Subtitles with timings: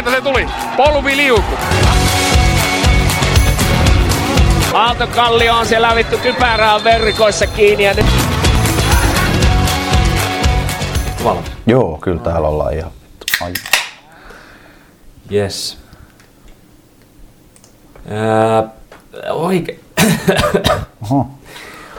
[0.00, 0.46] Sieltä se tuli.
[0.76, 1.54] Polvi liuku.
[4.74, 8.06] Aalto Kallio on siellä vittu kypärää verkoissa kiinni ja nyt
[11.24, 11.52] Valmis.
[11.66, 12.90] Joo, kyllä täällä ollaan ihan...
[13.42, 13.52] Ai.
[15.32, 15.78] Yes.
[18.08, 18.68] Ää,
[19.30, 19.78] oike...
[21.02, 21.26] Oho.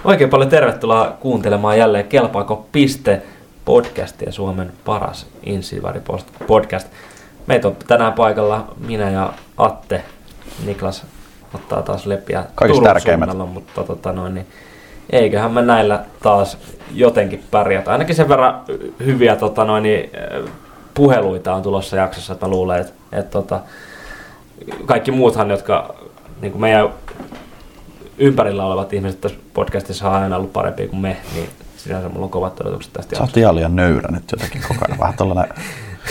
[0.04, 3.22] Oikein paljon tervetuloa kuuntelemaan jälleen Kelpaako piste
[3.66, 6.02] podcastia, Suomen paras Insivari
[6.48, 6.88] podcast.
[7.48, 10.04] Meitä on tänään paikalla minä ja Atte.
[10.66, 11.05] Niklas
[11.54, 13.30] ottaa taas leppiä Kaikista Turun tärkeimmät.
[13.30, 14.48] suunnalla, mutta tota noin, niin
[15.09, 16.58] eiköhän me näillä taas
[16.94, 17.91] jotenkin pärjätä.
[17.91, 18.62] Ainakin sen verran
[19.05, 20.52] hyviä tota noin, niin, äh,
[20.94, 23.60] puheluita on tulossa jaksossa, että mä luulen, että, että tota,
[24.85, 25.96] kaikki muuthan, jotka
[26.41, 26.90] niin kuin meidän
[28.18, 32.29] ympärillä olevat ihmiset tässä podcastissa on aina ollut parempia kuin me, niin sinänsä mulla on
[32.29, 34.99] kovat odotukset tästä Sä oot ihan liian nöyrä nyt jotenkin koko ajan.
[34.99, 35.54] Vähän tollanen...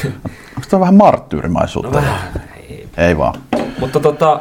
[0.60, 1.90] Onko tämä vähän marttyyrimaisuutta?
[1.90, 2.88] No vähän, ei.
[2.96, 3.34] Ei vaan.
[3.78, 4.40] Mutta tota,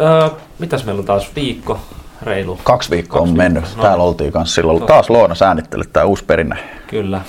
[0.00, 1.80] öö, mitäs meillä on taas viikko,
[2.22, 2.58] reilu.
[2.64, 3.62] Kaksi viikkoa on Kaksi mennyt.
[3.64, 3.82] viikkoa.
[3.82, 3.88] No.
[3.88, 4.82] Täällä oltiin kanssa silloin.
[4.82, 6.56] Taas Loona säännittelet tää uusi perinne.
[6.86, 7.20] Kyllä.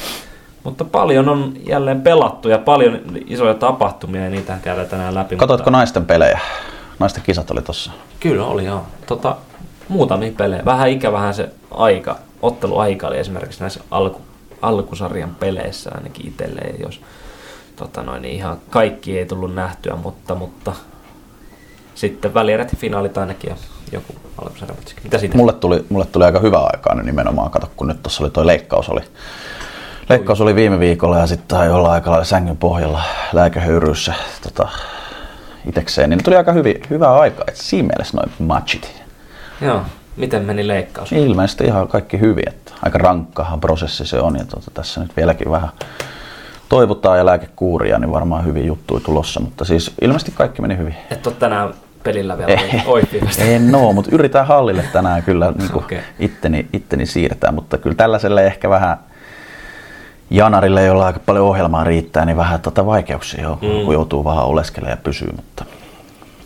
[0.64, 5.36] Mutta paljon on jälleen pelattu ja paljon isoja tapahtumia ja niitä käydään tänään läpi.
[5.36, 5.78] Katoitko mutta...
[5.78, 6.40] naisten pelejä?
[7.00, 7.92] Naisten kisat oli tossa.
[8.20, 8.86] Kyllä oli joo.
[9.06, 9.36] Tota,
[9.88, 10.66] muutamia pelejä.
[10.66, 14.22] Vähän ikävähän se aika, otteluaika oli esimerkiksi näissä alku,
[14.62, 17.02] alkusarjan peleissä ainakin itselleen, jos
[17.80, 20.74] tota noin, niin ihan kaikki ei tullut nähtyä, mutta, mutta
[21.96, 23.56] sitten välierät ja finaalit ainakin ja
[23.92, 24.14] joku.
[25.04, 25.38] Mitä siitä?
[25.38, 28.46] Mulle tuli, mulle tuli aika hyvä aikaa nyt nimenomaan, kato kun nyt tuossa oli toi
[28.46, 29.02] leikkaus oli.
[30.10, 33.02] Leikkaus oli viime viikolla ja sitten tai olla aika lailla sängyn pohjalla
[33.34, 34.14] lääkehöyryissä
[34.44, 34.70] tota,
[35.70, 37.46] itekseen, niin tuli aika hyvi, hyvää aikaa.
[37.48, 39.04] Et siinä mielessä noin matchit.
[39.62, 39.82] Joo.
[40.18, 41.12] Miten meni leikkaus?
[41.12, 45.52] Ilmeisesti ihan kaikki hyvin, että aika rankkahan prosessi se on ja tota, tässä nyt vieläkin
[45.52, 45.70] vähän
[46.70, 50.96] toivotaan ja lääkekuuria, niin varmaan hyvin juttuja tulossa, mutta siis ilmeisesti kaikki meni hyvin.
[51.12, 53.44] Et ole tänään pelillä vielä oippimasta.
[53.44, 56.00] En oo, mutta yritän hallille tänään kyllä niin okay.
[56.20, 58.98] itteni, itteni siirtää, mutta kyllä tällaiselle ehkä vähän
[60.30, 63.86] Janarille, jolla aika paljon ohjelmaa riittää, niin vähän tota vaikeuksia on, mm.
[63.86, 65.66] kun joutuu vähän oleskelemaan ja pysyä, mutta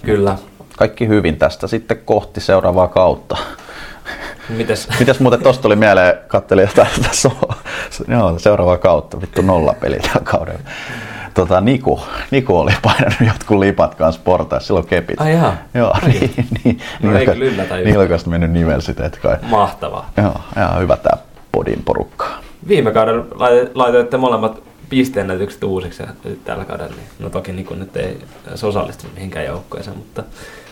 [0.02, 0.38] Kyllä.
[0.78, 3.38] kaikki hyvin tästä sitten kohti seuraavaa kautta.
[4.50, 4.88] Mites?
[5.00, 7.56] Mitäs muuten tosta tuli mieleen, kattelin jotain tässä on,
[8.08, 10.60] joo, seuraavaa kautta, vittu nolla peli tällä kaudella.
[11.34, 15.22] Tota, Niku, Niku oli painanut jotkut lipat kanssa portaissa, silloin kepit.
[15.22, 15.56] Ai jaa.
[15.74, 16.34] Joo, niin,
[16.64, 17.98] niin, No ei kyllä yllätä yhtään.
[17.98, 19.38] nilkasta mennyt nivelsiteet kai.
[19.42, 20.10] Mahtavaa.
[20.18, 21.18] Joo, ihan hyvä tää
[21.52, 22.28] podin porukka.
[22.68, 27.68] Viime kaudella lai- laitoitte molemmat pisteennätykset uusiksi ja nyt tällä kaudella, niin no toki niin
[27.80, 28.18] nyt ei
[28.64, 30.24] osallistunut mihinkään joukkueeseen, mutta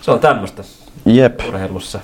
[0.02, 0.64] se on tämmöistä
[1.06, 1.40] Jep.
[1.48, 2.00] urheilussa.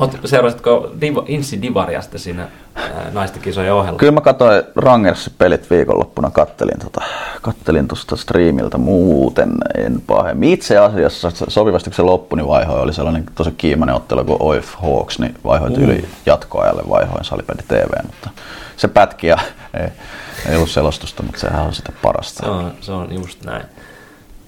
[0.00, 0.90] Oot, seurasitko
[1.26, 3.98] Insi Divaria sitten siinä ää, naisten kisojen ohella?
[3.98, 7.00] Kyllä mä katsoin Rangersin pelit viikonloppuna, kattelin, tota,
[7.42, 10.52] kattelin tuosta striimiltä muuten en pahemmin.
[10.52, 14.74] Itse asiassa sopivasti kun se loppui, niin vaihoin oli sellainen tosi kiimainen ottelu kuin Oif
[14.82, 15.78] Hawks, niin vaihoin Uh.
[15.78, 18.30] yli jatkoajalle vaihoin salipeli TV, mutta
[18.76, 19.38] se pätki ja
[19.74, 19.88] ei,
[20.48, 22.44] ei ollut selostusta, mutta sehän on sitä parasta.
[22.44, 23.62] Se on, se on just näin.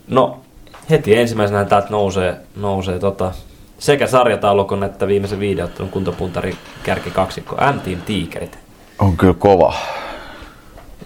[0.09, 0.41] No,
[0.91, 3.33] heti ensimmäisenä täältä nousee, nousee tota,
[3.83, 8.59] sekä sarjataulukon että viimeisen viideottelun kuntopuntari kärki kaksikko M-Team Tigerit.
[8.99, 9.75] On kyllä kova.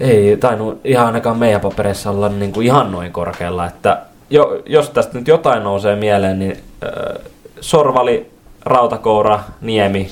[0.01, 4.91] Ei tainnut ihan ainakaan meidän papereissa olla niin kuin ihan noin korkealla, että jo, jos
[4.91, 7.25] tästä nyt jotain nousee mieleen, niin äh,
[7.61, 8.31] Sorvali,
[8.65, 10.11] Rautakoura, Niemi,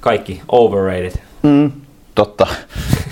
[0.00, 1.18] kaikki overrated.
[1.42, 1.72] Mm,
[2.14, 2.46] totta,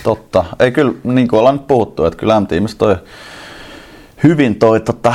[0.03, 0.45] totta.
[0.61, 2.97] Ei kyllä, niin kuin ollaan nyt puhuttu, että kyllä M-tiimissä toi
[4.23, 5.15] hyvin toi tota,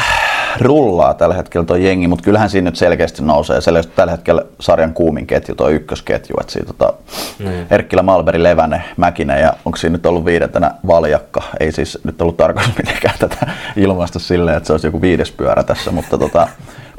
[0.62, 3.62] rullaa tällä hetkellä toi jengi, mutta kyllähän siinä nyt selkeästi nousee.
[3.62, 6.94] Selkeästi tällä hetkellä sarjan kuumin ketju, toi ykkösketju, että siinä tota,
[7.40, 7.68] Niin.
[7.70, 11.42] Erkkilä, Malberi, Levänen, Mäkinen ja onko siinä nyt ollut viidentenä valjakka.
[11.60, 15.64] Ei siis nyt ollut tarkoitus mitenkään tätä ilmaista silleen, että se olisi joku viides pyörä
[15.64, 16.48] tässä, mutta tota,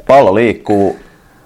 [0.07, 0.99] pallo liikkuu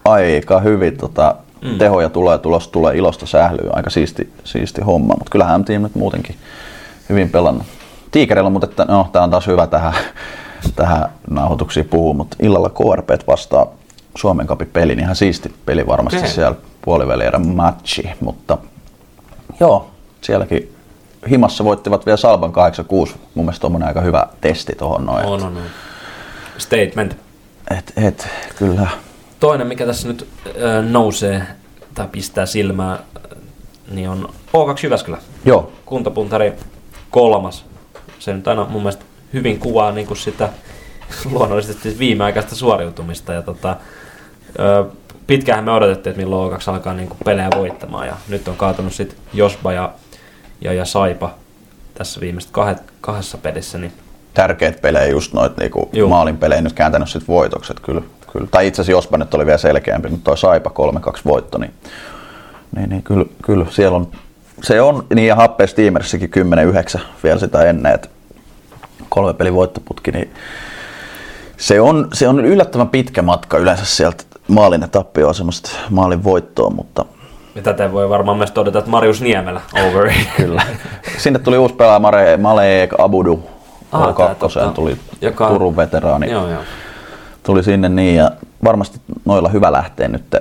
[0.05, 0.97] aika hyvin.
[0.97, 1.77] Tota, mm.
[1.77, 3.69] Tehoja tulee, tulos tulee, ilosta sählyy.
[3.73, 6.35] Aika siisti, siisti homma, mutta kyllähän M-tiimi nyt muutenkin
[7.09, 7.65] hyvin pelannut.
[8.11, 9.93] Tiikerillä, mutta että, no, tämä on taas hyvä tähän,
[10.75, 13.67] tähän nauhoituksiin puhua, mutta illalla KRP vastaa
[14.15, 16.29] Suomen Cupin peli, niin ihan siisti peli varmasti Okei.
[16.29, 18.57] siellä puolivälierän matchi, mutta
[19.59, 19.91] joo,
[20.21, 20.75] sielläkin
[21.29, 22.51] himassa voittivat vielä Salvan
[23.07, 23.15] 8-6.
[23.35, 25.25] Mun mielestä on aika hyvä testi tuohon noin.
[25.25, 25.63] On, on, on.
[26.57, 27.17] Statement.
[27.77, 28.87] Et, et, kyllä.
[29.39, 31.43] Toinen, mikä tässä nyt äh, nousee
[31.93, 32.99] tai pistää silmää,
[33.91, 35.17] niin on O2 Jyväskylä.
[35.45, 36.53] Joo, Kuntapuntari
[37.11, 37.65] kolmas.
[38.19, 40.49] Se nyt aina mun mielestä hyvin kuvaa niin kuin sitä
[41.31, 43.33] luonnollisesti viimeaikaista suoriutumista.
[43.33, 43.75] Ja tota,
[44.59, 44.85] ö,
[45.27, 48.07] pitkäänhän me odotettiin, että milloin O2 alkaa niin kuin pelejä voittamaan.
[48.07, 49.93] Ja nyt on kaatunut sitten Josba ja,
[50.61, 51.33] ja, ja Saipa
[51.93, 53.77] tässä viimeiset kahe, kahdessa pelissä.
[53.77, 53.93] Niin
[54.33, 56.09] tärkeitä pelejä, just noit niinku Juu.
[56.09, 58.01] maalin pelejä nyt kääntänyt sit voitokset kyllä.
[58.33, 58.47] kyllä.
[58.51, 60.71] Tai itse asiassa Jospa nyt oli vielä selkeämpi, mutta toi Saipa
[61.15, 61.73] 3-2 voitto, niin,
[62.75, 64.11] niin, niin kyllä, kyllä, siellä on,
[64.63, 66.31] se on, niin ja Happe Steamersikin
[66.95, 68.09] 10-9 vielä sitä ennen, että
[69.11, 70.33] kolme pelin voittoputki, niin
[71.57, 77.05] se on, se on yllättävän pitkä matka yleensä sieltä maalin tappioon semmoista maalin voittoa, mutta
[77.55, 80.11] Ja tätä voi varmaan myös todeta, että Marius Niemelä over.
[80.37, 80.61] Kyllä.
[81.17, 83.43] Sinne tuli uusi pelaaja Mare, Malek Abudu.
[83.91, 84.71] Ah, K2 totta.
[84.75, 86.31] tuli Joka- Turun veteraani.
[86.31, 86.61] joo, joo.
[87.43, 88.31] Tuli sinne niin ja
[88.63, 90.35] varmasti noilla hyvä lähteä nyt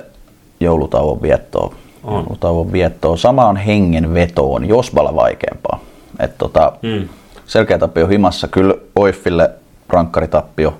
[0.59, 1.73] joulutauon viettoon.
[2.03, 2.13] On.
[2.13, 3.17] Joulutauon viettoon.
[3.17, 5.79] Samaan hengen vetoon, josballa vaikeampaa.
[6.19, 7.09] Et tota, Mm.
[7.51, 8.47] Selkeä tappio himassa.
[8.47, 9.49] Kyllä Oiffille
[9.89, 10.77] rankkaritappio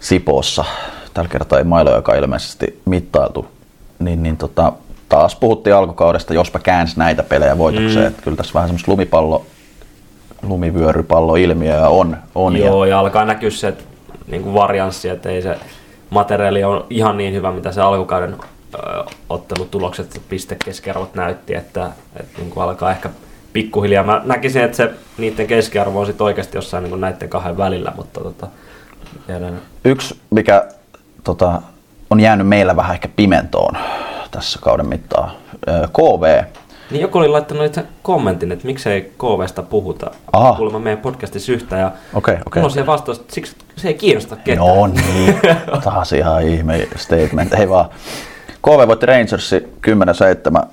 [0.00, 0.64] Sipoossa.
[1.14, 3.46] Tällä kertaa ei mailoja, joka ilmeisesti mittailtu.
[3.98, 4.72] Niin, niin tota,
[5.08, 8.12] taas puhuttiin alkukaudesta, jospa käänsi näitä pelejä voitokseen.
[8.12, 8.22] Mm.
[8.22, 9.46] Kyllä tässä vähän semmoista lumipallo,
[10.42, 12.16] lumivyörypallo ilmiöä on.
[12.34, 13.84] on Joo, ja, ja alkaa näkyä se että,
[14.26, 15.58] niin kuin varianssi, että ei se
[16.10, 18.36] materiaali on ihan niin hyvä, mitä se alkukauden
[18.74, 18.78] ö,
[19.28, 21.90] ottelutulokset ja pistekeskiarvot näytti, että,
[22.20, 23.10] että niin kuin alkaa ehkä
[23.54, 24.04] pikkuhiljaa.
[24.04, 27.92] Mä näkisin, että se niiden keskiarvo on sit oikeasti jossain niin kuin näiden kahden välillä,
[27.96, 28.46] mutta tota,
[29.26, 30.64] tiedän, Yksi, mikä
[31.24, 31.62] tota,
[32.10, 33.76] on jäänyt meillä vähän ehkä pimentoon
[34.30, 35.30] tässä kauden mittaan,
[35.92, 36.44] KV.
[36.90, 40.54] Niin joku oli laittanut itse kommentin, että miksei KVsta puhuta Aha.
[40.54, 41.80] kuulemma meidän podcastissa yhtään.
[41.80, 42.60] Ja Okei, okei.
[42.60, 44.66] Mulla on siihen vastaus, että siksi se ei kiinnosta ketään.
[44.66, 45.40] No niin,
[45.84, 47.52] taas ihan ihme statement.
[47.52, 47.88] Ei vaan.
[48.62, 49.68] KV voitti Rangersi
[50.62, 50.66] 10-7.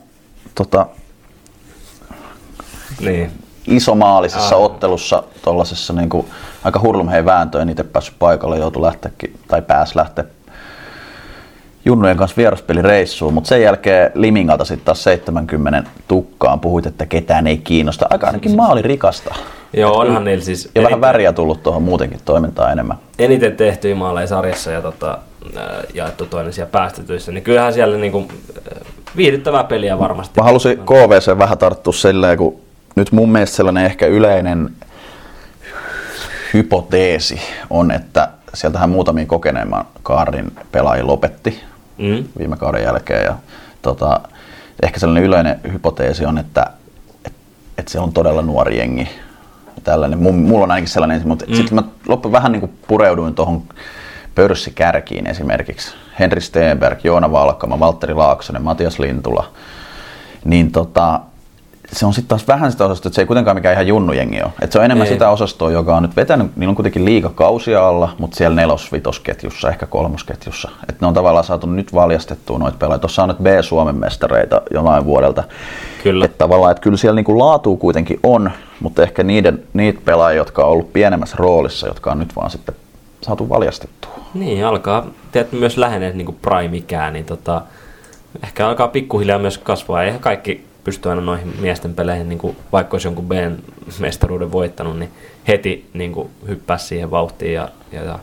[0.56, 0.86] Tota,
[3.06, 3.32] Niin.
[3.68, 4.66] isomaalisessa Aivan.
[4.72, 6.26] ottelussa tuollaisessa niinku,
[6.64, 10.24] aika hurlumheen vääntö, en itse päässyt paikalle, joutui lähteäkin, tai pääsi lähteä
[11.86, 17.58] Junnujen kanssa vieraspelireissuun, mutta sen jälkeen Limingalta sitten taas 70 tukkaan puhuit, että ketään ei
[17.58, 18.08] kiinnosta.
[18.10, 19.36] Aika ainakin maali rikasta.
[19.74, 22.98] Joo, onhan niillä siis Ja vähän väriä tullut tuohon muutenkin toimintaan enemmän.
[23.20, 25.18] eniten tehtyjä maaleja sarjassa ja tota,
[25.94, 28.82] jaettu toinen siellä päästetyissä, niin kyllähän siellä niinku, ää,
[29.18, 30.40] viihdyttävää peliä varmasti.
[30.40, 32.60] Mä halusin KVC vähän tarttua silleen, kun
[32.96, 34.70] nyt mun mielestä sellainen ehkä yleinen
[36.54, 41.64] hypoteesi on, että sieltähän muutamia kokeneemman kaarin pelaajia lopetti
[41.98, 42.24] Mm.
[42.40, 43.24] viime kauden jälkeen.
[43.24, 43.36] Ja,
[43.82, 44.22] tota,
[44.84, 46.66] ehkä sellainen yleinen hypoteesi on, että
[47.26, 47.34] et,
[47.78, 49.10] et se on todella nuori jengi.
[49.84, 50.20] Tällainen.
[50.20, 51.54] Mulla on ainakin sellainen, mutta mm.
[51.54, 53.64] sitten mä loppu vähän niin kuin pureuduin tuohon
[54.36, 55.94] pörssikärkiin esimerkiksi.
[56.20, 59.50] Henri Steenberg, Joona Valkama, Valtteri Laaksonen, Matias Lintula.
[60.46, 61.20] Niin tota,
[61.94, 64.52] se on sitten taas vähän sitä osastoa, että se ei kuitenkaan mikään ihan junnujengi ole.
[64.62, 65.14] Et se on enemmän Ei.
[65.14, 69.86] sitä osastoa, joka on nyt vetänyt, niillä on kuitenkin liikakausia alla, mutta siellä nelos-vitosketjussa, ehkä
[69.86, 70.70] kolmosketjussa.
[70.90, 73.00] Et ne on tavallaan saatu nyt valjastettua noita pelaajia.
[73.00, 75.44] Tuossa on nyt B-Suomen mestareita jonain vuodelta.
[76.04, 76.26] Kyllä.
[76.26, 80.64] Että tavallaan, että kyllä siellä niinku laatua kuitenkin on, mutta ehkä niiden, niitä pelaajia, jotka
[80.64, 82.76] on ollut pienemmässä roolissa, jotka on nyt vaan sitten
[83.22, 84.12] saatu valjastettua.
[84.34, 87.62] Niin, alkaa tiedät, myös lähenee niin prime-ikää, niin tota,
[88.44, 90.04] ehkä alkaa pikkuhiljaa myös kasvaa.
[90.04, 95.12] Eihän kaikki pysty aina noihin miesten peleihin, niin kuin, vaikka olisi jonkun B-mestaruuden voittanut, niin
[95.48, 98.20] heti niin kuin, hyppää siihen vauhtiin ja, ja, ja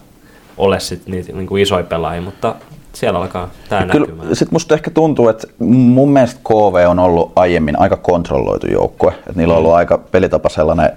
[0.56, 2.54] ole sitten niitä niin kuin isoja pelaajia, mutta
[2.92, 4.20] siellä alkaa tämä näkymään.
[4.20, 9.14] Kyllä, sit musta ehkä tuntuu, että mun mielestä KV on ollut aiemmin aika kontrolloitu joukkue.
[9.30, 10.90] Et niillä on ollut aika pelitapa sellainen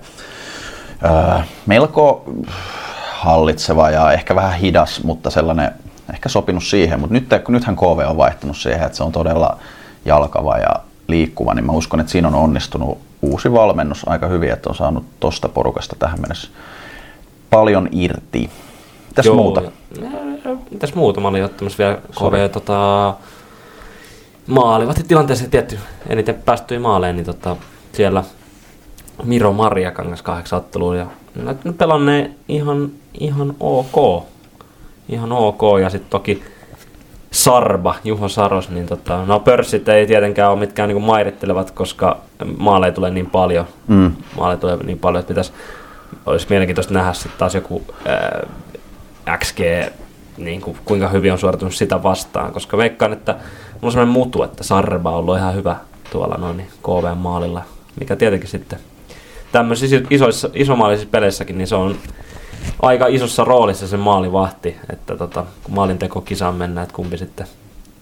[1.01, 2.25] ää, melko
[3.11, 5.71] hallitseva ja ehkä vähän hidas, mutta sellainen
[6.13, 6.99] ehkä sopinut siihen.
[6.99, 9.57] Mutta nyt, nythän KV on vaihtunut siihen, että se on todella
[10.05, 10.75] jalkava ja
[11.11, 15.03] liikkuva, niin mä uskon, että siinä on onnistunut uusi valmennus aika hyvin, että on saanut
[15.19, 16.49] tosta porukasta tähän mennessä
[17.49, 18.49] paljon irti.
[19.07, 19.61] Mitäs Joo, muuta?
[20.71, 21.21] Mitäs muuta?
[21.21, 21.97] Mä olin ottamassa vielä.
[22.11, 23.13] KV tota,
[24.47, 27.55] maalivahti tilanteessa tietty eniten päästyi maaleen, niin tota,
[27.91, 28.23] siellä
[29.23, 34.23] Miro Marjakangas kahdeksan otteluun ja näyttänyt pelanneen ihan, ihan ok.
[35.09, 36.43] Ihan ok ja sitten toki
[37.31, 42.17] Sarba, Juho Saros, niin tota, no pörssit ei tietenkään ole mitkään niinku mairittelevat, koska
[42.57, 43.65] maaleja tulee niin paljon.
[43.87, 44.11] Mm.
[44.37, 45.53] Maaleja tulee niin paljon, että pitäisi,
[46.25, 48.47] olisi mielenkiintoista nähdä sitten taas joku ää,
[49.37, 49.59] XG,
[50.37, 54.43] niin kuin, kuinka hyvin on suoritunut sitä vastaan, koska veikkaan, että mulla on sellainen mutu,
[54.43, 55.75] että Sarba on ollut ihan hyvä
[56.11, 57.61] tuolla noin niin KV-maalilla,
[57.99, 58.79] mikä tietenkin sitten
[59.51, 61.95] tämmöisissä isoissa, isomaalisissa peleissäkin, niin se on
[62.81, 67.47] aika isossa roolissa se maalivahti, että tota, kun maalinteko kisaan mennään, että kumpi sitten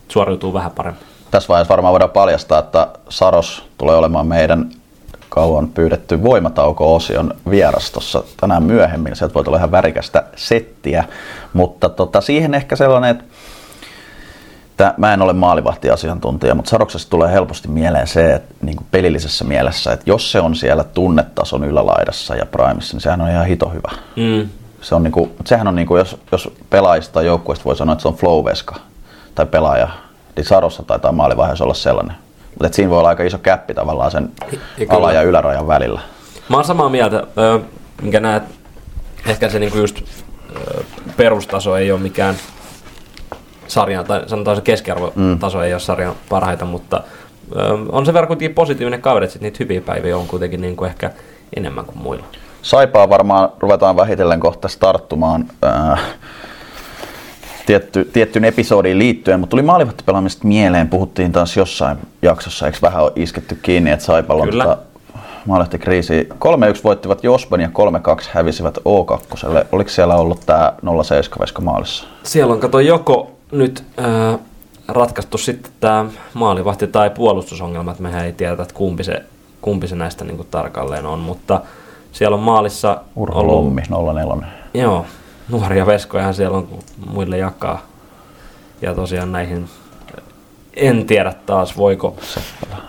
[0.08, 1.04] suoriutuu vähän paremmin.
[1.32, 4.70] Tässä vaiheessa varmaan voidaan paljastaa, että Saros tulee olemaan meidän
[5.30, 9.16] kauan pyydetty voimatauko-osion vierastossa tänään myöhemmin.
[9.16, 11.04] Sieltä voi tulla ihan värikästä settiä,
[11.54, 13.24] mutta tota, siihen ehkä sellainen, että
[14.80, 19.46] Tää, mä en ole maalivahtiasiantuntija, mutta Saroksesta tulee helposti mieleen se, että niin kuin pelillisessä
[19.46, 23.70] mielessä, että jos se on siellä tunnetason ylälaidassa ja primissa, niin sehän on ihan hito
[23.70, 23.92] hyvä.
[24.16, 24.50] Mm.
[24.82, 27.94] Se on niin kuin, sehän on niin kuin, jos, jos pelaajista tai joukkueista voi sanoa,
[27.94, 28.76] että se on flowveska
[29.36, 29.88] tai pelaaja,
[30.36, 32.16] niin Sarossa taitaa maalivaiheessa olla sellainen.
[32.50, 34.94] Mutta siinä voi olla aika iso käppi tavallaan sen Ja kyllä.
[34.94, 36.02] ala- ja ylärajan välillä.
[36.50, 37.24] Mä oon samaa mieltä,
[38.02, 38.44] minkä näet,
[39.28, 40.02] ehkä se niinku just
[40.56, 40.84] ö,
[41.18, 42.36] perustaso ei ole mikään
[43.70, 45.64] sarjan, tai sanotaan se keskiarvotaso mm.
[45.64, 47.04] ei ole sarjan parhaita, mutta
[47.56, 50.86] ö, on se verran kuitenkin positiivinen kaveri, että sit niitä hyviä päiviä on kuitenkin niinku
[50.86, 51.12] ehkä
[51.56, 52.26] enemmän kuin muilla.
[52.62, 55.98] Saipaa varmaan ruvetaan vähitellen kohta starttumaan ää,
[57.66, 63.12] tietty, tiettyyn episodiin liittyen, mutta tuli maalivahtipelaamista mieleen, puhuttiin taas jossain jaksossa, eikö vähän ole
[63.16, 64.78] isketty kiinni, että Saipalla on tota
[65.46, 66.30] maalivahtikriisi.
[66.32, 66.36] 3-1
[66.84, 67.72] voittivat Josban ja 3-2
[68.32, 69.48] hävisivät O2.
[69.72, 72.08] Oliko siellä ollut tämä 0-7 veska maalissa?
[72.24, 74.40] Siellä on kato joko nyt ää,
[74.88, 79.24] ratkaistu sitten tämä maalivahti tai puolustusongelma, että mehän ei tiedetä, että kumpi se,
[79.62, 81.62] kumpi se näistä niinku tarkalleen on, mutta
[82.12, 83.82] siellä on maalissa Urho Lommi
[84.42, 84.46] 0-4.
[84.74, 85.06] Joo,
[85.50, 86.80] nuoria veskojahan siellä on, kun
[87.10, 87.82] muille jakaa.
[88.82, 89.70] Ja tosiaan näihin,
[90.74, 92.16] en tiedä taas, voiko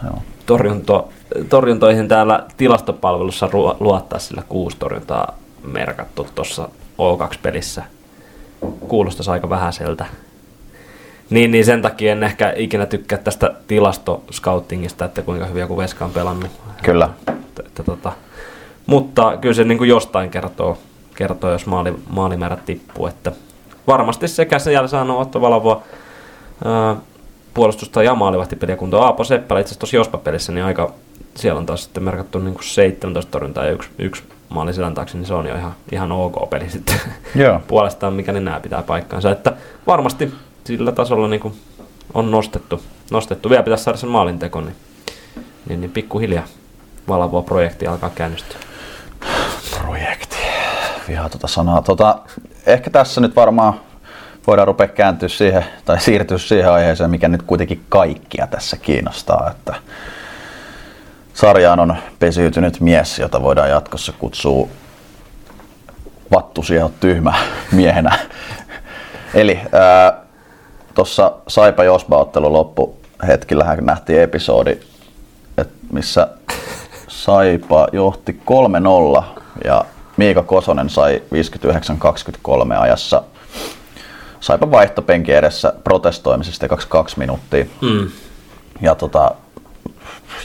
[0.05, 0.19] Joo.
[0.47, 1.09] torjunto,
[1.49, 3.49] torjuntoihin täällä tilastopalvelussa
[3.81, 7.83] luottaa, sillä kuusi torjuntaa merkattu tuossa O2-pelissä.
[8.89, 10.07] Kuulostaisi aika vähäiseltä.
[11.31, 16.05] Niin, niin sen takia en ehkä ikinä tykkää tästä tilastoscoutingista, että kuinka hyvin joku veska
[16.05, 16.51] on pelannut.
[16.83, 17.09] Kyllä.
[17.29, 18.13] Että, että, tota,
[18.87, 20.79] mutta kyllä se niin kuin jostain kertoo,
[21.15, 23.07] kertoo jos maali, maalimäärät tippuu.
[23.07, 23.33] Että
[23.87, 25.83] varmasti sekä siellä saanut Otto Valavoa
[26.65, 26.97] ää,
[27.55, 29.05] puolustusta ja maalivahtipeliä kuntoon.
[29.05, 30.93] Aapo Seppälä itse asiassa tuossa Jospa-pelissä, niin aika,
[31.35, 35.19] siellä on taas sitten merkattu niin kuin 17 torjuntaa ja yksi, yksi maali selän taakse,
[35.19, 37.01] niin se on jo ihan, ihan ok peli sitten
[37.35, 37.61] Joo.
[37.69, 39.31] puolestaan, mikä niin nämä pitää paikkaansa.
[39.31, 39.53] Että
[39.87, 40.33] varmasti
[40.65, 41.55] sillä tasolla niin kuin
[42.15, 43.51] on nostettu, nostettu.
[43.51, 44.77] Vielä pitäisi saada sen maalinteko, niin,
[45.69, 46.45] niin, niin pikkuhiljaa
[47.09, 48.59] Valavoa projekti alkaa käynnistyä.
[49.81, 50.37] Projekti.
[51.09, 51.83] Vihaa tuota sanaa.
[51.83, 52.19] Tota,
[52.67, 53.81] ehkä tässä nyt varmaan
[54.47, 59.75] voidaan rupea kääntyä siihen, tai siirtyä siihen aiheeseen, mikä nyt kuitenkin kaikkia tässä kiinnostaa, että
[61.35, 64.69] sarjaan on pesiytynyt mies, jota voidaan jatkossa kutsua
[66.33, 67.35] vattusia tyhmä
[67.73, 68.19] miehenä.
[69.35, 69.61] Eli
[71.01, 74.79] tuossa Saipa Josba-ottelun loppuhetkillähän nähtiin episodi,
[75.59, 76.29] et missä
[77.09, 78.41] Saipa johti
[79.21, 79.25] 3-0
[79.65, 79.85] ja
[80.17, 81.23] Miika Kosonen sai
[82.75, 83.23] 59-23 ajassa
[84.41, 87.65] Saipa vaihtopenki edessä protestoimisesta kaksi kaksi minuuttia.
[87.81, 88.11] Mm.
[88.81, 89.35] Ja tota,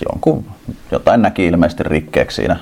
[0.10, 0.46] jonkun,
[0.92, 2.60] jotain näki ilmeisesti rikkeeksi siinä.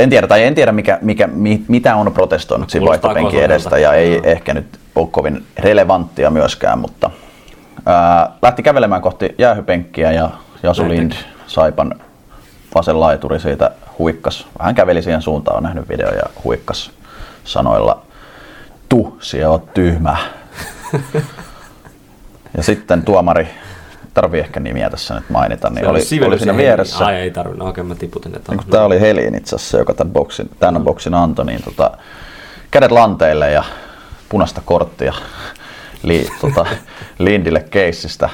[0.00, 3.92] En tiedä, tai en tiedä mikä, mikä, mi, mitä on protestoinut siinä vaihtopenkin edestä ja
[3.92, 4.22] ei Joo.
[4.24, 7.10] ehkä nyt ole kovin relevanttia myöskään, mutta
[7.86, 10.30] ää, lähti kävelemään kohti jäähypenkkiä ja
[10.62, 11.12] Jasu Lind,
[11.46, 11.94] Saipan
[12.74, 14.46] vasen laituri siitä huikkas.
[14.60, 16.90] Hän käveli siihen suuntaan, on nähnyt video ja huikkas
[17.44, 18.02] sanoilla,
[18.88, 20.16] tu, siellä on tyhmä.
[22.56, 23.48] ja sitten tuomari,
[24.14, 27.06] tarvii ehkä nimiä tässä nyt mainita, niin Se oli, Sivelius oli siinä vieressä.
[27.06, 30.12] Ai ei tarvinnut, okei mä tiputin, että onko Tämä oli Helin itse asiassa, joka tämän
[30.12, 31.90] boksin, tämän boksin antoi, niin tota,
[32.70, 33.64] kädet lanteille ja
[34.28, 35.14] punaista korttia
[36.02, 36.66] li, tota,
[37.18, 38.28] Lindille keissistä.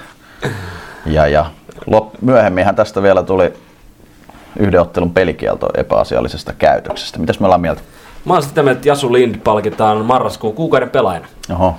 [1.06, 1.50] Ja, ja
[1.86, 3.52] lop, myöhemminhän tästä vielä tuli
[4.58, 7.18] yhden ottelun pelikielto epäasiallisesta käytöksestä.
[7.18, 7.80] Mitäs me ollaan mieltä?
[8.24, 11.26] Mä oon sitä mieltä, että Jasu Lind palkitaan marraskuun kuukauden pelaajana.
[11.52, 11.74] Oho,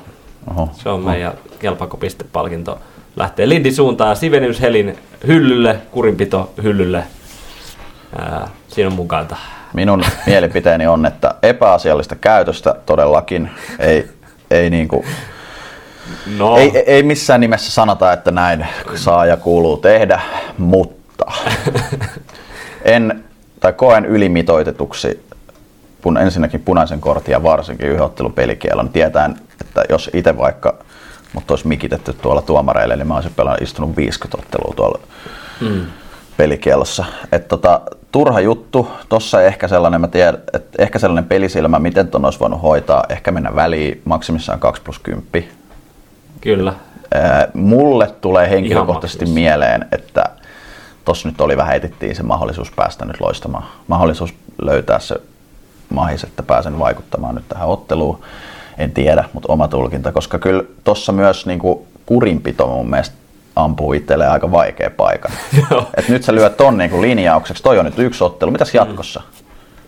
[0.51, 0.69] oho.
[0.73, 2.79] Se on meidän kelpakopistepalkinto.
[3.17, 7.03] Lähtee Lindin suuntaan, Sivenius Helin hyllylle, kurinpito hyllylle.
[8.19, 9.37] Ää, siinä on mukana.
[9.73, 14.07] Minun mielipiteeni on, että epäasiallista käytöstä todellakin ei,
[14.51, 15.05] ei, niinku,
[16.37, 20.21] No, ei, ei missään nimessä sanota, että näin saa ja kuuluu tehdä,
[20.57, 21.25] mutta
[22.85, 23.23] en,
[23.59, 25.27] tai koen ylimitoitetuksi
[26.01, 27.89] kun ensinnäkin punaisen kortin ja varsinkin
[28.35, 30.77] pelikielon, tietäen, että jos itse vaikka
[31.37, 34.99] mut olisi mikitetty tuolla tuomareille, niin mä olisin pelannut istunut 50 ottelua tuolla
[35.61, 35.85] mm.
[36.37, 37.05] pelikielossa.
[37.31, 42.25] Et tota, turha juttu, tossa ehkä sellainen, mä tiedän, että ehkä sellainen pelisilmä, miten ton
[42.25, 45.49] olisi voinut hoitaa, ehkä mennä väliin maksimissaan 2 plus 10.
[46.41, 46.73] Kyllä.
[47.13, 50.25] Ää, Mulle tulee henkilökohtaisesti mieleen, että
[51.05, 53.63] tossa nyt oli vähän etittiin se mahdollisuus päästä nyt loistamaan.
[53.87, 55.15] Mahdollisuus löytää se
[55.89, 58.19] mahis, että pääsen vaikuttamaan nyt tähän otteluun.
[58.77, 63.15] En tiedä, mutta oma tulkinta, koska kyllä tossa myös niinku kurinpito mun mielestä
[63.55, 65.31] ampuu itselleen aika vaikea paikan.
[65.97, 69.21] Et nyt sä lyöt ton niinku linjaukseksi, toi on nyt yksi ottelu, mitäs jatkossa?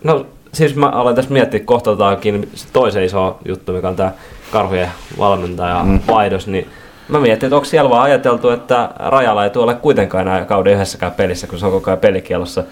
[0.03, 4.11] No siis mä aloin tässä miettiä, kohtaltaankin se toisen iso juttu, mikä on tämä
[4.51, 5.99] karhujen valmentaja mm.
[6.07, 6.69] vaihdos, niin
[7.09, 11.11] Mä mietin, että onko siellä vaan ajateltu, että Rajala ei tuolle kuitenkaan enää kauden yhdessäkään
[11.11, 12.63] pelissä, kun se on koko ajan pelikielossa,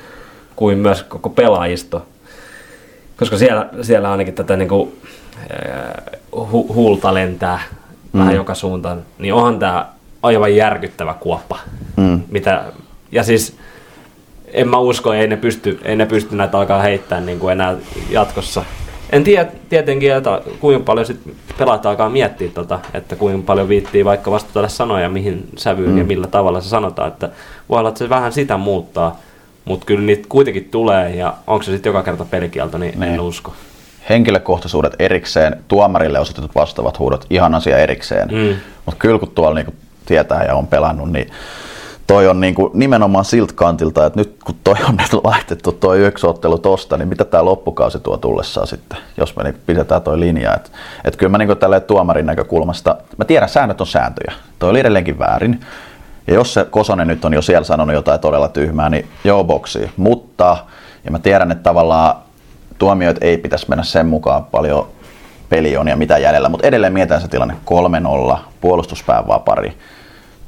[0.56, 2.06] kuin myös koko pelaajisto.
[3.18, 4.92] Koska siellä, siellä ainakin tätä niin kuin,
[6.52, 7.60] hu, huulta lentää
[8.14, 8.20] mm.
[8.20, 9.86] vähän joka suuntaan, niin onhan tämä
[10.24, 11.60] aivan järkyttävä kuoppa.
[11.96, 12.22] Mm.
[12.30, 12.64] Mitä,
[13.12, 13.58] ja siis
[14.54, 17.76] en mä usko, ei ne pysty, ei ne pysty näitä alkaa heittämään niin kuin enää
[18.10, 18.66] jatkossa.
[19.12, 21.20] En tiedä tietenkin, että kuinka paljon sit
[21.58, 25.98] pelaat alkaa miettiä, tota, että kuinka paljon viittii vaikka vastata sanoja, mihin sävyyn mm.
[25.98, 27.08] ja millä tavalla se sanotaan.
[27.08, 27.30] Että
[27.70, 29.20] voi olla, että se vähän sitä muuttaa,
[29.68, 33.20] mutta kyllä niitä kuitenkin tulee ja onko se sitten joka kerta pelikielto, niin, niin en
[33.20, 33.54] usko.
[34.10, 38.30] Henkilökohtaisuudet erikseen, tuomarille osoitetut vastaavat huudot, ihan asia erikseen.
[38.32, 38.56] Mm.
[38.86, 39.74] Mutta kyllä kun tuolla niinku
[40.06, 41.32] tietää ja on pelannut, niin
[42.08, 46.28] toi on niinku nimenomaan siltä kantilta, että nyt kun toi on nyt laitettu toi yksi
[46.28, 50.56] ottelu tosta, niin mitä tämä loppukausi tuo tullessaan sitten, jos me niinku pidetään toi linja.
[50.56, 50.70] Että
[51.06, 51.56] et kyllä mä niinku
[51.88, 54.34] tuomarin näkökulmasta, mä tiedän, säännöt on sääntöjä.
[54.60, 55.60] Toi oli edelleenkin väärin.
[56.28, 59.92] Ja jos se Kosonen nyt on jo siellä sanonut jotain todella tyhmää, niin joo boksi.
[59.98, 60.58] Mutta,
[61.06, 62.16] ja mä tiedän, että tavallaan
[62.78, 64.88] tuomioit ei pitäisi mennä sen mukaan paljon
[65.50, 67.56] peli on ja mitä jäljellä, mutta edelleen mietitään se tilanne
[68.34, 69.78] 3-0, puolustuspään vapari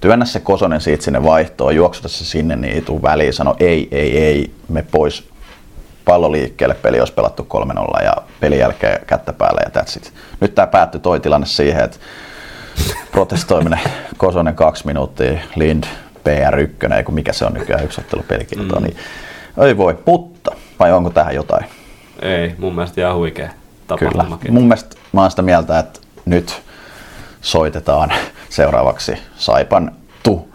[0.02, 3.88] työnnä se Kosonen siitä sinne vaihtoon, juoksuta se sinne, niin ei tuu väliin, sano ei,
[3.92, 5.30] ei, ei, me pois
[6.06, 7.48] pallo liikkeelle, peli olisi pelattu
[8.00, 10.14] 3-0 ja pelin jälkeen kättä päälle ja that's it.
[10.40, 11.98] Nyt tämä päättyi toi tilanne siihen, että
[13.12, 13.80] protestoiminen
[14.18, 15.84] Kosonen kaksi minuuttia, Lind
[16.20, 18.84] PR1, ei kun mikä se on nykyään yksi ottelu mm.
[18.84, 18.98] niin
[19.58, 21.66] ei voi, mutta vai onko tähän jotain?
[22.22, 23.50] Ei, mun mielestä ihan huikea
[23.88, 24.38] tapahtuma.
[24.38, 26.62] Kyllä, mun mielestä mä oon sitä mieltä, että nyt
[27.42, 28.14] soitetaan
[28.50, 29.92] seuraavaksi Saipan
[30.24, 30.50] tu.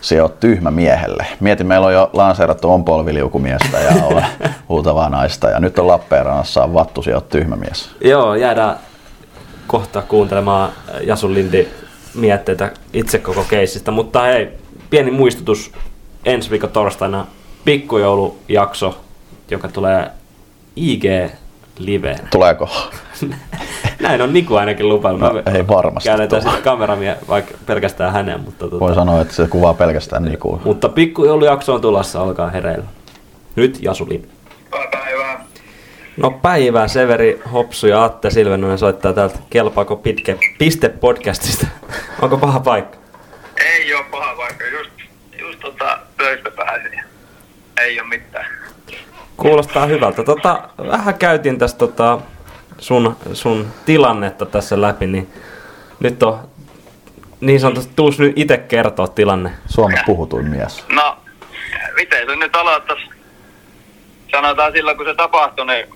[0.00, 1.26] Se on tyhmä miehelle.
[1.40, 4.22] Mietin, meillä on jo lanseerattu on polviliukumiestä ja on
[4.68, 7.90] huutavaa naista ja nyt on Lappeenrannassa on Vattu, se on tyhmä mies.
[8.00, 8.76] Joo, jäädään
[9.66, 11.68] kohta kuuntelemaan Jasun Lindi
[12.14, 14.48] mietteitä itse koko keisistä, mutta hei,
[14.90, 15.72] pieni muistutus
[16.24, 17.26] ensi viikon torstaina
[17.64, 19.00] pikkujoulujakso,
[19.50, 20.10] joka tulee
[20.76, 21.04] IG
[21.78, 22.16] Live.
[22.30, 22.68] Tuleeko?
[24.00, 25.22] Näin on Niku ainakin lupaillut.
[25.22, 28.40] No, ei varmasti Käännetään sitten kameramia vaikka pelkästään hänen.
[28.40, 30.60] Mutta tuota, Voi sanoa, että se kuvaa pelkästään Niku.
[30.64, 32.86] Mutta pikkujoulujakso on tulossa, olkaa hereillä.
[33.56, 34.22] Nyt Jasuli.
[34.70, 35.05] Päivää.
[36.16, 41.66] No päivää, Severi Hopsu ja Atte Silvenonen soittaa täältä Kelpaako pitke piste podcastista.
[42.22, 42.98] Onko paha paikka?
[43.56, 44.90] Ei ole paha paikka, just,
[45.40, 47.00] just tota, töistä pääsin.
[47.80, 48.46] Ei ole mitään.
[49.36, 50.22] Kuulostaa hyvältä.
[50.22, 52.18] Tota, vähän käytiin tästä tota,
[52.78, 55.32] sun, sun tilannetta tässä läpi, niin
[56.00, 56.38] nyt on
[57.40, 59.50] niin sanotusti, tuus nyt itse kertoa tilanne.
[59.66, 60.84] Suomen puhutuin mies.
[60.88, 61.18] No,
[61.96, 63.05] miten se nyt aloittaisi?
[64.30, 65.86] Sanotaan silloin, kun se tapahtui, niin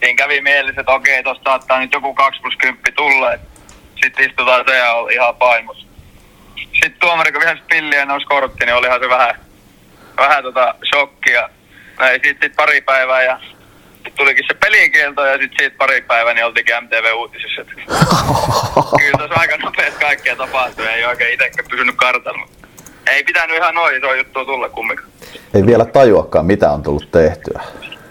[0.00, 3.32] siinä kävi mielessä, että okei, tuosta saattaa nyt joku 2 plus 10 tulla.
[4.02, 5.86] Sitten istutaan se ja on ihan paimus.
[6.56, 9.34] Sitten tuomari, kun vihasi pilliä ja nousi kortti, niin olihan se vähän,
[10.16, 11.48] vähän tota shokkia.
[11.98, 13.40] No ei sitten sit pari päivää ja
[14.16, 17.64] tulikin se pelikielto ja sitten siitä pari päivää niin oltiinkin MTV-uutisissa.
[18.98, 22.48] Kyllä tässä aika nopeasti kaikkea tapahtui ei oikein itsekään pysynyt kartalla.
[23.10, 25.08] Ei pitänyt ihan noin iso juttu tulla kumminkaan.
[25.54, 27.62] Ei vielä tajuakaan, mitä on tullut tehtyä.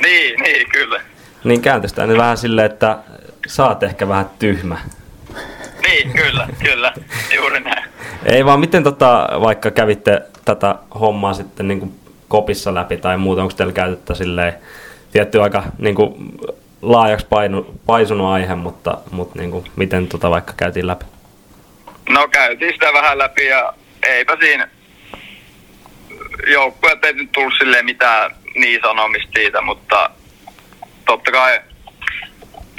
[0.02, 1.02] Niin, niin, kyllä.
[1.44, 2.98] Niin kääntöstä nyt vähän silleen, että
[3.48, 4.78] saat ehkä vähän tyhmä.
[5.88, 6.94] Niin, kyllä, kyllä.
[7.36, 7.84] Juuri näin.
[8.26, 11.94] Ei vaan miten tota, vaikka kävitte tätä hommaa sitten niin kuin
[12.28, 14.54] kopissa läpi tai muuta, onko teillä käytettä silleen
[15.12, 16.14] tietty aika niin kuin,
[16.82, 21.06] laajaksi painu, paisunut aihe, mutta, mutta niin kuin, miten tota vaikka käytiin läpi?
[22.10, 24.68] No käytiin sitä vähän läpi ja eipä siinä
[26.48, 30.10] joukkueet ei nyt tullut silleen mitään niin sanomista siitä, mutta
[31.06, 31.62] totta kai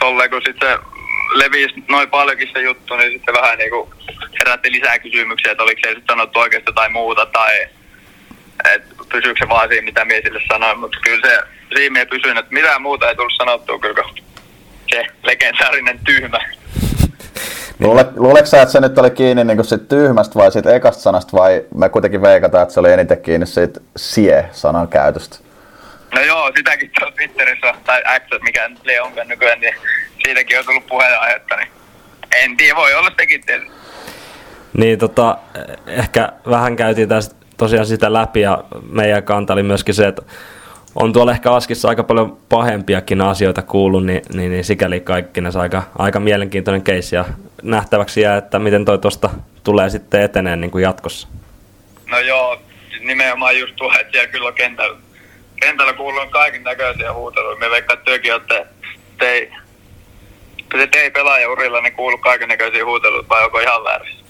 [0.00, 0.78] tolleen kun sitten
[1.34, 3.90] levisi noin paljonkin se juttu, niin sitten vähän niin kuin
[4.38, 7.66] herätti lisää kysymyksiä, että oliko se sitten sanottu oikeasti tai muuta, tai
[8.74, 11.38] että pysyykö se vaan siinä, mitä mies sille sanoi, mutta kyllä se
[11.76, 14.04] siinä ei pysynyt, että mitään muuta ei tullut sanottua, kyllä
[14.90, 16.38] se legendaarinen tyhmä.
[17.84, 21.36] Luule, luuleeko sä, että se nyt oli kiinni niin sit tyhmästä vai siitä ekasta sanasta
[21.36, 25.36] vai me kuitenkin veikataan, että se oli eniten kiinni siitä sie-sanan käytöstä?
[26.14, 29.74] No joo, sitäkin tuolla Twitterissä tai X, mikä nyt ei onkaan nykyään, niin
[30.24, 31.68] siitäkin on tullut puheenaihetta, niin
[32.36, 33.74] en tiedä, voi olla sekin tietysti.
[34.72, 35.38] Niin tota,
[35.86, 40.22] ehkä vähän käytiin tästä tosiaan sitä läpi ja meidän kanta oli myöskin se, että
[40.94, 45.82] on tuolla ehkä Askissa aika paljon pahempiakin asioita kuullut, niin, niin, niin sikäli kaikkinensa aika,
[45.98, 47.24] aika mielenkiintoinen keissi ja
[47.62, 49.30] nähtäväksi jää, että miten toi tuosta
[49.64, 51.28] tulee sitten eteneen niin kuin jatkossa.
[52.10, 52.58] No joo,
[53.00, 54.98] nimenomaan just tuo, että siellä kyllä kentällä,
[55.60, 57.56] kentällä kuuluu kaiken näköisiä huuteluja.
[57.56, 58.66] Me veikkaan työkin, että
[59.18, 59.50] te
[60.92, 64.24] te ei pelaajaurilla, niin kuuluu kaiken näköisiä huuteluja vai onko ihan väärässä?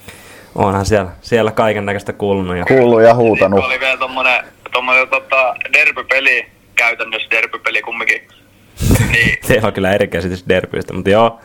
[0.55, 2.57] onhan siellä, siellä kaiken näköistä kuulunut.
[2.57, 2.65] Ja...
[2.65, 3.59] Kuullut ja huutanut.
[3.59, 8.23] Sitten oli vielä tommonen, tommonen tota, derbypeli, käytännössä derbypeli kumminkin.
[9.13, 11.41] Niin, Teillä on kyllä eri käsitys derbyistä, mutta joo.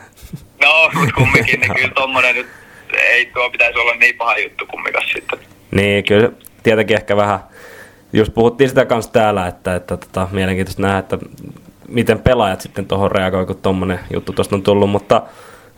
[0.62, 2.46] no, mut kumminkin, niin kyllä tommonen nyt,
[3.00, 5.38] ei tuo pitäisi olla niin paha juttu kummikas sitten.
[5.70, 6.30] Niin, kyllä
[6.62, 7.38] tietenkin ehkä vähän,
[8.12, 11.18] just puhuttiin sitä kanssa täällä, että, että tota, mielenkiintoista nähdä, että
[11.88, 15.22] miten pelaajat sitten tuohon reagoi, kun tuommoinen juttu tuosta on tullut, mutta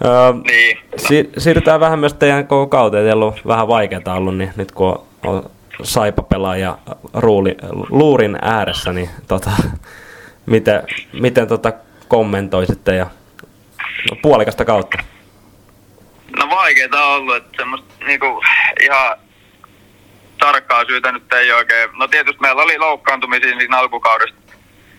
[0.05, 4.53] öö, Niin, si- siirrytään vähän myös teidän koko kauteen, teillä on vähän vaikeaa ollut, niin
[4.57, 5.51] nyt kun on, on
[5.83, 6.79] saipa pelaaja
[7.15, 7.57] ruuli,
[7.91, 9.51] luurin ääressä, niin tota,
[10.47, 10.83] miten,
[11.13, 11.73] miten tota
[12.09, 13.07] kommentoisitte ja
[14.11, 14.99] no, puolikasta kautta?
[16.39, 18.43] No vaikeeta on ollut, että semmoista niinku
[18.81, 19.19] ihan
[20.39, 21.91] tarkkaa syytä nyt ei oikein.
[21.99, 24.43] No tietysti meillä oli loukkaantumisia siinä alkukaudesta.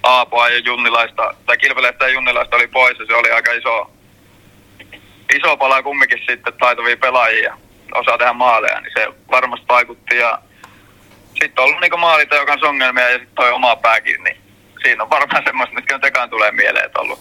[0.03, 3.91] Aapoa ja Junnilaista, tai Kilpeleistä ja Junnilaista oli pois ja se oli aika iso,
[5.35, 7.57] iso pala kumminkin sitten taitavia pelaajia
[7.93, 10.39] osaa tehdä maaleja, niin se varmasti vaikutti ja
[11.41, 14.37] sitten on ollut niinku maalita kanssa ongelmia ja sitten toi oma pääkin, niin
[14.83, 17.19] siinä on varmaan semmoista, mitkä nyt ekaan tulee mieleen, että on ollut,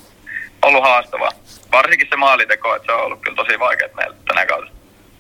[0.63, 1.31] ollut haastavaa.
[1.73, 4.73] Varsinkin se maaliteko, että se on ollut kyllä tosi vaikea meillä tänä kaudella.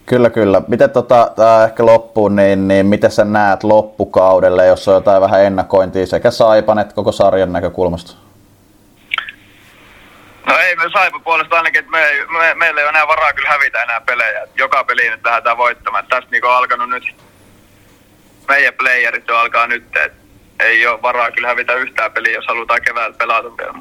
[0.07, 0.63] Kyllä, kyllä.
[0.69, 5.45] Miten tota, tää ehkä loppuun, niin, niin miten sä näet loppukaudelle, jos on jotain vähän
[5.45, 8.13] ennakointia sekä Saipan että koko sarjan näkökulmasta?
[10.47, 12.05] No ei me saipa puolesta ainakin, että me,
[12.39, 14.47] me, meillä ei ole enää varaa kyllä hävitä enää pelejä.
[14.55, 16.07] Joka peli nyt lähdetään voittamaan.
[16.07, 17.05] Tästä niinku on alkanut nyt,
[18.49, 20.23] meidän playerit jo alkaa nyt, että
[20.61, 23.73] ei ole varaa kyllä hävitä yhtään peliä, jos halutaan keväällä pelata vielä.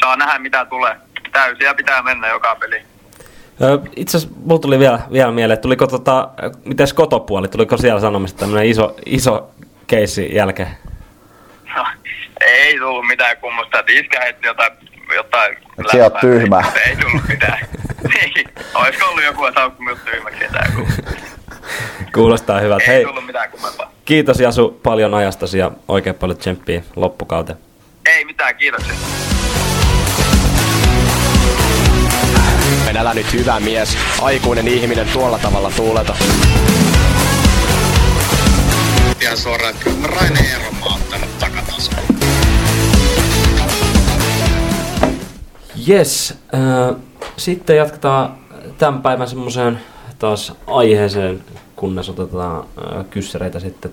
[0.00, 0.96] Saa nähdä mitä tulee.
[1.32, 2.82] Täysiä pitää mennä joka peli.
[3.96, 6.28] Itse asiassa mulla tuli vielä, vielä mieleen, että tuliko tota,
[6.64, 9.50] mites kotopuoli, tuliko siellä sanomista tämmöinen iso, iso
[9.86, 10.68] keissi jälkeen?
[11.76, 11.86] No,
[12.40, 14.72] ei tullut mitään kummosta, että iskä heitti jotain,
[15.14, 16.20] jotain Et se on läppää.
[16.20, 16.62] tyhmä.
[16.88, 17.58] Ei tullut mitään.
[18.74, 20.72] olisiko ollut joku, että minut tyhmäksi jotain.
[22.14, 22.84] Kuulostaa hyvältä.
[22.84, 23.92] Ei Hei, tullut mitään kummempaa.
[24.04, 27.58] kiitos Jasu paljon ajastasi ja oikein paljon tsemppiä loppukauteen.
[28.06, 28.94] Ei mitään, kiitoksia.
[32.88, 36.14] En älä nyt hyvä mies, aikuinen ihminen tuolla tavalla tuuleta.
[39.20, 40.40] ihan suoraan, että Raine
[40.82, 42.18] ottanut takataskuun.
[45.88, 46.96] Yes, äh,
[47.36, 48.36] sitten jatketaan
[48.78, 49.80] tämän päivän semmoiseen
[50.20, 51.40] taas aiheeseen,
[51.76, 53.92] kunnes otetaan äh, kyssäreitä sitten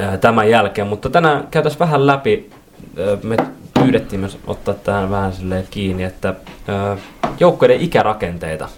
[0.00, 0.86] äh, tämän jälkeen.
[0.86, 2.50] Mutta tänään käytäisiin vähän läpi,
[2.98, 3.36] äh, me
[3.74, 6.34] pyydettiin myös ottaa tähän vähän silleen kiinni, että
[7.40, 8.68] joukkueiden ikärakenteita.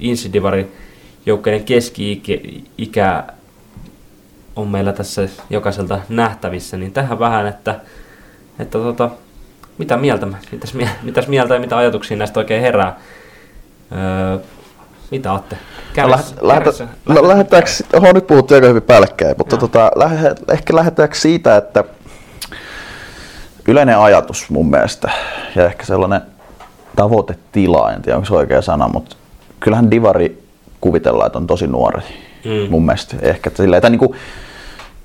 [0.00, 0.72] Insidivari
[1.26, 3.24] joukkueiden keski-ikä
[4.56, 7.80] on meillä tässä jokaiselta nähtävissä, niin tähän vähän, että,
[8.58, 9.10] että tota,
[9.78, 13.00] mitä mieltä, mitäs, mitäs mieltä ja mitä ajatuksia näistä oikein herää?
[13.92, 14.38] Öö,
[15.10, 15.28] mitä?
[16.08, 16.64] No, lähet- lähet-
[17.08, 21.84] no, lähdetäänkö, oho, nyt puhuttiin aika hyvin päällekkäin, mutta tota, lähe, ehkä lähdetäänkö siitä, että
[23.68, 25.10] yleinen ajatus mun mielestä
[25.56, 26.20] ja ehkä sellainen
[26.96, 29.16] tavoitetila, en tiedä onko se oikea sana, mutta
[29.60, 30.42] kyllähän Divari
[30.80, 32.02] kuvitellaan, että on tosi nuori
[32.44, 32.70] Mm.
[32.70, 33.16] mun mielestä.
[33.22, 34.12] Ehkä että silleen, niin kuin,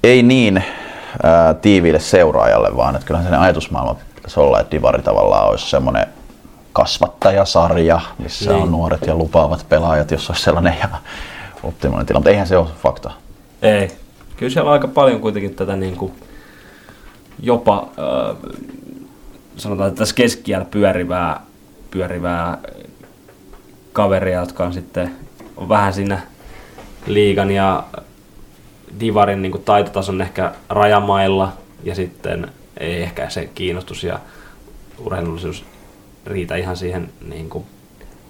[0.04, 0.64] ei niin
[1.24, 6.08] ää, tiiviille seuraajalle, vaan että kyllähän sen ajatusmaailma pitäisi olla, että Divari tavallaan olisi semmoinen
[6.74, 8.64] kasvattajasarja, missä Niin.
[8.64, 10.98] on nuoret ja lupaavat pelaajat, jos olisi sellainen ihan
[11.64, 12.20] optimaalinen tila.
[12.20, 13.12] Mutta eihän se ole fakta.
[13.62, 13.92] Ei.
[14.38, 16.12] Kyllä siellä on aika paljon kuitenkin tätä niin kuin,
[17.40, 18.34] jopa öö,
[19.58, 21.42] sanotaan, että tässä keskiällä pyörivää,
[21.92, 22.58] pyörivää
[23.94, 25.16] kaveria, jotka on sitten
[25.58, 26.22] on vähän siinä
[27.06, 27.84] liigan ja
[29.00, 34.20] divarin niin kuin taitotason ehkä rajamailla ja sitten ei ehkä se kiinnostus ja
[35.00, 35.66] urheilullisuus
[36.26, 37.66] riitä ihan siihen niin kuin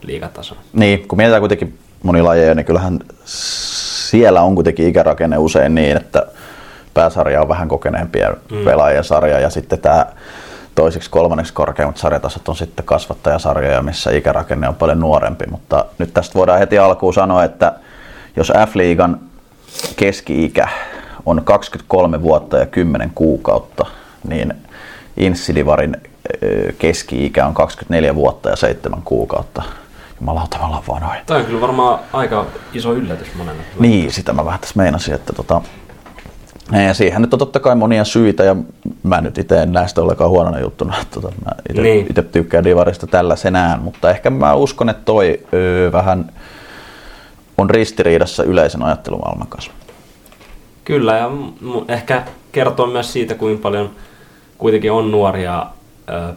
[0.01, 0.61] liigatasoon.
[0.73, 6.25] Niin, kun mietitään kuitenkin monilajeja, niin kyllähän siellä on kuitenkin ikärakenne usein niin, että
[6.93, 8.65] pääsarja on vähän kokeneempia mm.
[8.65, 10.05] pelaajien sarja ja sitten tämä
[10.75, 16.33] toiseksi kolmanneksi korkeimmat sarjatasot on sitten kasvattajasarjoja, missä ikärakenne on paljon nuorempi, mutta nyt tästä
[16.33, 17.73] voidaan heti alkuun sanoa, että
[18.35, 19.19] jos F-liigan
[19.95, 20.67] keski-ikä
[21.25, 23.85] on 23 vuotta ja 10 kuukautta,
[24.27, 24.53] niin
[25.17, 25.97] Insidivarin
[26.79, 29.63] keski-ikä on 24 vuotta ja 7 kuukautta.
[30.19, 31.21] Jumalauta, me ollaan vanhoja.
[31.25, 33.61] Tämä on kyllä varmaan aika iso yllätys monelle.
[33.79, 35.61] Niin, sitä mä vähän tässä meinasin, että tota,
[36.87, 38.55] ja siihen nyt on totta kai monia syitä ja
[39.03, 40.93] mä nyt itse en näe sitä ollenkaan huonona juttuna.
[41.01, 42.07] että Tota, mä itse, Niin.
[42.31, 46.31] tykkään Divarista tällaisenään, mutta ehkä mä uskon, että toi öö, vähän
[47.57, 49.71] on ristiriidassa yleisen ajattelumaailman kanssa.
[50.85, 51.29] Kyllä, ja
[51.87, 53.89] ehkä kertoo myös siitä, kuinka paljon
[54.57, 55.65] kuitenkin on nuoria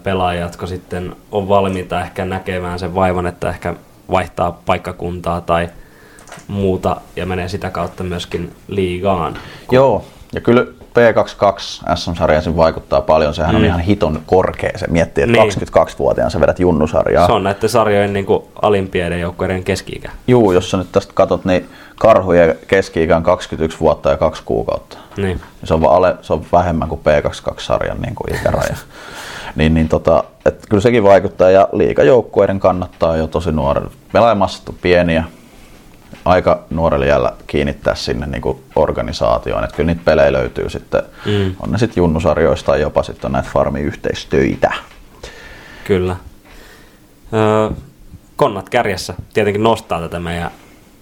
[0.02, 3.74] pelaajia, jotka sitten on valmiita ehkä näkemään sen vaivan, että ehkä
[4.10, 5.68] vaihtaa paikkakuntaa tai
[6.48, 9.38] muuta ja menee sitä kautta myöskin liigaan.
[9.70, 10.64] Joo, ja kyllä
[10.96, 13.34] P22 SM-sarja sen vaikuttaa paljon.
[13.34, 13.60] Sehän mm.
[13.60, 14.70] on ihan hiton korkea.
[14.76, 15.52] Se miettii, että Niin.
[15.52, 17.26] 22-vuotiaan sä vedät junnusarjaa.
[17.26, 20.10] Se on näiden sarjojen niin kuin alimpien joukkueiden keski-ikä.
[20.26, 24.98] Juu, jos sä nyt tästä katot, niin karhujen keski-ikä on 21 vuotta ja 2 kuukautta.
[25.16, 25.40] Niin.
[25.64, 28.76] Se on, ale, se on vähemmän kuin P22-sarjan niin kuin ikäraja.
[29.56, 33.90] niin, niin tota, et kyllä sekin vaikuttaa ja liikajoukkueiden kannattaa jo tosi nuorelle.
[34.12, 35.24] Pelaajamassa on pieniä,
[36.24, 39.64] aika nuorelle jäällä kiinnittää sinne niin kuin organisaatioon.
[39.64, 41.54] Et kyllä niitä pelejä löytyy sitten, Mm.
[41.60, 44.72] on ne sitten junnusarjoista tai jopa sitten näitä farmiyhteistöitä.
[45.84, 46.16] Kyllä.
[47.34, 47.70] Öö,
[48.36, 50.50] konnat kärjessä tietenkin nostaa tätä meidän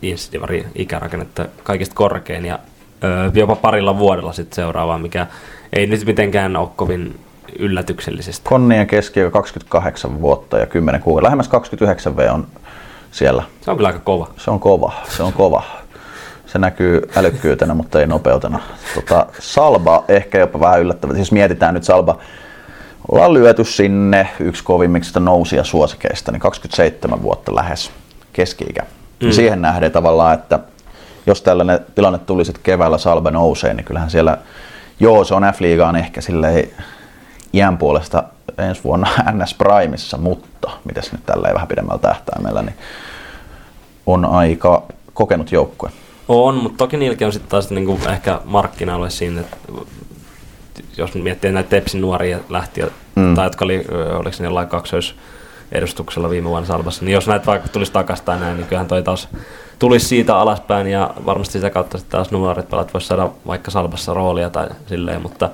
[0.02, 2.58] Insidivarin ikärakennetta kaikista korkein ja
[3.04, 5.26] öö, jopa parilla vuodella sitten seuraavaa, mikä
[5.72, 7.20] ei nyt mitenkään ole kovin
[7.58, 8.48] yllätyksellisesti.
[8.48, 11.24] Konnien keskiö 28 vuotta ja 10 kuukautta.
[11.24, 12.46] Lähemmäs 29 V on
[13.10, 13.42] siellä.
[13.60, 14.28] Se on kyllä aika kova.
[14.36, 15.62] Se on kova, se on kova.
[16.46, 18.60] Se näkyy älykkyytenä, mutta ei nopeutena.
[18.94, 21.14] Tota, Salba ehkä jopa vähän yllättävä.
[21.14, 22.18] Siis mietitään nyt Salba,
[23.12, 27.90] ollaan lyöty sinne yksi kovimmista nousia suosikeista, niin 27 vuotta lähes
[28.32, 28.82] keski-ikä.
[29.22, 29.30] Mm.
[29.30, 30.58] Siihen nähden tavallaan, että
[31.26, 34.38] jos tällainen tilanne tulisi, että keväällä Salba nousee, niin kyllähän siellä,
[35.00, 36.68] joo se on F-liigaan ehkä silleen
[37.54, 38.24] iän puolesta
[38.58, 42.74] ensi vuonna NS Primissa, mutta mitäs nyt tälleen vähän pidemmällä tähtäimellä, niin
[44.06, 44.82] on aika
[45.14, 45.90] kokenut joukkue.
[46.28, 49.56] On, mutta toki niilläkin on sitten taas niinku ehkä markkina-alue siinä, että
[50.96, 52.86] jos miettii näitä Tepsin nuoria lähtiä,
[53.16, 53.34] Mm.
[53.34, 53.84] tai jotka oli,
[54.18, 58.56] oliko ne jollain kaksoisedustuksella viime vuonna Salbassa, niin jos näitä vaikka tulisi takaisin tai näin,
[58.56, 59.28] niin kyllähän toi taas
[59.78, 64.14] tulisi siitä alaspäin ja varmasti sitä kautta sitten taas nuoret pelat voisi saada vaikka Salbassa
[64.14, 65.50] roolia tai silleen, mutta,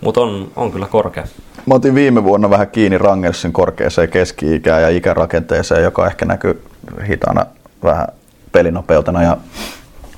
[0.00, 1.24] mutta on, on kyllä korkea.
[1.66, 6.64] Mä otin viime vuonna vähän kiinni Rangersin korkeaseen keski-ikään ja ikärakenteeseen, joka ehkä näkyy
[7.08, 7.46] hitaana
[7.82, 8.06] vähän
[8.52, 9.36] pelinopeutena ja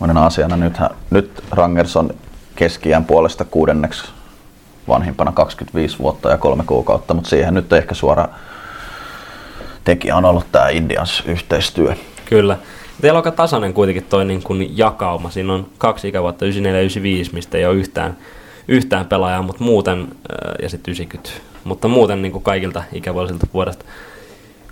[0.01, 0.57] monena asiana.
[0.57, 2.11] Nythän, nyt Rangers on
[2.57, 4.05] keski puolesta kuudenneksi
[4.89, 8.29] vanhimpana 25 vuotta ja kolme kuukautta, mutta siihen nyt ehkä suora
[9.85, 11.95] tekijä on ollut tämä Indians yhteistyö.
[12.25, 12.59] Kyllä.
[13.01, 15.31] Teillä on aika tasainen kuitenkin toi niin kuin jakauma.
[15.31, 18.17] Siinä on kaksi ikävuotta, 94 ja 95, mistä ei ole yhtään,
[18.68, 21.31] yhtään pelaajaa, mutta muuten, äh, ja sitten 90.
[21.64, 23.85] Mutta muuten niin kuin kaikilta ikävuosilta vuodesta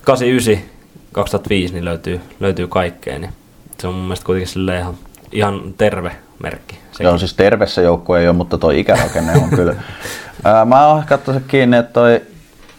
[0.04, 0.70] 89,
[1.12, 3.18] 2005 niin löytyy, löytyy kaikkea.
[3.18, 3.32] Niin
[3.78, 4.94] se on mun mielestä kuitenkin silleen ihan,
[5.32, 6.78] ihan terve merkki.
[6.92, 9.74] Se on siis terve se joukkue ei ole, mutta toi ikärakenne on kyllä.
[10.44, 12.22] Ää, mä oon katsonut kiinni, että toi,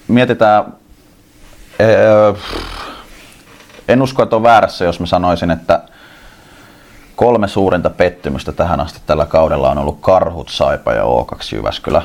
[0.08, 0.66] mietitään,
[1.80, 2.34] ää,
[3.88, 5.82] en usko, että on väärässä, jos mä sanoisin, että
[7.16, 12.02] kolme suurinta pettymystä tähän asti tällä kaudella on ollut Karhut, Saipa ja O2 Jyväskylä.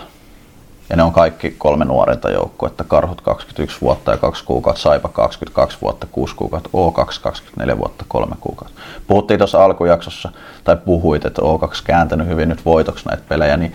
[0.90, 2.84] Ja ne on kaikki kolme nuorinta joukkuetta.
[2.84, 8.36] Karhut 21 vuotta ja 2 kuukautta, Saipa 22 vuotta, 6 kuukautta, O2 24 vuotta, 3
[8.40, 8.80] kuukautta.
[9.06, 10.32] Puhuttiin tuossa alkujaksossa,
[10.64, 13.72] tai puhuit, että O2 kääntänyt hyvin nyt voitoksi näitä pelejä, niin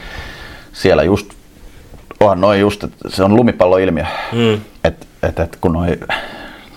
[0.73, 1.33] siellä just,
[2.19, 4.05] onhan noin just, että se on lumipalloilmiö.
[4.31, 4.61] Mm.
[4.83, 5.99] Että et, et, kun noi,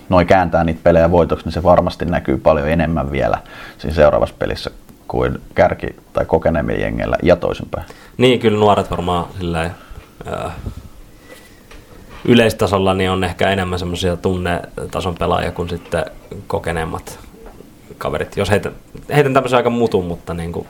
[0.08, 3.38] noi kääntää niitä pelejä voitoksi, niin se varmasti näkyy paljon enemmän vielä
[3.78, 4.70] siinä seuraavassa pelissä
[5.08, 7.86] kuin kärki- tai kokeneemmilla jengeillä ja toisinpäin.
[8.16, 9.70] Niin, kyllä nuoret varmaan silleen,
[10.32, 10.52] äh,
[12.24, 16.04] yleistasolla niin on ehkä enemmän semmoisia tunnetason pelaajia kuin sitten
[16.46, 17.18] kokeneemmat
[17.98, 18.36] kaverit.
[18.36, 18.72] Jos heitän,
[19.14, 20.66] heitän tämmöisen aika mutun, mutta niin kuin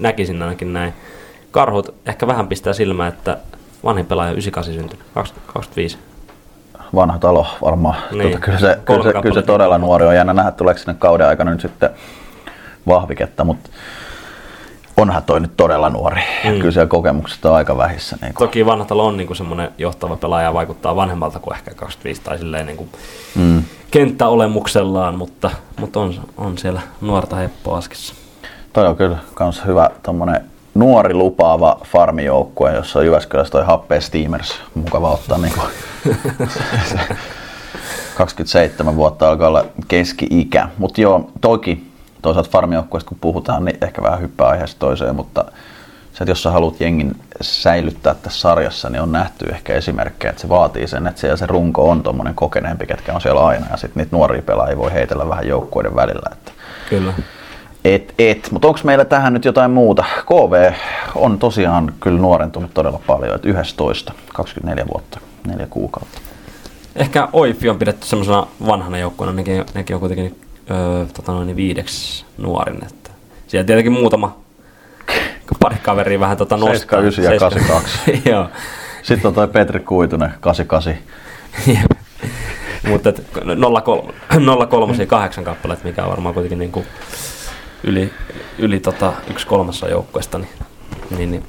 [0.00, 0.92] näkisin ainakin näin.
[1.50, 3.38] Karhut ehkä vähän pistää silmää, että
[3.84, 5.06] vanhin pelaaja on 98 syntynyt,
[5.46, 5.98] 25.
[6.94, 7.96] vanha talo varmaan.
[8.10, 8.22] Niin.
[8.22, 10.14] Tota, kyllä, se, kyllä, se, kyllä se todella nuori on.
[10.14, 11.90] Jännä nähdä, tuleeko sinne kauden aikana nyt sitten
[12.86, 13.70] vahviketta, mutta
[14.96, 16.22] onhan toi nyt todella nuori.
[16.44, 16.58] Mm.
[16.58, 18.16] Kyllä siellä kokemukset on aika vähissä.
[18.22, 18.48] Niin kuin.
[18.48, 22.38] Toki vanha talo on niin semmoinen johtava pelaaja ja vaikuttaa vanhemmalta kuin ehkä 25 tai
[22.38, 22.90] silleen niin kuin
[23.34, 23.62] Mm.
[23.90, 28.14] kenttäolemuksellaan, mutta, mutta on, on siellä nuorta heppoa askissa.
[28.72, 34.60] Toi on kyllä kans hyvä tommonen nuori lupaava farmijoukkue, jossa on Jyväskylässä toi Happe Steamers.
[34.74, 35.60] Mukava ottaa niinku
[38.16, 40.68] 27 vuotta alkaa olla keski-ikä.
[40.78, 41.86] Mutta joo, toki
[42.22, 45.44] toisaalta farmijoukkueesta kun puhutaan, niin ehkä vähän hyppää aiheesta toiseen, mutta
[46.12, 50.42] se, että jos sä haluat jengin säilyttää tässä sarjassa, niin on nähty ehkä esimerkkejä, että
[50.42, 53.76] se vaatii sen, että siellä se runko on tommonen kokeneempi, ketkä on siellä aina, ja
[53.76, 56.30] sitten niitä nuoria pelaajia voi heitellä vähän joukkueiden välillä.
[56.32, 56.52] Että
[56.88, 57.12] Kyllä.
[57.84, 58.48] Et, et.
[58.50, 60.04] Mutta onko meillä tähän nyt jotain muuta?
[60.26, 60.72] KV
[61.14, 66.20] on tosiaan kyllä nuorentunut todella paljon, että 11, 24 vuotta, 4 kuukautta.
[66.96, 70.40] Ehkä Oifi on pidetty semmoisena vanhana joukkueena, nekin, nekin on kuitenkin
[70.70, 72.84] öö, tota noin, viideksi nuorin.
[72.86, 73.10] Että
[73.46, 74.36] siellä tietenkin muutama
[75.60, 77.00] pari kaveria vähän tota nostaa.
[77.00, 78.22] 79 ja 82.
[78.30, 78.46] Joo.
[79.02, 80.94] Sitten on toi Petri Kuitunen, 88.
[81.66, 81.90] Jep.
[82.88, 83.22] Mutta et
[83.84, 84.12] 03,
[84.66, 86.86] 03 ja kahdeksan kappaletta, mikä on varmaan kuitenkin niin kuin
[87.84, 88.12] yli,
[88.58, 90.50] yli tota yksi kolmassa joukkueesta, niin,
[91.16, 91.44] niin, niin,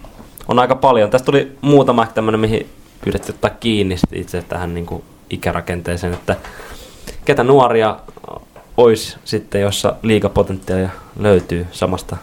[0.48, 1.10] on aika paljon.
[1.10, 2.70] Tästä tuli muutama tämmöinen, mihin
[3.04, 6.36] pyydettiin ottaa kiinni itse tähän niin kuin ikärakenteeseen, että
[7.26, 7.98] ketä nuoria
[8.78, 10.90] olisi sitten, jossa liikapotentiaalia
[11.20, 12.18] löytyy samasta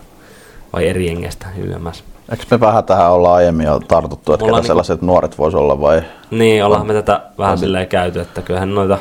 [0.73, 2.05] vai eri jengestä YMS.
[2.31, 6.03] Eikö me vähän tähän olla aiemmin jo tartuttu, että ketä sellaiset nuoret voisi olla vai?
[6.31, 8.99] Niin, ollaan me tätä vähän silleen käyty, että kyllähän noita,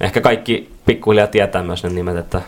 [0.00, 2.42] ehkä kaikki pikkuhiljaa tietää myös ne nimet, että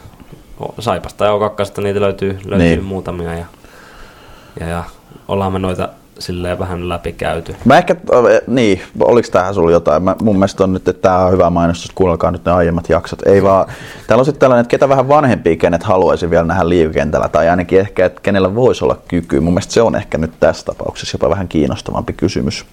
[0.78, 2.84] Saipasta ja O2 niitä löytyy, löytyy Niin.
[2.84, 3.44] muutamia ja,
[4.60, 4.84] ja, ja
[5.28, 7.56] ollaan me noita silleen vähän läpi käyty.
[7.64, 7.96] Mä ehkä,
[8.46, 10.02] niin, oliko tähän sulla jotain?
[10.02, 13.22] Mä, mun mielestä on nyt, että tämä on hyvä mainostus, kuunnelkaa nyt ne aiemmat jaksot.
[13.26, 13.66] Ei vaan,
[14.06, 17.80] täällä on sitten tällainen, että ketä vähän vanhempia, kenet haluaisi vielä nähdä liikentällä, tai ainakin
[17.80, 19.40] ehkä, että kenellä voisi olla kyky.
[19.40, 22.64] Mun mielestä se on ehkä nyt tässä tapauksessa jopa vähän kiinnostavampi kysymys.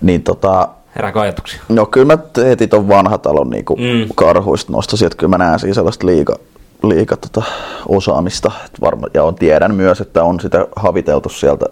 [0.00, 1.60] Niin tota, Herääkö ajatuksia?
[1.68, 3.82] No kyllä mä heti ton vanhatalon niinku mm.
[3.82, 4.08] Mm.
[4.14, 6.36] karhuista nostasin, että kyllä mä näen siinä sellaista liika,
[6.82, 7.42] liika tota,
[7.88, 8.52] osaamista.
[8.80, 11.66] Varma, ja on, tiedän myös, että on sitä haviteltu sieltä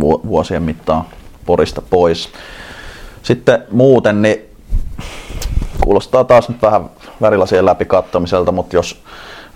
[0.00, 1.04] vu- vuosien mittaan
[1.46, 2.28] porista pois.
[3.22, 4.48] Sitten muuten, niin
[5.84, 9.02] kuulostaa taas nyt vähän värilasien läpi kattomiselta, mutta jos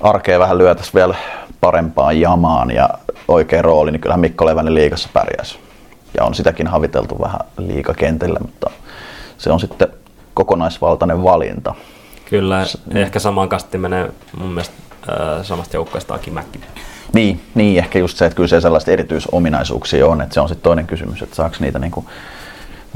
[0.00, 1.14] arkea vähän lyötäisiin vielä
[1.60, 2.88] parempaan jamaan ja
[3.28, 5.58] oikein rooli, niin kyllähän Mikko Levänen liigassa pärjäisi.
[6.18, 8.70] Ja on sitäkin haviteltu vähän liikakentillä, mutta
[9.42, 9.88] se on sitten
[10.34, 11.74] kokonaisvaltainen valinta.
[12.30, 14.74] Kyllä, ehkä samaan kastiin menee mun mielestä
[15.10, 16.60] äh, samasta joukkueesta Aki Mäkki.
[17.12, 20.62] Niin, niin, ehkä just se, että kyllä se sellaista erityisominaisuuksia on, että se on sitten
[20.62, 22.04] toinen kysymys, että saako niitä niinku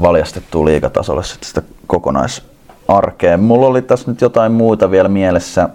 [0.01, 3.37] valjastettua liikatasolle sitten sitä kokonaisarkea.
[3.37, 5.69] Mulla oli tässä nyt jotain muuta vielä mielessä.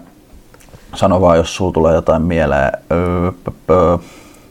[0.95, 2.73] Sano vaan, jos sulla tulee jotain mieleen.
[2.93, 3.33] Öö,
[3.67, 3.99] pö.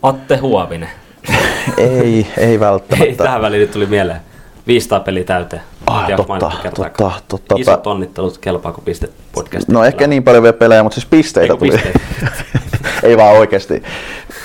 [0.02, 0.88] Atte Huovinen.
[1.76, 3.04] Ei, ei välttämättä.
[3.04, 4.20] Ei, tähän väliin tuli mieleen.
[4.66, 5.62] 500 peliä täyteen.
[5.86, 7.54] Ah, totta, totta, totta.
[7.58, 9.68] Isot onnittelut, kelpaako pistet podcast.
[9.68, 11.70] No ehkä niin paljon vielä pelejä, mutta siis pisteitä Eiku tuli.
[11.70, 12.00] pisteitä.
[13.02, 13.82] ei vaan oikeasti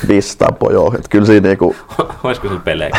[0.08, 0.92] 500 pojoa.
[0.96, 1.76] Että kyllä siinä niinku
[2.24, 2.98] Olisiko sillä pelejä?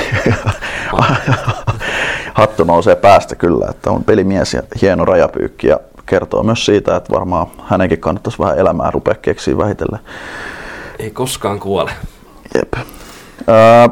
[2.35, 7.13] hattu nousee päästä kyllä, että on pelimies ja hieno rajapyykki ja kertoo myös siitä, että
[7.13, 10.01] varmaan hänenkin kannattaisi vähän elämää rupea keksiä vähitellen.
[10.99, 11.91] Ei koskaan kuole.
[12.55, 12.73] Jep.
[13.49, 13.89] Öö,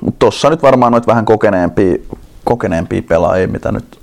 [0.00, 1.96] mutta tossa nyt varmaan noit vähän kokeneempia,
[2.48, 3.98] kokeneempia pelaajia, mitä nyt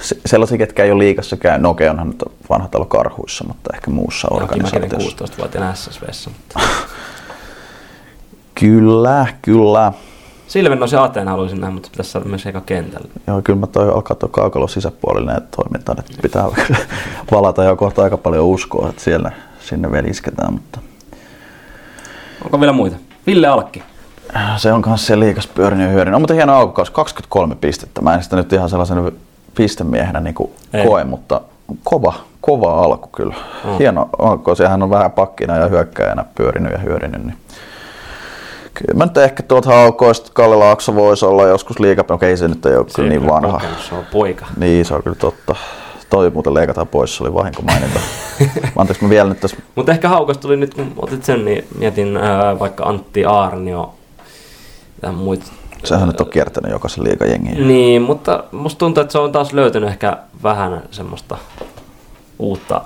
[0.00, 1.58] se- sellaisia, ketkä ei ole liikassa käy.
[1.58, 5.24] No okei, onhan nyt vanha talo karhuissa, mutta ehkä muussa organisaatiossa.
[5.24, 6.30] 16-vuotiaana SSVssä.
[6.30, 6.60] Mutta...
[8.60, 9.92] Kyllä, kyllä.
[10.46, 13.08] Silven se Ateen haluaisin nähdä, mutta pitäisi saada myös eka kentälle.
[13.26, 16.44] Joo, kyllä mä toi alkaa tuo kaukalon sisäpuolinen toiminta, että pitää
[17.32, 20.80] valata jo kohta aika paljon uskoa, että siellä sinne vielä isketään, mutta
[22.44, 22.96] Onko vielä muita?
[23.26, 23.82] Ville Alkki.
[24.56, 26.16] Se on kanssa se liikas pyörinyt ja hyödynnä.
[26.16, 28.00] On muuten hieno alkukaus, 23 pistettä.
[28.00, 29.12] Mä en sitä nyt ihan sellaisen
[29.54, 30.34] pistemiehenä niin
[30.86, 31.40] koe, mutta
[31.84, 33.34] kova, kova alku kyllä.
[33.64, 33.78] Mm.
[33.78, 37.24] Hieno alku, hän on vähän pakkina ja hyökkäjänä pyörinyt ja hyödynyt.
[37.24, 37.36] Niin.
[38.74, 42.66] Kyllä mä nyt ehkä tuolta haukoista Kalle Laakso voisi olla joskus liiga, okei se nyt
[42.66, 43.52] ei ole kyllä niin vanha.
[43.52, 44.46] Kokenut, Se on poika.
[44.56, 45.54] Niin, se on kyllä totta.
[46.10, 48.00] Toi muuten leikataan pois, se oli vahinko mainita.
[48.76, 49.56] Anteeksi, mä vielä nyt tässä...
[49.74, 53.94] Mutta ehkä haukas tuli nyt, kun otit sen, niin mietin ää, vaikka Antti Aarnio
[55.02, 55.46] ja muita.
[55.84, 57.68] Sehän nyt on kiertänyt jokaisen liikajengin.
[57.68, 61.36] Niin, mutta musta tuntuu, että se on taas löytänyt ehkä vähän semmoista
[62.38, 62.80] uutta,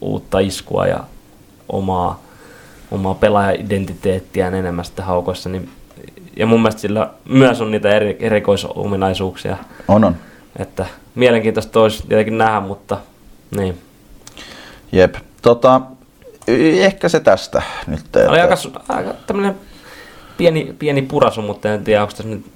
[0.00, 1.00] uutta iskua ja
[1.68, 2.20] omaa,
[2.90, 5.48] omaa pelaaja-identiteettiään enemmän sitten haukoissa.
[5.48, 5.68] Niin,
[6.36, 9.56] ja mun mielestä sillä myös on niitä eri, erikoisominaisuuksia,
[9.88, 10.16] On, on.
[10.58, 12.98] että mielenkiintoista olisi tietenkin nähdä, mutta
[13.56, 13.78] niin.
[14.92, 15.14] Jep.
[15.42, 15.80] Tota,
[16.48, 18.00] ehkä se tästä nyt.
[18.28, 19.54] Oli että- aika, aika tämmöinen
[20.36, 22.46] pieni, pieni purasu, mutta en tiedä, onko tässä nyt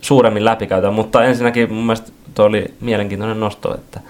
[0.00, 0.90] suuremmin läpikäytä.
[0.90, 4.00] Mutta ensinnäkin mun mielestä tuo oli mielenkiintoinen nosto, että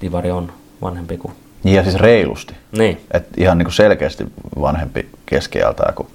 [0.00, 1.34] Divari on vanhempi kuin...
[1.64, 2.54] Niin ja siis reilusti.
[2.78, 4.24] Niin, Et ihan niin kuin selkeästi
[4.60, 6.08] vanhempi keskiältää kuin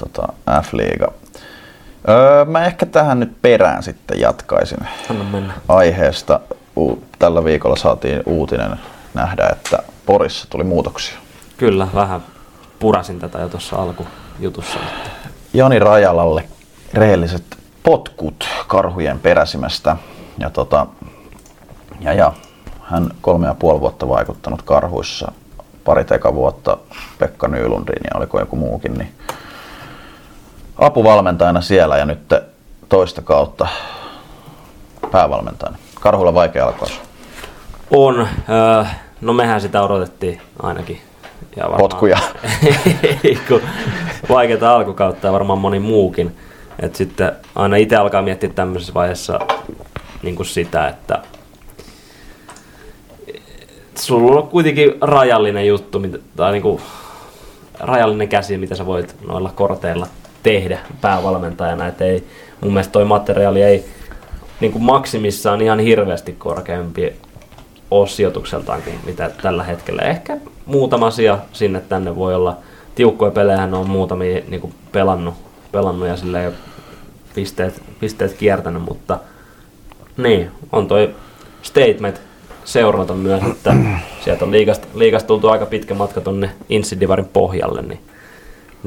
[0.00, 0.32] tota,
[0.62, 1.12] F-liiga.
[2.08, 4.78] Öö, mä ehkä tähän nyt perään sitten jatkaisin
[5.10, 5.54] anna mennä.
[5.68, 6.40] aiheesta.
[6.76, 8.76] U- tällä viikolla saatiin uutinen
[9.14, 11.14] nähdä, että Porissa tuli muutoksia.
[11.56, 12.20] Kyllä, vähän
[12.78, 14.78] purasin tätä jo tuossa alkujutussa.
[14.78, 15.10] Että
[15.54, 16.44] Jani Rajalalle
[16.94, 17.44] rehelliset
[17.82, 19.96] potkut karhujen peräsimestä.
[20.38, 20.86] Ja, tota,
[22.00, 22.32] ja, ja
[22.82, 25.32] hän kolme ja puoli vuotta vaikuttanut karhuissa,
[25.84, 26.76] pari teka vuotta
[27.18, 29.14] Pekka Nylundin ja oliko joku muukin, niin
[30.78, 32.34] apuvalmentajana siellä ja nyt
[32.88, 33.68] toista kautta
[35.10, 35.78] päävalmentajana.
[36.00, 36.88] Karhulla vaikea alkaa.
[37.90, 38.84] On, öö,
[39.20, 41.00] no mehän sitä odotettiin ainakin.
[41.56, 42.18] Ja varmaan, Potkuja.
[44.28, 46.36] Vaikeata alkukautta ja varmaan moni muukin.
[46.80, 49.38] Et sitten aina itse alkaa miettiä tämmöisessä vaiheessa
[50.22, 51.22] niin kuin sitä, että
[53.94, 56.80] sulla on kuitenkin rajallinen juttu, mitä, tai niinku,
[57.80, 60.06] rajallinen käsi, mitä sä voit noilla korteilla
[60.42, 61.86] tehdä päävalmentajana.
[61.86, 62.24] Et ei,
[62.60, 63.84] mun mielestä toi materiaali ei
[64.60, 67.12] niin kuin maksimissaan ihan hirveästi korkeampi
[68.00, 70.02] ole sijoitukseltaankin, mitä tällä hetkellä.
[70.02, 70.36] Ehkä
[70.66, 72.56] muutama asia sinne tänne voi olla.
[72.94, 75.34] Tiukkoja pelejä on muutamia niin kuin pelannut,
[75.72, 76.52] pelannut ja silleen
[77.34, 79.18] pisteet, pisteet kiertänyt, mutta
[80.16, 81.14] niin, on toi
[81.62, 82.20] statement
[82.64, 83.74] seurata myös, että
[84.24, 88.00] sieltä on liikasta, liikasta tultu aika pitkä matka tuonne Insidivarin pohjalle, niin,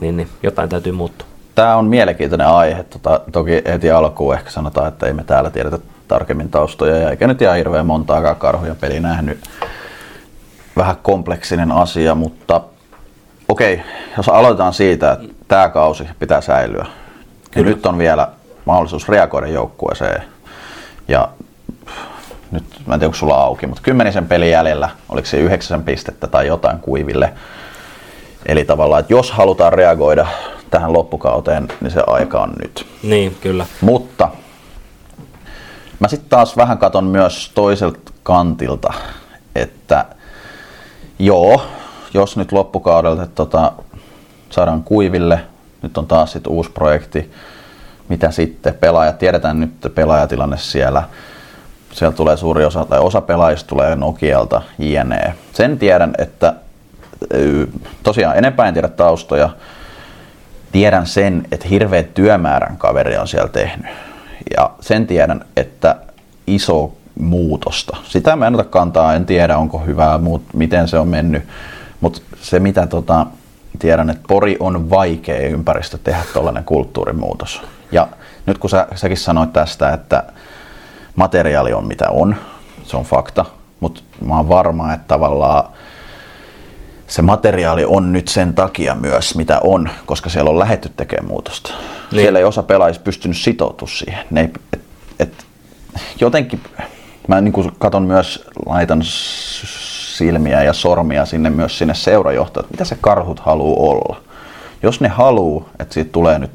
[0.01, 1.27] niin, niin jotain täytyy muuttua.
[1.55, 2.83] Tämä on mielenkiintoinen aihe.
[2.83, 7.27] Tota, toki heti alkuun ehkä sanotaan, että ei me täällä tiedetä tarkemmin taustoja, ja eikä
[7.27, 9.39] nyt ihan hirveän montaakaan karhuja peli nähnyt.
[10.77, 12.61] Vähän kompleksinen asia, mutta
[13.49, 13.81] okei,
[14.17, 16.85] jos aloitetaan siitä, että tämä kausi pitää säilyä,
[17.55, 18.27] niin nyt on vielä
[18.65, 20.23] mahdollisuus reagoida joukkueeseen.
[21.07, 21.29] Ja
[22.51, 26.27] nyt mä en tiedä, onko sulla auki, mutta kymmenisen pelin jäljellä, oliko se yhdeksän pistettä
[26.27, 27.33] tai jotain kuiville.
[28.45, 30.27] Eli tavallaan, että jos halutaan reagoida
[30.71, 32.85] tähän loppukauteen, niin se aika on nyt.
[33.03, 33.65] Niin, kyllä.
[33.81, 34.29] Mutta
[35.99, 38.93] mä sitten taas vähän katon myös toiselta kantilta,
[39.55, 40.05] että
[41.19, 41.61] joo,
[42.13, 43.71] jos nyt loppukaudelta tota,
[44.49, 45.41] saadaan kuiville,
[45.81, 47.31] nyt on taas sit uusi projekti,
[48.09, 51.03] mitä sitten pelaajat, tiedetään nyt pelaajatilanne siellä,
[51.91, 55.33] siellä tulee suuri osa, tai osa pelaajista tulee Nokialta, jne.
[55.53, 56.53] Sen tiedän, että
[58.03, 59.49] tosiaan enempää en tiedä taustoja,
[60.71, 64.04] tiedän sen, että hirveä työmäärän kaveri on siellä tehnyt.
[64.57, 65.95] Ja sen tiedän, että
[66.47, 67.97] iso muutosta.
[68.03, 71.43] Sitä mä en ota kantaa, en tiedä onko hyvää, muut, miten se on mennyt.
[72.01, 73.25] Mutta se mitä tota,
[73.79, 77.61] tiedän, että Pori on vaikea ympäristö tehdä tällainen kulttuurimuutos.
[77.91, 78.07] Ja
[78.45, 80.23] nyt kun sä, säkin sanoit tästä, että
[81.15, 82.35] materiaali on mitä on,
[82.83, 83.45] se on fakta,
[83.79, 85.63] mutta mä oon varma, että tavallaan
[87.07, 91.73] se materiaali on nyt sen takia myös, mitä on, koska siellä on lähetty tekemään muutosta.
[92.11, 92.21] Niin.
[92.21, 94.25] Siellä ei osa pelaajista pystynyt sitoutumaan siihen.
[94.29, 94.81] Ne ei, et,
[95.19, 95.45] et,
[96.19, 96.61] jotenkin,
[97.27, 102.97] mä niin kuin katon myös, laitan silmiä ja sormia sinne myös sinne seurajohtajat, mitä se
[103.01, 104.21] karhut haluaa olla.
[104.83, 106.51] Jos ne haluaa, että siitä tulee nyt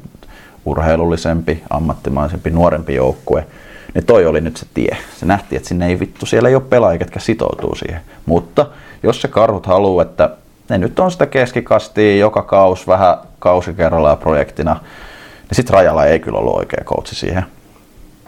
[0.65, 3.47] urheilullisempi, ammattimaisempi, nuorempi joukkue,
[3.93, 4.97] niin toi oli nyt se tie.
[5.19, 8.01] Se nähtiin, että sinne ei vittu, siellä ei ole pelaajia, jotka sitoutuu siihen.
[8.25, 8.65] Mutta
[9.03, 10.29] jos se karhut haluaa, että
[10.71, 16.19] ne nyt on sitä keskikastia joka kaus vähän kausi kerrallaan projektina, niin sitten Rajalla ei
[16.19, 17.45] kyllä ollut oikea coachi siihen.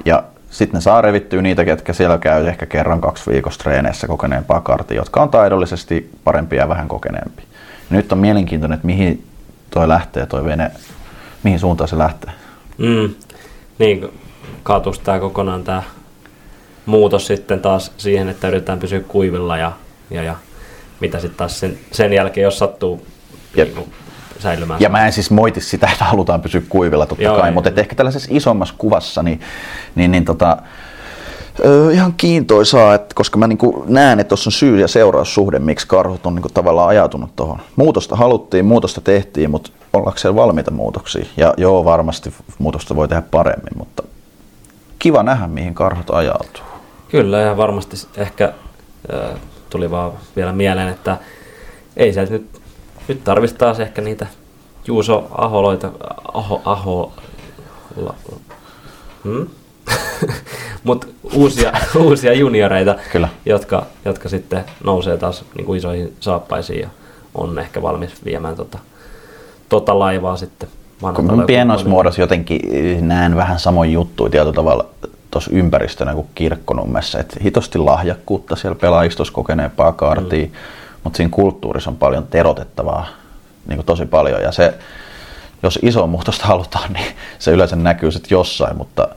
[0.05, 4.61] Ja sitten ne saa revittyä niitä, ketkä siellä käy ehkä kerran kaksi viikossa treeneissä kokeneempaa
[4.61, 7.43] kartia, jotka on taidollisesti parempia ja vähän kokeneempi.
[7.89, 9.25] Ja nyt on mielenkiintoinen, että mihin
[9.69, 10.71] toi lähtee, toi vene,
[11.43, 12.31] mihin suuntaan se lähtee.
[12.77, 13.13] Mm.
[13.79, 14.19] Niin,
[14.63, 15.83] kaatus tämä kokonaan tämä
[16.85, 19.71] muutos sitten taas siihen, että yritetään pysyä kuivilla ja,
[20.09, 20.35] ja, ja
[21.03, 23.05] mitä sitten taas sen, sen jälkeen, jos sattuu
[23.55, 23.93] ja, niin kuin,
[24.39, 24.81] säilymään.
[24.81, 27.71] Ja mä en siis moiti sitä, että halutaan pysyä kuivilla totta Joo, kai, ei, mutta
[27.75, 29.39] ehkä tällaisessa isommassa kuvassa, niin,
[29.95, 30.57] niin, niin tota,
[31.65, 35.87] Öö, ihan kiintoisaa, että koska mä niinku näen, että tuossa on syy- ja seuraussuhde, miksi
[35.87, 37.59] karhut on niinku tavallaan ajatunut tuohon.
[37.75, 41.25] Muutosta haluttiin, muutosta tehtiin, mutta ollaanko siellä valmiita muutoksia?
[41.37, 44.03] Ja joo, varmasti muutosta voi tehdä paremmin, mutta
[44.99, 46.63] kiva nähdä, mihin karhut ajautuu.
[47.11, 48.53] Kyllä, ja varmasti ehkä
[49.74, 51.17] tuli vaan vielä mieleen, että
[51.97, 52.61] ei sieltä nyt,
[53.07, 54.28] nyt tarvitsisi taas ehkä niitä
[54.88, 55.91] Juuso Aholoita,
[56.34, 57.13] Aho, Aho,
[57.95, 58.15] la,
[59.24, 59.47] hmm?
[60.84, 61.71] mutta uusia,
[62.05, 63.30] uusia junioreita, Kyllä.
[63.45, 66.89] Jotka, jotka sitten nousee taas niin kuin isoihin saappaisiin ja
[67.36, 68.80] on ehkä valmis viemään tota,
[69.69, 70.69] tota laivaa sitten
[71.15, 72.61] Kun mä pienoissa muodossa jotenkin
[73.07, 74.86] näen vähän samoin juttuja tietyllä tavalla
[75.34, 80.51] tuossa ympäristönä kuin kirkkonummessa, että hitosti lahjakkuutta siellä pelaajistossa kokeneempaa kaartia, mm.
[81.03, 83.07] mutta siinä kulttuurissa on paljon terotettavaa,
[83.67, 84.73] niin kuin tosi paljon, ja se,
[85.63, 89.07] jos iso muutosta halutaan, niin se yleensä näkyy sitten jossain, mutta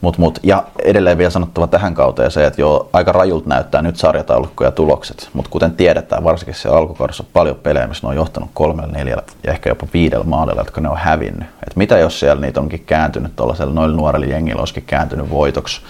[0.00, 0.38] Mut, mut.
[0.42, 4.70] Ja edelleen vielä sanottava tähän kauteen se, että jo aika rajult näyttää nyt sarjataulukko ja
[4.70, 8.92] tulokset, mutta kuten tiedetään, varsinkin siellä alkukaudessa on paljon pelejä, missä ne on johtanut kolmella,
[8.92, 11.48] neljällä ja ehkä jopa viidellä maalilla, jotka ne on hävinnyt.
[11.66, 15.80] Et mitä jos siellä niitä onkin kääntynyt tuollaisella noilla nuorilla jengillä olisikin kääntynyt voitoksi,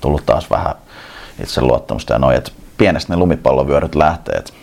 [0.00, 0.74] tullut taas vähän
[1.42, 4.34] itseluottamusta ja noin, että pienestä ne lumipallovyöryt lähtee.
[4.34, 4.54] Et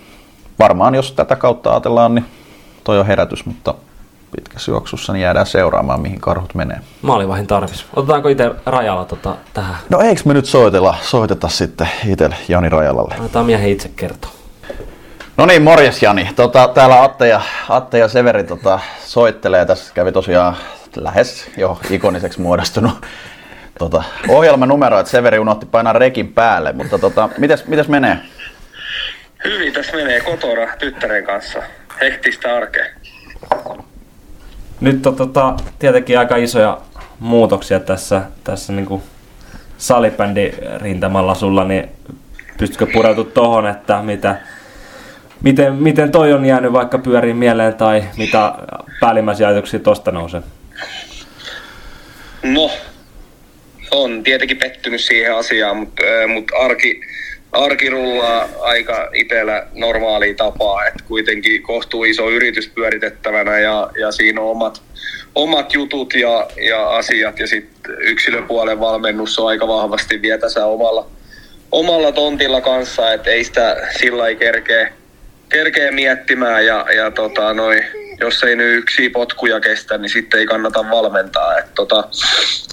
[0.60, 2.26] varmaan jos tätä kautta ajatellaan, niin
[2.84, 3.74] toi on herätys, mutta
[4.36, 6.78] pitkässä juoksussa, niin jäädään seuraamaan, mihin karhut menee.
[7.02, 7.86] Maalivahin tarvis.
[7.96, 9.76] Otetaanko itse Rajalla tota, tähän?
[9.90, 13.16] No eikö me nyt soitella, soiteta sitten itse Jani Rajalalle?
[13.18, 14.32] Annetaan miehen itse kertoa.
[15.38, 16.30] No niin, morjes Jani.
[16.36, 19.66] Tota, täällä Atte ja, Atte ja Severi tota, soittelee.
[19.66, 20.58] Tässä kävi tosiaan
[20.96, 23.06] lähes jo ikoniseksi muodostunut
[23.80, 26.74] tota, ohjelmanumero, että Severi unohti painaa rekin päälle.
[26.74, 28.18] Mutta tota, mites, mites menee?
[29.44, 31.60] Hyvin tässä menee kotona tyttären kanssa.
[32.02, 32.86] Hektistä arkea.
[34.82, 36.82] Nyt on tota, tietenkin aika isoja
[37.20, 39.04] muutoksia tässä, tässä niinku
[39.78, 40.52] salibändi
[40.82, 41.90] rintamalla sulla, niin
[42.58, 44.38] pystytkö pureutumaan tohon, että mitä,
[45.44, 48.54] miten, miten toi on jäänyt vaikka pyöriin mieleen tai mitä
[49.00, 50.42] päällimmäisiä ajatuksia tosta nousee?
[52.44, 52.72] No,
[53.92, 56.04] on tietenkin pettynyt siihen asiaan, mutta,
[56.34, 57.02] mutta arki,
[57.58, 64.42] arki rullaa aika itsellä normaalia tapaa, että kuitenkin kohtuu iso yritys pyöritettävänä ja, ja siinä
[64.42, 64.82] on omat,
[65.36, 67.40] omat jutut ja, ja asiat.
[67.40, 71.08] Ja sitten yksilöpuolen valmennus on aika vahvasti vielä tässä omalla,
[71.72, 74.94] omalla tontilla kanssa, että ei sitä sillä ei kerkeä,
[75.50, 76.66] kerkeä miettimään.
[76.66, 77.84] Ja, ja tota, noi,
[78.20, 81.56] jos ei nyt yksi potkuja kestä, niin sitten ei kannata valmentaa.
[81.76, 82.04] Tota,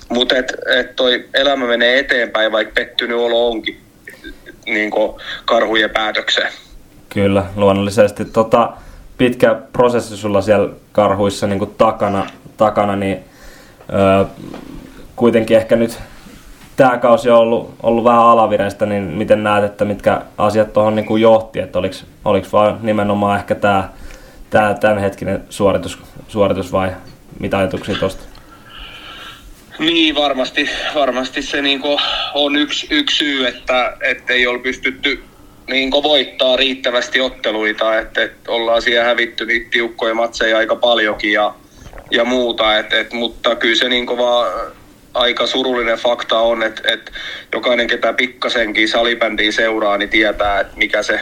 [0.09, 3.84] Mutta et, et toi elämä menee eteenpäin, vaikka pettynyt olo onkin
[4.67, 4.91] niin
[5.45, 6.53] karhujen päätökseen.
[7.09, 8.25] Kyllä, luonnollisesti.
[8.25, 8.71] Tota,
[9.19, 13.19] pitkä prosessi sulla siellä karhuissa niin takana, takana, niin
[13.93, 14.25] öö,
[15.17, 15.99] kuitenkin ehkä nyt
[16.77, 21.21] tämä kausi on ollut, ollut vähän alavireistä, niin miten näet, että mitkä asiat tuohon niin
[21.21, 21.95] johti, että oliko,
[22.25, 23.89] oliko vaan nimenomaan ehkä tämä
[24.81, 25.99] tämänhetkinen suoritus,
[26.29, 26.93] suoritus vai
[27.41, 28.34] mitä ajatuksia tuosta?
[29.79, 31.83] Niin, varmasti, varmasti se niin
[32.35, 35.23] on yksi, yksi syy, että, että ei ole pystytty
[35.69, 41.55] niin voittaa riittävästi otteluita, että, että ollaan siellä hävitty niitä tiukkoja matseja aika paljonkin ja,
[42.11, 44.73] ja muuta, et, et, mutta kyllä se niin vaan
[45.15, 47.13] aika surullinen fakta on, että, että
[47.53, 51.21] jokainen, ketä pikkasenkin salibändiä seuraa, niin tietää, että mikä se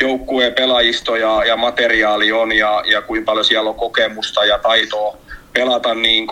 [0.00, 5.16] joukkueen pelaajisto ja, ja materiaali on ja, ja kuinka paljon siellä on kokemusta ja taitoa
[5.52, 6.26] pelata niin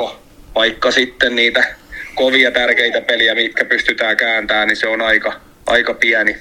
[0.58, 1.64] vaikka sitten niitä
[2.14, 6.36] kovia tärkeitä peliä, mitkä pystytään kääntämään, niin se on aika, aika pieni,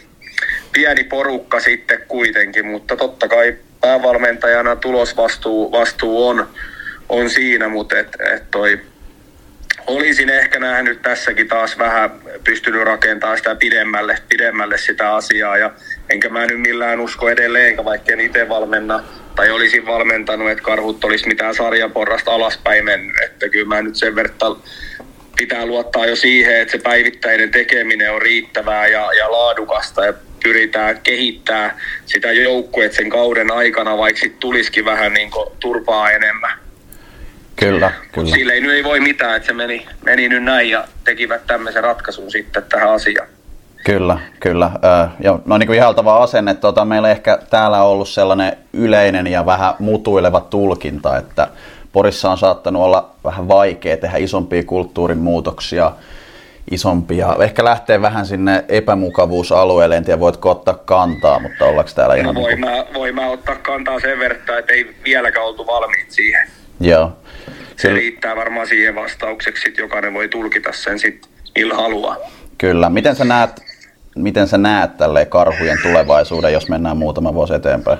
[0.71, 6.49] pieni porukka sitten kuitenkin, mutta totta kai päävalmentajana tulosvastuu vastuu on,
[7.09, 8.79] on siinä, mutta et, et toi,
[9.87, 12.09] olisin ehkä nähnyt tässäkin taas vähän
[12.43, 15.57] pystynyt rakentamaan sitä pidemmälle, pidemmälle sitä asiaa.
[15.57, 15.71] Ja
[16.09, 19.03] enkä mä nyt millään usko edelleenkä, vaikka en itse valmenna
[19.35, 23.15] tai olisin valmentanut, että karhut olisi mitään sarjaporrasta alaspäin mennyt.
[23.25, 24.57] Että kyllä mä nyt sen verran
[25.37, 30.99] pitää luottaa jo siihen, että se päivittäinen tekeminen on riittävää ja, ja laadukasta ja pyritään
[31.01, 36.51] kehittää sitä joukkuet sen kauden aikana, vaikka sitten tulisikin vähän niin turpaa enemmän.
[37.55, 38.31] Kyllä, kyllä.
[38.35, 41.83] Sille ei nyt ei voi mitään, että se meni, meni nyt näin ja tekivät tämmöisen
[41.83, 43.27] ratkaisun sitten tähän asiaan.
[43.87, 44.71] Kyllä, kyllä.
[45.19, 46.53] Ja no niin kuin ihaltava asenne.
[46.53, 51.47] Tuota, meillä ehkä täällä on ollut sellainen yleinen ja vähän mutuileva tulkinta, että
[51.93, 55.91] Porissa on saattanut olla vähän vaikea tehdä isompia kulttuurin muutoksia,
[56.71, 57.35] isompia.
[57.39, 62.35] Ehkä lähtee vähän sinne epämukavuusalueelle, en tiedä voitko ottaa kantaa, mutta ollaanko täällä ihan...
[62.35, 62.73] No voi, niin kuin...
[62.75, 66.47] mä, voi mä ottaa kantaa sen verran, että ei vieläkään oltu valmiit siihen.
[66.79, 67.11] Joo.
[67.75, 72.17] Se riittää varmaan siihen vastaukseksi, että jokainen voi tulkita sen sitten millä haluaa.
[72.57, 72.89] Kyllä.
[72.89, 73.76] Miten sä näet
[74.17, 77.99] miten sä näet tälle karhujen tulevaisuuden, jos mennään muutama vuosi eteenpäin?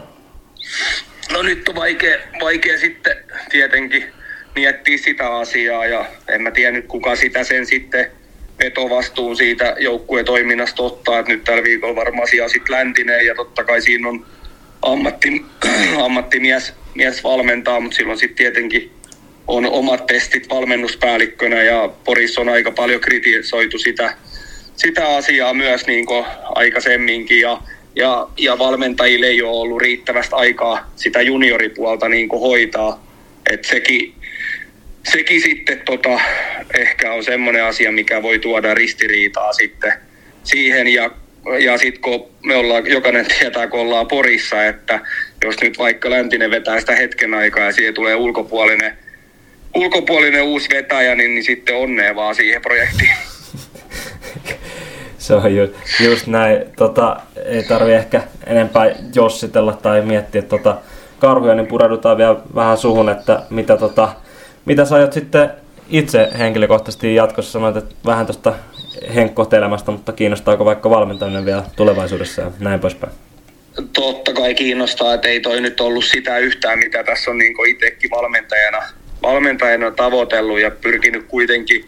[1.33, 3.17] No nyt on vaikea, vaikea sitten
[3.49, 4.03] tietenkin
[4.55, 8.11] miettiä sitä asiaa ja en mä tiedä nyt kuka sitä sen sitten
[8.63, 13.63] vetovastuun siitä joukkueen toiminnasta ottaa, että nyt tällä viikolla varmaan asia sitten läntinen ja totta
[13.63, 14.25] kai siinä on
[14.81, 15.45] ammatti,
[16.05, 18.91] ammattimies mies valmentaa, mutta silloin sitten tietenkin
[19.47, 24.13] on omat testit valmennuspäällikkönä ja Porissa on aika paljon kritisoitu sitä,
[24.77, 26.05] sitä asiaa myös niin
[26.55, 27.61] aikaisemminkin ja,
[27.95, 33.03] ja, ja valmentajille ei ole ollut riittävästi aikaa sitä junioripuolta niin hoitaa.
[33.51, 34.13] Et sekin,
[35.11, 36.19] sekin sitten tota,
[36.77, 39.93] ehkä on semmoinen asia, mikä voi tuoda ristiriitaa sitten
[40.43, 41.11] siihen ja
[41.59, 44.99] ja sitten kun me ollaan, jokainen tietää, kun ollaan Porissa, että
[45.43, 48.97] jos nyt vaikka Läntinen vetää sitä hetken aikaa ja siihen tulee ulkopuolinen,
[49.75, 53.11] ulkopuolinen uusi vetäjä, niin, niin sitten onnea vaan siihen projektiin.
[55.17, 55.73] Se on ju,
[56.03, 56.65] just näin.
[56.75, 60.77] Tota, ei tarvi ehkä enempää jossitella tai miettiä tota
[61.19, 64.09] karhuja, niin pureudutaan vielä vähän suhun, että mitä, tota,
[64.65, 65.49] mitä sä aiot sitten
[65.89, 68.53] itse henkilökohtaisesti jatkossa sanoit, että vähän tuosta
[69.15, 73.13] henkkohtelemasta, mutta kiinnostaako vaikka valmentaminen vielä tulevaisuudessa ja näin poispäin?
[73.93, 78.11] Totta kai kiinnostaa, että ei toi nyt ollut sitä yhtään, mitä tässä on niin itsekin
[78.11, 78.77] valmentajana,
[79.21, 81.85] valmentajana tavoitellut ja pyrkinyt kuitenkin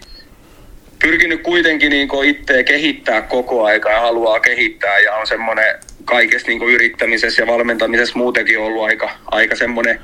[1.01, 5.75] pyrkinyt kuitenkin niin itse kehittää koko aika ja haluaa kehittää ja on semmoinen
[6.05, 9.99] kaikessa niin yrittämisessä ja valmentamisessa muutenkin ollut aika, aika semmoinen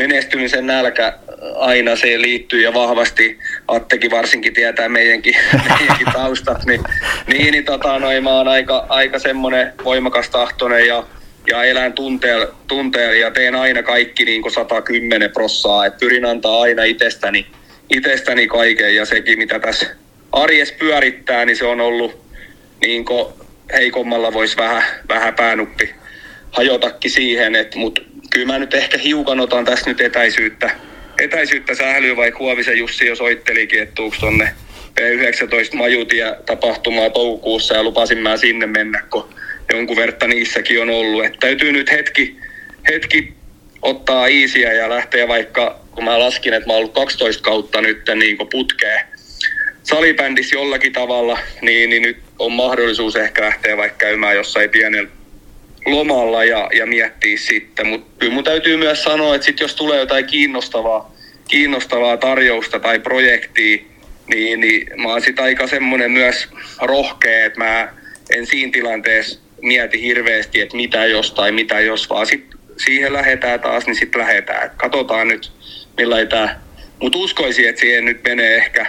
[0.00, 1.12] menestymisen nälkä
[1.56, 5.34] aina se liittyy ja vahvasti Attekin varsinkin tietää meidänkin,
[5.68, 6.80] meidänkin taustat, niin,
[7.26, 11.04] niin, niin tota, noin, mä oon aika, aika semmoinen voimakas tahtoinen ja,
[11.46, 15.86] ja elän tunteella, tunteella ja teen aina kaikki niin kuin 110 prossaa.
[15.86, 17.46] Et pyrin antaa aina itsestäni,
[17.90, 19.86] itsestäni kaiken ja sekin mitä tässä
[20.36, 22.26] arjes pyörittää, niin se on ollut
[22.80, 23.04] niin
[23.72, 25.94] heikommalla voisi vähän, vähän päänuppi
[26.50, 30.70] hajotakin siihen, mutta kyllä mä nyt ehkä hiukan otan tässä nyt etäisyyttä,
[31.20, 34.54] etäisyyttä sählyä, vaikka Huovisen Jussi jo soittelikin, että tuuks tonne
[35.00, 39.28] P19 majutia tapahtumaa toukokuussa ja lupasin mä sinne mennä, kun
[39.72, 41.24] jonkun verta niissäkin on ollut.
[41.24, 42.36] Et täytyy nyt hetki,
[42.88, 43.32] hetki
[43.82, 48.02] ottaa iisiä ja lähteä vaikka, kun mä laskin, että mä oon ollut 12 kautta nyt
[48.14, 49.15] niin putkeen
[49.86, 55.10] salibändissä jollakin tavalla, niin, niin nyt on mahdollisuus ehkä lähteä vaikka käymään jossain pienellä
[55.86, 57.86] lomalla ja, ja miettiä sitten.
[57.86, 61.14] Mutta kyllä mun täytyy myös sanoa, että sit jos tulee jotain kiinnostavaa,
[61.48, 63.78] kiinnostavaa tarjousta tai projektia,
[64.26, 66.48] niin, niin mä oon sit aika semmoinen myös
[66.80, 67.88] rohkea, että mä
[68.30, 73.60] en siinä tilanteessa mieti hirveästi, että mitä jos tai mitä jos, vaan sit siihen lähetään
[73.60, 74.66] taas, niin sitten lähetään.
[74.66, 75.52] Et katsotaan nyt,
[75.96, 76.60] millainen tämä.
[77.02, 78.86] Mutta uskoisin, että siihen nyt menee ehkä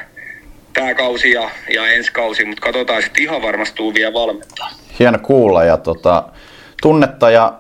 [0.78, 4.70] tämä kausi ja, ja ensi kausi, mutta katsotaan sitten ihan varmasti vielä valmentaa.
[5.00, 6.24] Hieno kuulla ja tota,
[6.82, 7.54] tunnetta ja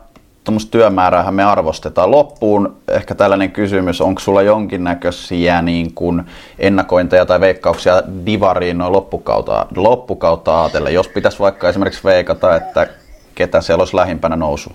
[0.44, 2.12] tuommoista työmäärää me arvostetaan.
[2.12, 6.24] Loppuun ehkä tällainen kysymys, onko sulla jonkinnäköisiä niin kuin
[6.60, 12.88] ennakointeja tai veikkauksia Divariin noin loppukautta, loppukautta ajatellen, jos pitäisi vaikka esimerkiksi veikata, että
[13.36, 14.72] ketä siellä olisi lähimpänä nousu?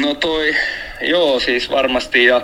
[0.00, 0.54] No toi,
[1.00, 2.42] joo siis varmasti ja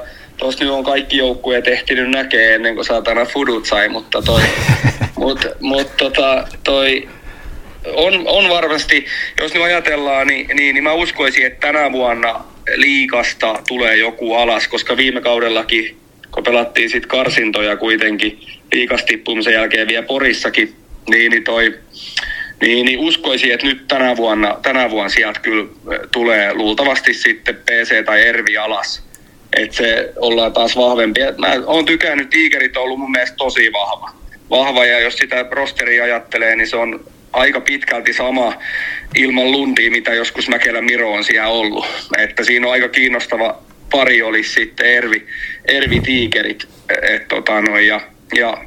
[0.61, 4.41] nyt on kaikki joukkueet ehtinyt näkee ennen kuin saatana Fudut sai, mutta toi,
[5.17, 7.09] mut, mut tota, toi
[7.87, 9.07] on, on varmasti,
[9.41, 12.45] jos nyt ajatellaan, niin, niin, niin mä uskoisin, että tänä vuonna
[12.77, 15.97] liikasta tulee joku alas, koska viime kaudellakin,
[16.31, 18.41] kun pelattiin sit karsintoja kuitenkin
[18.73, 20.75] liikastippumisen jälkeen vielä Porissakin,
[21.11, 21.79] niin, niin toi,
[22.61, 25.69] niin, niin uskoisin, että nyt tänä vuonna, tänä vuonna sieltä kyllä
[26.13, 29.10] tulee luultavasti sitten PC tai Ervi alas.
[29.57, 31.21] Että se ollaan taas vahvempi.
[31.39, 34.11] Mä oon tykännyt, Tigerit on ollut mun mielestä tosi vahva.
[34.51, 38.55] Vahva ja jos sitä rosteria ajattelee, niin se on aika pitkälti sama
[39.17, 41.87] ilman Lundia, mitä joskus Mäkelä Miro on siellä ollut.
[42.19, 45.27] Että siinä on aika kiinnostava pari olisi sitten Ervi,
[45.65, 46.69] Ervi Tiikerit.
[47.03, 48.01] Et, tota noin, ja,
[48.35, 48.65] ja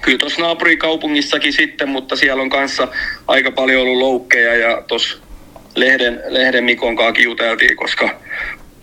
[0.00, 2.88] kyllä tuossa naapurikaupungissakin sitten, mutta siellä on kanssa
[3.28, 5.18] aika paljon ollut loukkeja ja tuossa
[5.74, 8.20] Lehden, Lehden Mikon kanssa juteltiin, koska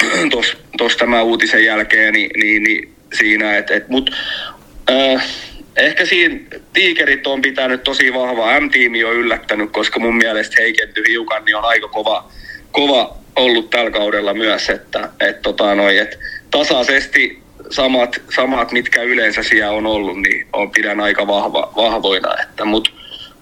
[0.77, 4.15] tuossa tämä uutisen jälkeen, niin, niin, niin siinä, että et, mut,
[4.91, 5.25] äh,
[5.77, 6.39] ehkä siinä
[6.73, 8.59] tiikerit on pitänyt tosi vahvaa.
[8.59, 12.31] M-tiimi on yllättänyt, koska mun mielestä heikentyi hiukan, niin on aika kova,
[12.71, 16.19] kova ollut tällä kaudella myös, että et, tota, noi, et
[16.51, 17.39] tasaisesti
[17.69, 22.35] samat, samat, mitkä yleensä siellä on ollut, niin on pidän aika vahva, vahvoina.
[22.43, 22.93] Että, mut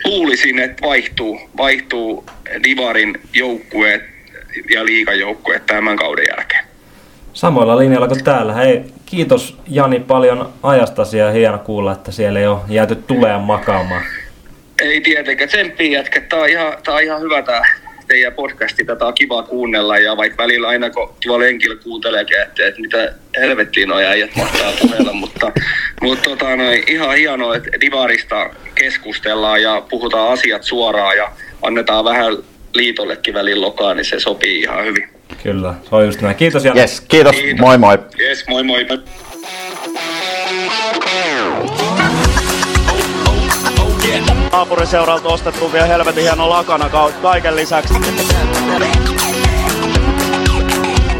[0.06, 2.26] luulisin, että vaihtuu, vaihtuu
[2.64, 4.17] Divarin joukkueet
[4.74, 6.66] ja liikajoukkueet tämän kauden jälkeen.
[7.34, 8.54] Samoilla linjoilla kuin täällä.
[8.54, 14.04] Hei, kiitos Jani paljon ajastasi ja hieno kuulla, että siellä ei ole jääty tuleen makaamaan.
[14.82, 16.22] Ei tietenkään, tsemppiä jätkä.
[16.22, 17.62] Tämä on ihan, tämä on ihan hyvä tämä
[18.08, 18.86] teidän podcasti.
[18.86, 23.14] Tätä on kiva kuunnella ja vaikka välillä aina kun tuolla lenkillä kuunteleekin, että, että mitä
[23.40, 25.52] helvettiin on äijät mahtaa puheella, mutta,
[26.02, 31.32] mutta tota, noin, ihan hienoa, että Divarista keskustellaan ja puhutaan asiat suoraan ja
[31.62, 32.38] annetaan vähän
[32.74, 35.10] liitollekin välillä lokaa, niin se sopii ihan hyvin.
[35.44, 36.36] Kyllä, se on just näin.
[36.36, 36.80] Kiitos Jani.
[36.80, 37.36] Yes, kiitos.
[37.36, 37.60] kiitos.
[37.60, 37.98] Moi moi.
[38.20, 38.88] Yes, moi moi.
[44.52, 46.90] Naapuriseuralta ostettu vielä helvetin hieno lakana
[47.22, 47.94] kaiken lisäksi.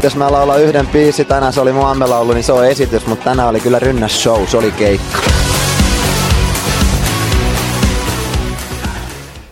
[0.02, 3.24] Jos mä laulan yhden biisi, tänään se oli mun ammelaulu, niin se on esitys, mutta
[3.24, 5.18] tänään oli kyllä rynnäs show, se oli keikka.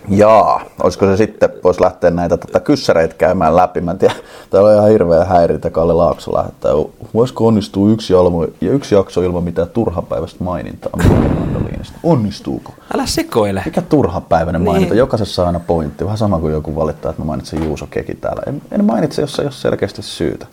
[0.08, 3.80] Jaa, olisiko se sitten, voisi lähteä näitä tota, kyssäreitä käymään läpi.
[3.80, 4.14] Mä en tiedä,
[4.50, 6.72] täällä on ihan hirveä häirintä, Kalle Laakso lähettää.
[7.14, 10.92] Voisiko onnistua yksi, almu, ja yksi jakso ilman mitään turhapäiväistä mainintaa
[11.38, 11.98] mandoliinista?
[12.02, 12.72] Onnistuuko?
[12.94, 13.62] Älä sekoile.
[13.64, 14.72] Mikä turhapäiväinen niin.
[14.72, 14.94] maininta?
[14.94, 16.04] Jokaisessa on aina pointti.
[16.04, 18.42] Vähän sama kuin joku valittaa, että mä mainitsen Juuso Keki täällä.
[18.46, 20.46] En, en mainitse, jos ei ole selkeästi syytä.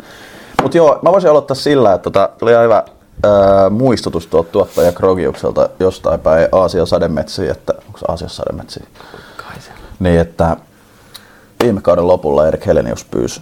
[0.61, 2.83] Mutta joo, mä voisin aloittaa sillä, että tota, tuli ihan hyvä
[3.23, 8.85] ää, muistutus tuolta tuottaja Krogiukselta jostain päin Aasian sademetsiin, että onko Aasian sademetsiin?
[9.99, 10.57] Niin, että
[11.63, 13.41] viime kauden lopulla Erik Helenius pyysi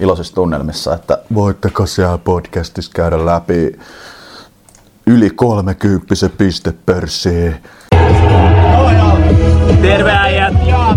[0.00, 3.78] iloisissa tunnelmissa, että voitteko siellä podcastissa käydä läpi
[5.06, 6.06] yli 30
[6.38, 7.52] pistepörssiä.
[9.82, 10.54] Terve äijät!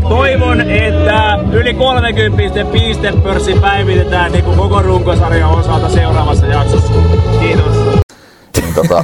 [0.09, 6.93] Toivon, että yli 30 pistepörssi päivitetään niin kuin koko runkosarjan osalta seuraavassa jaksossa.
[7.39, 7.75] Kiitos.
[8.61, 9.03] Niin, tota,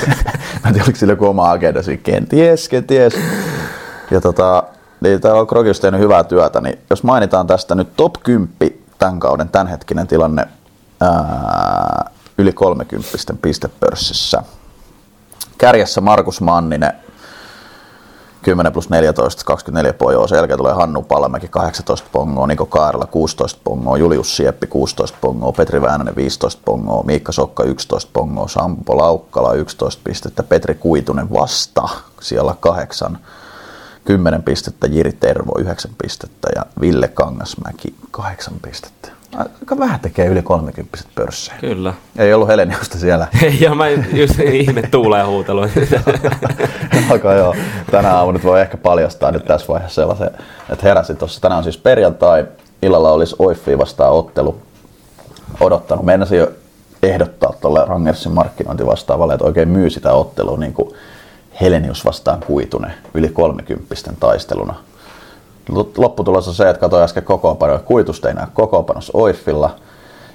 [0.62, 2.00] mä en tiedä, oliko sillä joku oma agenda siinä.
[2.02, 3.14] Kenties, kenties.
[4.10, 4.62] Ja tota,
[5.04, 8.48] Niin, täällä on Krokis tehnyt hyvää työtä, niin jos mainitaan tästä nyt top 10
[8.98, 10.48] tämän kauden tämänhetkinen tilanne
[11.00, 13.08] ää, yli 30
[13.42, 14.42] pistepörssissä.
[15.58, 16.92] Kärjessä Markus Manninen,
[18.42, 20.26] 10 plus 14, 24 pojoa.
[20.26, 25.52] Sen jälkeen tulee Hannu Palamäki 18 pongoa, Niko Kaarela 16 pongoa, Julius Sieppi 16 pongoa,
[25.52, 31.88] Petri Väänänen 15 pongoa, Miikka Sokka 11 pongoa, Sampo Laukkala 11 pistettä, Petri Kuitunen vasta
[32.20, 33.18] siellä kahdeksan
[34.04, 39.08] 10 pistettä, Jiri Tervo 9 pistettä ja Ville Kangasmäki 8 pistettä.
[39.36, 41.58] Aika vähän tekee yli 30 pörssejä.
[41.60, 41.94] Kyllä.
[42.18, 43.26] Ei ollut Heleniusta siellä.
[43.60, 45.68] ja mä just ihme tuulee huuteluun.
[47.10, 47.54] Alkaa joo.
[47.90, 50.30] Tänä aamuna nyt voi ehkä paljastaa nyt tässä vaiheessa sellaisen,
[50.70, 51.40] että heräsin tuossa.
[51.40, 52.46] Tänään on siis perjantai.
[52.82, 54.62] Illalla olisi Oiffi vastaan ottelu.
[55.60, 56.04] Odottanut.
[56.04, 56.48] Meinasin jo
[57.02, 60.94] ehdottaa tuolle Rangersin markkinointivastaavalle, että oikein myy sitä ottelua niin kuin
[61.60, 64.74] Helenius vastaan Kuitunen yli 30 taisteluna.
[65.96, 67.78] Lopputulos on se, että katsoin äsken kokoonpanoja.
[67.78, 69.76] Kuitusta ei näe kokoonpanossa Oiffilla.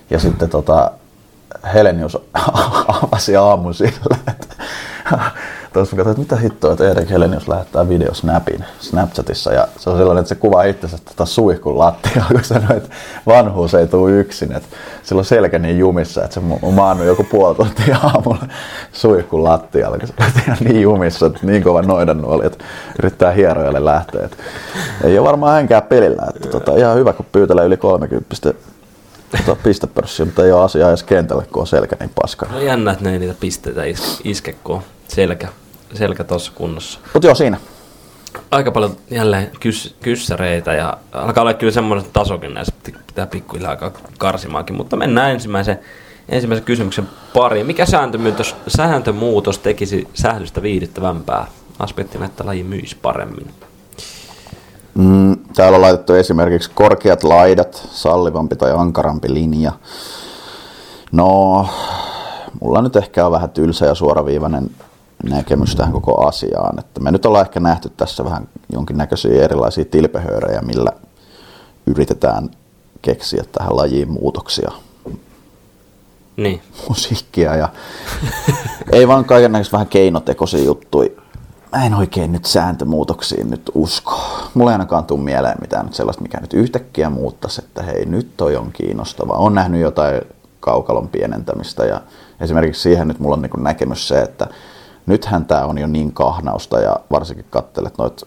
[0.09, 0.91] Ja sitten tota,
[1.73, 2.17] Helenius
[3.03, 4.55] avasi aamun sillä, että
[5.73, 10.21] tuossa katsoin, että mitä hittoa, että Erik Helenius lähettää videosnapin Snapchatissa ja se on sellainen,
[10.21, 12.89] että se kuvaa itsensä tota suihkun lattialla, kun sanoi, että
[13.27, 14.69] vanhuus ei tule yksin, että
[15.03, 18.47] sillä on selkä niin jumissa, että se on maannut joku puoli tuntia aamulla
[18.93, 22.65] suihkun lattialla, se on niin jumissa, että niin kova noidannuoli, että
[22.99, 24.25] yrittää hierojalle lähteä.
[24.25, 24.37] Että
[25.03, 28.53] ei ole varmaan hänkään pelillä, että tota, ihan hyvä, kun pyytelee yli 30
[29.37, 32.53] tota, pistepörssiä, mutta ei ole asiaa edes kentälle, kun on selkä niin paskana.
[32.53, 35.47] No jännä, että ne ei niitä pisteitä is- iske, kun on selkä,
[35.93, 36.99] selkä tuossa kunnossa.
[37.13, 37.57] Mutta joo, siinä.
[38.51, 42.73] Aika paljon jälleen kys- kyssäreitä ja alkaa olla kyllä semmoinen tasokin näissä,
[43.07, 45.79] pitää pikkuhiljaa alkaa karsimaakin, mutta mennään ensimmäisen,
[46.29, 47.65] ensimmäisen kysymyksen pariin.
[47.65, 51.47] Mikä sääntömuutos, sääntömuutos tekisi sählystä viihdyttävämpää?
[51.79, 53.51] Aspektina, että laji myisi paremmin.
[54.95, 59.71] Mm, täällä on laitettu esimerkiksi korkeat laidat, sallivampi tai ankarampi linja.
[61.11, 61.67] No,
[62.61, 64.69] mulla nyt ehkä on vähän tylsä ja suoraviivainen
[65.23, 66.79] näkemys tähän koko asiaan.
[66.79, 70.91] Että me nyt ollaan ehkä nähty tässä vähän jonkinnäköisiä erilaisia tilpehöörejä, millä
[71.85, 72.49] yritetään
[73.01, 74.71] keksiä tähän lajiin muutoksia.
[76.37, 76.61] Niin.
[76.89, 77.69] Musiikkia ja
[78.91, 81.09] ei vaan kaikenlaisia vähän keinotekoisia juttuja
[81.71, 84.19] mä en oikein nyt sääntömuutoksiin nyt usko.
[84.53, 88.37] Mulla ei ainakaan tule mieleen mitään nyt sellaista, mikä nyt yhtäkkiä muuttaisi, että hei, nyt
[88.37, 89.33] toi on kiinnostava.
[89.33, 90.21] On nähnyt jotain
[90.59, 92.01] kaukalon pienentämistä ja
[92.41, 94.47] esimerkiksi siihen nyt mulla on niin näkemys se, että
[95.05, 98.25] nythän tämä on jo niin kahnausta ja varsinkin kattelet noita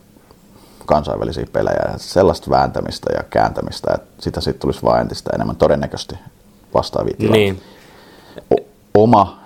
[0.86, 6.18] kansainvälisiä pelejä ja sellaista vääntämistä ja kääntämistä, että sitä sitten tulisi vain entistä enemmän todennäköisesti
[6.74, 7.62] vastaavia tilanteita.
[8.50, 8.60] Niin.
[8.60, 9.41] O- oma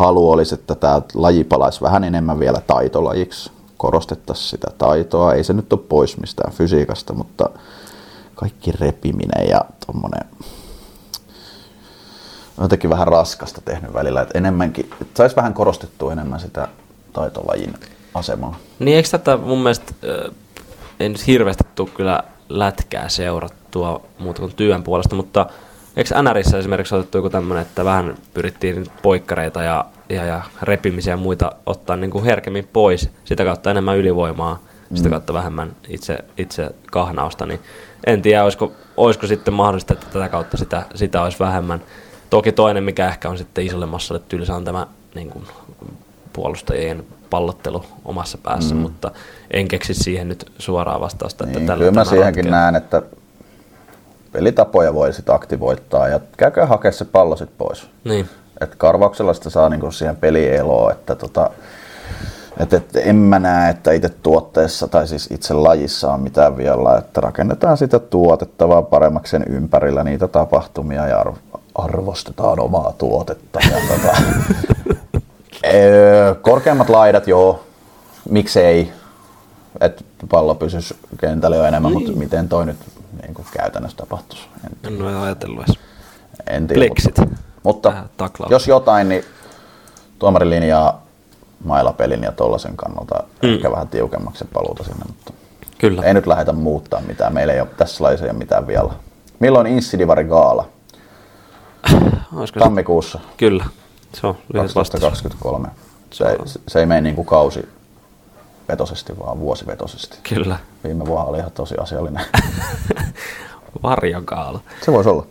[0.00, 3.50] halu olisi, että tämä laji palaisi vähän enemmän vielä taitolajiksi.
[3.76, 5.34] Korostettaisiin sitä taitoa.
[5.34, 7.50] Ei se nyt ole pois mistään fysiikasta, mutta
[8.34, 10.24] kaikki repiminen ja tuommoinen
[12.60, 14.20] jotenkin vähän raskasta tehnyt välillä.
[14.20, 16.68] Että enemmänkin, että saisi vähän korostettua enemmän sitä
[17.12, 17.74] taitolajin
[18.14, 18.56] asemaa.
[18.78, 19.92] Niin eikö tätä mun mielestä,
[20.26, 20.34] äh,
[21.00, 25.46] ei nyt hirveästi tule kyllä lätkää seurattua muuta kuin työn puolesta, mutta
[26.00, 31.16] Eikö NRissä esimerkiksi otettu joku tämmöinen, että vähän pyrittiin poikkareita ja, ja, ja repimisiä ja
[31.16, 34.58] muita ottaa niin kuin herkemmin pois, sitä kautta enemmän ylivoimaa,
[34.90, 34.96] mm.
[34.96, 37.60] sitä kautta vähemmän itse, itse kahnausta, niin
[38.06, 41.82] en tiedä, olisiko, olisiko sitten mahdollista, että tätä kautta sitä, sitä olisi vähemmän.
[42.30, 45.44] Toki toinen, mikä ehkä on sitten isolle massalle tylsä, on tämä niin kuin,
[46.32, 48.80] puolustajien pallottelu omassa päässä, mm.
[48.80, 49.10] mutta
[49.50, 51.46] en keksi siihen nyt suoraa vastausta.
[51.46, 53.02] Niin, että tällä kyllä mä siihenkin näen, että
[54.32, 57.86] pelitapoja voi sitten aktivoittaa ja käykää hakea se pallo sitten pois.
[58.04, 58.28] Niin.
[58.60, 61.50] Et karvauksella sitä saa niinku siihen pelieloa, että tota,
[62.58, 66.96] et, et en mä näe, että itse tuotteessa tai siis itse lajissa on mitään vielä,
[66.98, 71.24] että rakennetaan sitä tuotetta vaan paremmaksi sen ympärillä niitä tapahtumia ja
[71.74, 73.60] arvostetaan omaa tuotetta.
[73.70, 74.16] Ja tota,
[76.50, 77.64] korkeammat laidat, joo,
[78.30, 78.92] miksei,
[79.80, 82.02] että pallo pysyisi kentällä jo enemmän, niin.
[82.02, 82.76] mutta miten toi nyt
[83.30, 84.48] niin kuin käytännössä tapahtuisi.
[84.64, 85.78] En, en ole ajatellut edes.
[86.46, 87.16] En tiedä, Pleksit.
[87.62, 89.24] Mutta, mutta jos jotain, niin
[90.18, 91.06] tuomarilinjaa
[91.64, 93.54] mailapelin ja tollasen kannalta mm.
[93.54, 95.32] ehkä vähän tiukemmaksi paluuta sinne, mutta
[95.78, 96.02] Kyllä.
[96.02, 97.34] ei nyt lähdetä muuttaa mitään.
[97.34, 98.90] Meillä ei ole tässä laisia ei mitään vielä.
[99.38, 100.68] Milloin Insidivari Gaala?
[102.36, 103.18] Olisiko Tammikuussa.
[103.18, 103.36] Se?
[103.36, 103.64] Kyllä.
[104.14, 104.36] Se on
[104.74, 105.68] 2023.
[106.12, 106.36] Se, ei,
[106.68, 107.68] se ei mene niin kuin kausi
[108.70, 110.18] vetosesti, vaan vuosivetosesti.
[110.34, 110.58] Kyllä.
[110.84, 112.24] Viime vuonna oli ihan tosi asiallinen.
[113.82, 114.60] Varjokaala.
[114.84, 115.26] Se voisi olla.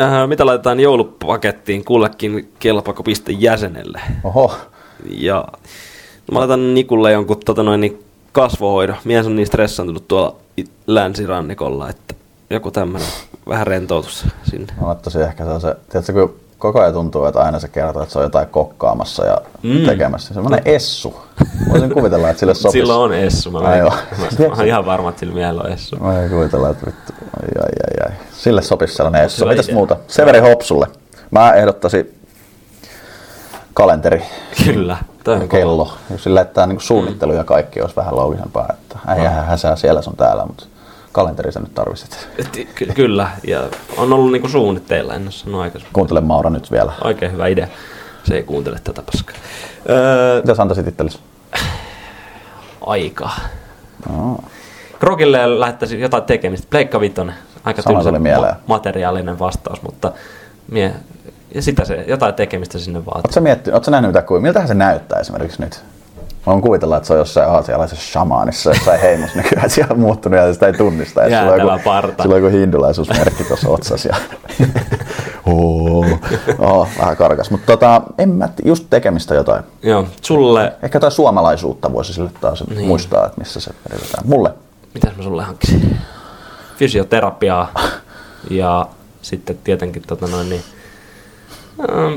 [0.00, 4.00] Äh, mitä laitetaan joulupakettiin kullekin kelpakopiste jäsenelle?
[4.24, 4.54] Oho.
[5.10, 5.44] Ja
[6.28, 8.96] no, mä laitan Nikulle jonkun tota noin, niin kasvohoidon.
[9.04, 10.36] Mies on niin stressaantunut tuolla
[10.86, 12.14] länsirannikolla, että
[12.50, 13.08] joku tämmöinen
[13.48, 14.72] vähän rentoutus sinne.
[14.80, 18.18] Mä ottaisin ehkä sellaisen, tiedätkö, kun koko ajan tuntuu, että aina se kertoo, että se
[18.18, 19.86] on jotain kokkaamassa ja Mm.
[19.86, 20.34] tekemässä.
[20.34, 21.16] Semmoinen essu.
[21.70, 22.78] Voisin kuvitella, että sille sopisi.
[22.78, 25.96] Silloin on Essu, mä, Ai mä, mä, oon ihan varma, että sillä miehellä on Essu.
[25.96, 27.12] Mä en kuvitella, että vittu.
[27.22, 27.68] Ai, ai,
[28.06, 28.16] ai, ai.
[28.32, 29.38] Sille sopisi sellainen essu.
[29.38, 29.74] sulla Mitäs idea?
[29.76, 29.96] muuta?
[30.08, 30.86] Severi Hopsulle.
[31.30, 32.14] Mä ehdottaisin
[33.74, 34.22] kalenteri,
[34.64, 34.96] Kyllä.
[35.24, 35.50] Toi on kova.
[35.50, 35.92] kello.
[36.16, 38.66] Sillä, että tämä niinku suunnittelu ja kaikki olisi vähän loogisempaa.
[38.72, 40.64] Että äijähän häsää siellä sun täällä, mutta
[41.16, 42.28] kalenteri sä nyt tarvitset.
[42.52, 43.60] Ky- ky- kyllä, ja
[43.96, 45.92] on ollut niinku suunnitteilla, en ole sanonut aikaisemmin.
[45.92, 46.92] Kuuntele Maura nyt vielä.
[47.04, 47.66] Oikein hyvä idea.
[48.24, 49.36] Se ei kuuntele tätä paskaa.
[49.90, 51.18] Öö, Mitä sä antaisit itsellesi?
[52.86, 53.36] aikaa.
[54.18, 54.44] Oh.
[55.00, 56.66] Krokille lähettäisiin jotain tekemistä.
[56.70, 57.34] Pleikka Vitonen.
[57.64, 60.12] Aika tylsä ma- materiaalinen vastaus, mutta
[60.70, 60.92] mie,
[61.54, 63.22] ja sitä se, jotain tekemistä sinne vaatii.
[63.24, 65.84] Oletko miettinyt, ootko nähnyt mitä kuin, miltähän se näyttää esimerkiksi nyt?
[66.46, 70.38] Mä voin kuvitella, että se on jossain aasialaisessa shamaanissa, jossain heimossa nykyään siellä on muuttunut
[70.38, 71.22] ja sitä ei tunnista.
[71.22, 72.22] Ja sillä on joku, parta.
[72.22, 74.08] sillä on joku hindulaisuusmerkki tuossa otsassa.
[74.08, 74.16] Ja...
[75.46, 76.06] oh,
[76.58, 77.50] oh, vähän karkas.
[77.50, 79.64] Mutta tota, en mä, just tekemistä jotain.
[79.82, 82.76] Joo, sulle, Ehkä jotain suomalaisuutta voisi sille taas Niin.
[82.76, 82.88] niin.
[82.88, 84.28] muistaa, että missä se peritetään.
[84.28, 84.52] Mulle.
[84.94, 85.96] mitäs mä sulle hankkisin?
[86.76, 87.72] Fysioterapiaa
[88.50, 88.88] ja
[89.22, 90.62] sitten tietenkin tota noin niin,
[91.90, 92.14] ähm,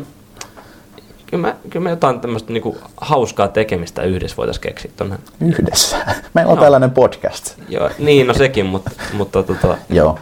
[1.32, 5.18] kyllä, mä, kyllä me jotain tämmöistä niinku hauskaa tekemistä yhdessä voitaisiin keksiä tonne.
[5.42, 5.98] Yhdessä.
[6.34, 6.64] Meillä on Joo.
[6.64, 7.54] tällainen podcast.
[7.70, 10.20] Joo, niin, no sekin, mutta, mutta tota, Joo.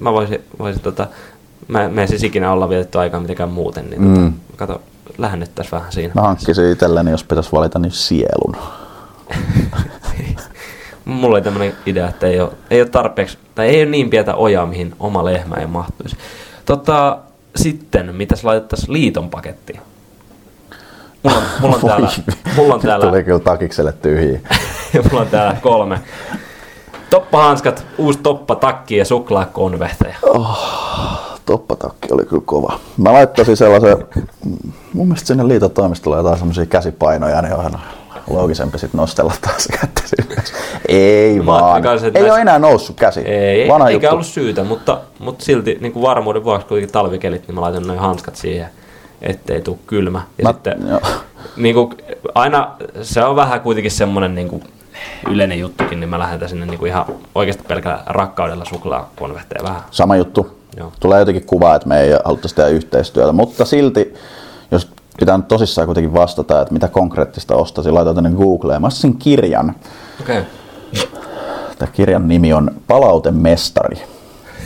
[0.00, 1.06] mä voisin, voisin tota,
[1.68, 4.32] mä, mä en siis ikinä olla vietetty aikaa mitenkään muuten, niin Mm.
[4.32, 4.80] tota, kato,
[5.18, 6.14] lähennettäisiin vähän siinä.
[6.14, 8.56] Mä hankkisin itselleni, jos pitäisi valita, niin sielun.
[11.04, 14.34] Mulla oli tämmönen idea, että ei ole, ei ole tarpeeksi, tai ei ole niin pientä
[14.34, 16.16] ojaa, mihin oma lehmä ei mahtuisi.
[16.64, 17.18] Tota,
[17.56, 19.80] sitten, mitäs laitettaisiin liiton pakettiin?
[21.22, 22.08] Mulla on, mulla on täällä,
[22.56, 24.40] mulla on täällä, Tuli kyllä takikselle tyhjiä.
[25.10, 26.00] mulla on täällä kolme.
[27.10, 30.16] Toppahanskat, uusi toppatakki ja suklaakonvehteja.
[31.46, 32.78] Toppatakki oli kyllä kova.
[32.96, 33.96] Mä laittaisin sellaisen,
[34.92, 37.78] mun mielestä sinne liitotoimistolle jotain semmoisia käsipainoja, niin on
[38.30, 40.02] loogisempi sit nostella taas kättä.
[40.88, 41.82] Ei vaan.
[41.82, 43.20] se, Ei että ole näissä- enää noussut käsi.
[43.20, 44.14] Ei, Vanha eikä juttu.
[44.14, 47.98] ollut syytä, mutta, mutta silti niin kuin varmuuden vuoksi kuitenkin talvikelit, niin mä laitan noin
[47.98, 48.68] hanskat siihen,
[49.22, 50.22] ettei tule kylmä.
[50.38, 51.00] Ja Mä- sitten joo.
[51.56, 51.96] niin kuin,
[52.34, 54.62] aina se on vähän kuitenkin semmoinen niin kuin,
[55.30, 57.04] yleinen juttukin, niin mä lähetän sinne niin kuin ihan
[57.34, 59.80] oikeasti pelkällä rakkaudella suklaakonvehteja vähän.
[59.90, 60.60] Sama juttu.
[60.76, 60.92] Joo.
[61.00, 64.14] Tulee jotenkin kuva, että me ei haluttaisi tehdä yhteistyötä, mutta silti,
[64.70, 64.88] jos
[65.20, 68.80] pitää nyt tosissaan kuitenkin vastata, että mitä konkreettista ostaisin, laitan tänne Googleen.
[68.80, 69.74] Mä ostaisin kirjan.
[70.20, 70.38] Okei.
[70.38, 70.50] Okay.
[71.78, 74.02] Tämä kirjan nimi on Palautemestari.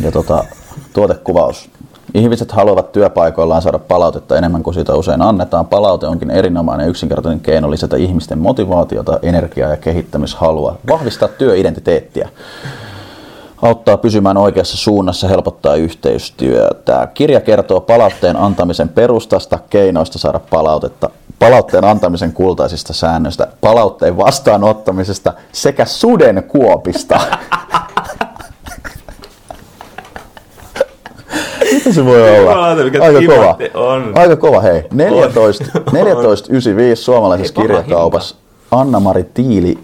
[0.01, 0.45] Ja tota,
[0.93, 1.71] tuotekuvaus.
[2.15, 5.67] Ihmiset haluavat työpaikoillaan saada palautetta enemmän kuin sitä usein annetaan.
[5.67, 12.29] Palaute onkin erinomainen yksinkertainen keino lisätä ihmisten motivaatiota, energiaa ja kehittämishalua, vahvistaa työidentiteettiä,
[13.63, 17.09] auttaa pysymään oikeassa suunnassa, helpottaa yhteistyötä.
[17.15, 25.85] Kirja kertoo palautteen antamisen perustasta, keinoista saada palautetta, palautteen antamisen kultaisista säännöistä, palautteen vastaanottamisesta sekä
[25.85, 27.21] sudenkuopista.
[31.93, 32.65] se voi olla?
[32.71, 33.57] Aika kova.
[33.75, 34.13] on.
[34.15, 34.85] Aika kova, hei.
[34.93, 38.37] 14, 1495 suomalaisessa Ei paha kirjakaupassa
[38.71, 39.79] Anna-Mari Tiili,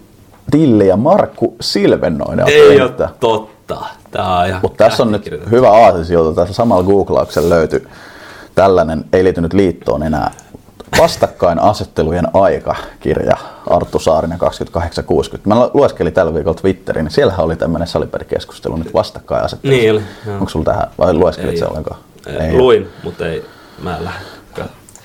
[0.51, 2.47] Tilli ja Markku Silvennoinen.
[2.47, 3.85] Ei ole totta.
[4.11, 6.41] Tää on ihan Mutta tässä on nyt hyvä aasisilta.
[6.41, 7.87] Tässä samalla googlauksella löytyi
[8.55, 10.31] tällainen, ei liittynyt liittoon enää,
[10.97, 13.37] Vastakkainasettelujen aika kirja
[13.69, 15.49] Arttu Saarinen 2860.
[15.49, 19.73] Mä lueskelin tällä viikolla Twitteriin, niin siellähän oli tämmöinen salipärikeskustelu nyt vastakkainasettelu.
[19.73, 20.35] Niin oli, joo.
[20.35, 21.99] Onko sulla tähän, vai lueskelit Ei se ollenkaan?
[22.25, 23.45] Ei, Luin, mutta ei,
[23.83, 24.25] mä en lähde.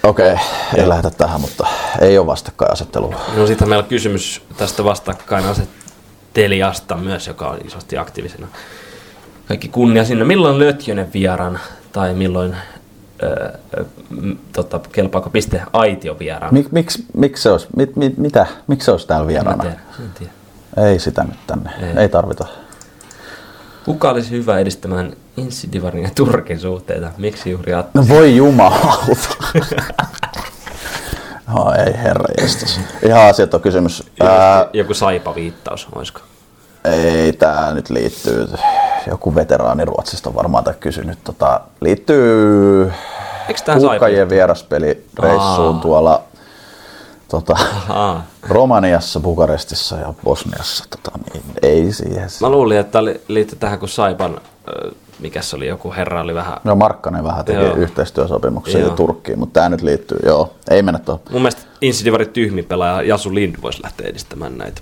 [0.03, 0.45] Okei, okay,
[0.77, 1.67] ei lähdetä tähän, mutta
[2.01, 3.15] ei ole vastakkainasettelua.
[3.37, 8.49] No sitten meillä on kysymys tästä vastakkainasettelijasta myös, joka on isosti aktiivisena.
[9.49, 10.25] Kaikki kunnia sinne.
[10.25, 11.61] Milloin Lötjönen vieraan
[11.93, 12.57] tai milloin
[13.23, 13.55] öö,
[14.53, 16.55] tota, kelpaako piste Aitio vieraan?
[16.55, 19.65] Mik, miksi, miksi se olisi, mit, mit, mitä, miksi se olisi täällä vieraana?
[19.65, 19.77] en
[20.19, 20.33] tiedä.
[20.77, 21.99] Ei sitä nyt tänne, Ei.
[22.03, 22.47] ei, tarvita.
[23.85, 27.11] Kuka olisi hyvä edistämään Insidivarin ja Turkin suhteita?
[27.19, 27.99] Miksi juuri Atte?
[27.99, 29.29] No voi jumalauta.
[31.55, 32.25] no ei herra.
[33.03, 34.03] Ihan asiaton kysymys.
[34.21, 36.21] Ää, Joku saipa-viittaus, olisiko?
[36.87, 38.49] Ei tää nyt liittyy,
[39.07, 41.19] joku veteraani Ruotsista on varmaan tätä kysynyt.
[41.25, 42.93] Tota, liittyy?
[43.81, 45.83] Kukkajien vieraspelireissuun Aa.
[45.83, 46.23] tuolla
[47.29, 47.57] tota.
[48.43, 50.85] Romaniassa, Bukarestissa ja Bosniassa.
[50.91, 52.29] Tota, niin ei siihen.
[52.41, 56.35] Mä luulin, että li- liittyi tähän, kun Saipan, ö, mikä se oli, joku herra oli
[56.35, 56.57] vähän...
[56.65, 57.75] No Markkanen vähän teki Joo.
[57.77, 58.89] yhteistyösopimuksia Joo.
[58.91, 61.23] jo Turkkiin, mutta tämä nyt liittyy, joo, ei mennä tuohon.
[61.31, 64.81] Mun mielestä Insidivarin tyhmi pelaaja Jasu Lind voisi lähteä edistämään näitä.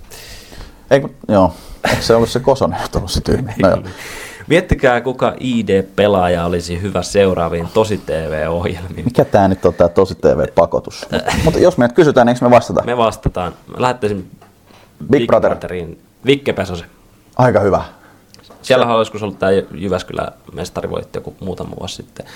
[0.90, 1.52] Eikö, joo.
[2.00, 3.62] Se ollut se Kosonen, ollut se tyyppi?
[3.62, 3.82] No.
[4.46, 9.04] Miettikää, kuka ID-pelaaja olisi hyvä seuraaviin tosi TV-ohjelmiin.
[9.04, 11.06] Mikä tää nyt on tää tosi TV-pakotus?
[11.44, 12.82] Mutta jos meidät kysytään, niin eikö me vastata?
[12.84, 13.52] Me vastataan.
[13.66, 14.30] Mä lähettäisin
[15.10, 15.50] Big Brother.
[15.50, 16.88] Brotherin Vikke Pesosen.
[17.36, 17.84] Aika hyvä.
[18.62, 22.26] Siellä on joskus ollut tämä Jyväskylän mestari voitti joku muutama vuosi sitten.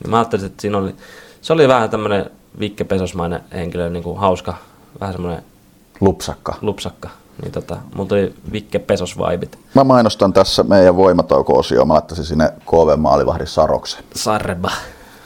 [0.00, 0.94] Niin mä ajattelin, että siinä oli,
[1.40, 2.30] se oli vähän tämmöinen
[2.60, 4.54] Vikke Pesosmainen henkilö, niin kuin hauska,
[5.00, 5.42] vähän semmoinen
[6.00, 6.54] Lupsakka.
[6.60, 7.10] lupsakka.
[7.42, 9.58] Niin tota, mulla tuli Vikke Pesos vibit.
[9.74, 11.84] Mä mainostan tässä meidän voimatauko-osio.
[11.84, 14.04] Mä laittaisin sinne KV-maalivahdin Saroksen.
[14.14, 14.70] Sarba.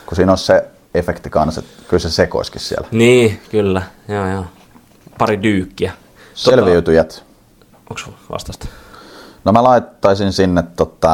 [0.07, 2.89] Kun siinä on se efekti kanssa, että kyllä se sekoiskin siellä.
[2.91, 3.83] Niin, kyllä.
[4.09, 4.45] Joo, joo.
[5.19, 5.93] Pari dyykkiä.
[6.35, 7.25] Selviytyjät.
[7.91, 8.67] Onko sulla vastausta?
[9.45, 11.11] No mä laittaisin sinne tota,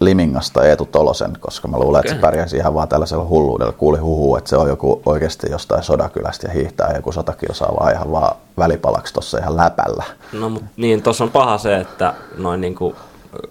[0.00, 3.72] Limingasta Eetu Tolosen, koska mä luulen, että se pärjäsi ihan vaan tällaisella hulluudella.
[3.72, 7.92] Kuuli huhu, että se on joku oikeasti jostain sodakylästä ja hiihtää joku sata kilsaa vaan
[7.92, 10.04] ihan vaan välipalaksi tuossa ihan läpällä.
[10.32, 12.96] No mut niin, tuossa on paha se, että noin niinku,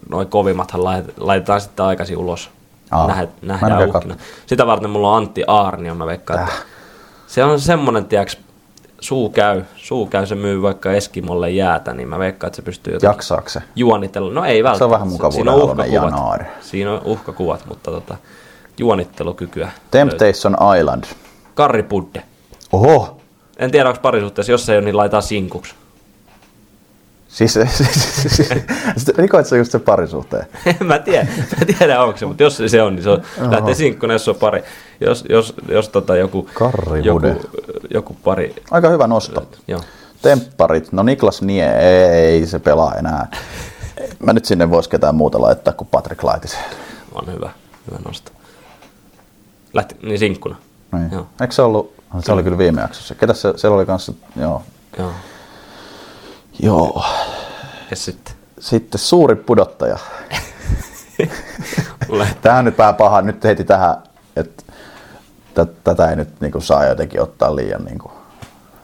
[0.09, 2.49] noin kovimmathan lait- laitetaan sitten aikaisin ulos.
[2.91, 4.15] Aa, en nähdään uhkina.
[4.45, 6.53] Sitä varten mulla on Antti Aarnio, mä veikkaan, että
[7.27, 8.37] se on semmonen, tiiäks,
[8.99, 12.93] suu käy, suu käy, se myy vaikka Eskimolle jäätä, niin mä veikkaan, että se pystyy
[12.93, 13.61] jotenkin Jaksaako se?
[13.75, 14.33] juonitella.
[14.33, 14.93] No ei välttämättä.
[14.93, 16.41] vähän mukavuuden Siinä on uhkakuvat.
[16.61, 18.17] Siinä on uhkakuvat, mutta tota,
[18.77, 19.63] juonittelukykyä.
[19.65, 19.81] löytyy.
[19.91, 21.03] Temptation Island.
[21.55, 22.23] Karri Pudde.
[22.71, 23.17] Oho!
[23.57, 25.75] En tiedä, onko parisuhteessa, jos ei ole, niin laitetaan sinkuksi.
[27.29, 28.35] Siis, siis, siis,
[28.97, 30.45] siis rikoit sä just sen parisuhteen?
[30.65, 31.27] En mä tiedä,
[31.59, 33.51] mä tiedä onko se, mutta jos se on, niin se on, Oho.
[33.51, 34.63] lähtee sinkkuna, jos on pari.
[35.01, 36.49] Jos, jos, jos tota joku,
[37.03, 37.49] joku,
[37.93, 39.47] joku pari, Aika hyvä nosto.
[39.67, 39.81] joo.
[40.21, 40.91] Tempparit.
[40.91, 43.27] No Niklas Nie, ei se pelaa enää.
[44.19, 46.59] Mä nyt sinne vois ketään muuta laittaa kuin Patrick Laitisen.
[47.11, 47.49] On hyvä,
[47.91, 48.31] hyvä nosto.
[49.73, 50.55] Lähti, niin sinkkuna.
[50.91, 51.11] Niin.
[51.11, 51.27] Joo.
[51.41, 51.93] Eikö se ollut?
[52.19, 53.15] Se oli kyllä viime jaksossa.
[53.15, 54.63] Ketä se, siellä oli kanssa, joo.
[54.97, 55.11] Joo.
[56.59, 57.03] Joo.
[57.89, 58.33] Ja sitten.
[58.59, 59.97] Sitten suuri pudottaja.
[62.59, 63.21] On nyt vähän paha.
[63.21, 63.95] Nyt heti tähän,
[64.35, 64.63] että
[65.53, 68.11] tä- tätä ei nyt niin kuin, saa jotenkin ottaa liian niin kuin,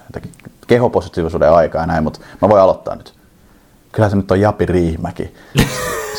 [0.07, 0.32] jotenkin
[0.67, 3.13] kehopositiivisuuden aikaa ja näin, mutta mä voin aloittaa nyt.
[3.91, 5.34] Kyllä se nyt on Japi Riihimäki.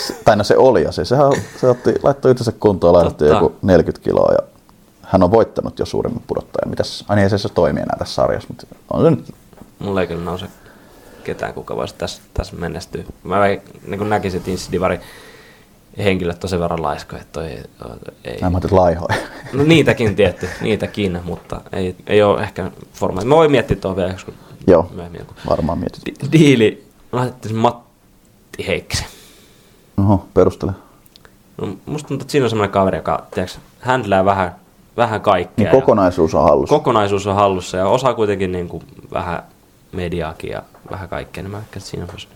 [0.07, 1.05] Se- tai no se oli jo se.
[1.05, 3.45] Sehän, se otti, laittoi itsensä kuntoon, laitettiin Totta.
[3.45, 4.39] joku 40 kiloa ja
[5.03, 6.71] hän on voittanut jo suurimman pudottajan.
[6.71, 7.05] Mitäs?
[7.09, 9.35] Ai niin, ei se, se toimi enää tässä sarjassa, mutta on se nyt
[9.79, 10.47] Mulla ei kyllä nouse
[11.27, 13.05] ketään, kuka voisi tässä, tässä menestyä.
[13.25, 13.47] Mä
[13.87, 15.01] niin kuin näkisin, että Insidivari
[15.99, 17.51] henkilöt on sen verran laiskoja, että toi,
[18.25, 18.39] ei.
[18.41, 19.17] Mä ajattelin laihoja.
[19.53, 23.29] No niitäkin tietty, niitäkin, mutta ei, ei ole ehkä formaatti.
[23.29, 24.35] Mä voin miettiä tuon vielä joskus
[24.67, 25.19] Joo, myöhemmin.
[25.21, 25.33] Joku.
[25.49, 26.03] varmaan mietit.
[26.07, 29.07] Di- Diili, laitettiin Matti Heikkisen.
[29.99, 30.73] Oho, perustele.
[31.61, 34.55] No, musta tuntuu, että siinä on semmoinen kaveri, joka tiiäks, händlää vähän,
[34.97, 35.65] vähän kaikkea.
[35.73, 36.75] Niin kokonaisuus on hallussa.
[36.75, 39.43] kokonaisuus on hallussa ja osaa kuitenkin niin kuin vähän
[39.93, 42.29] mediaakin ja vähän kaikkea, niin mä ehkä siinä voisi...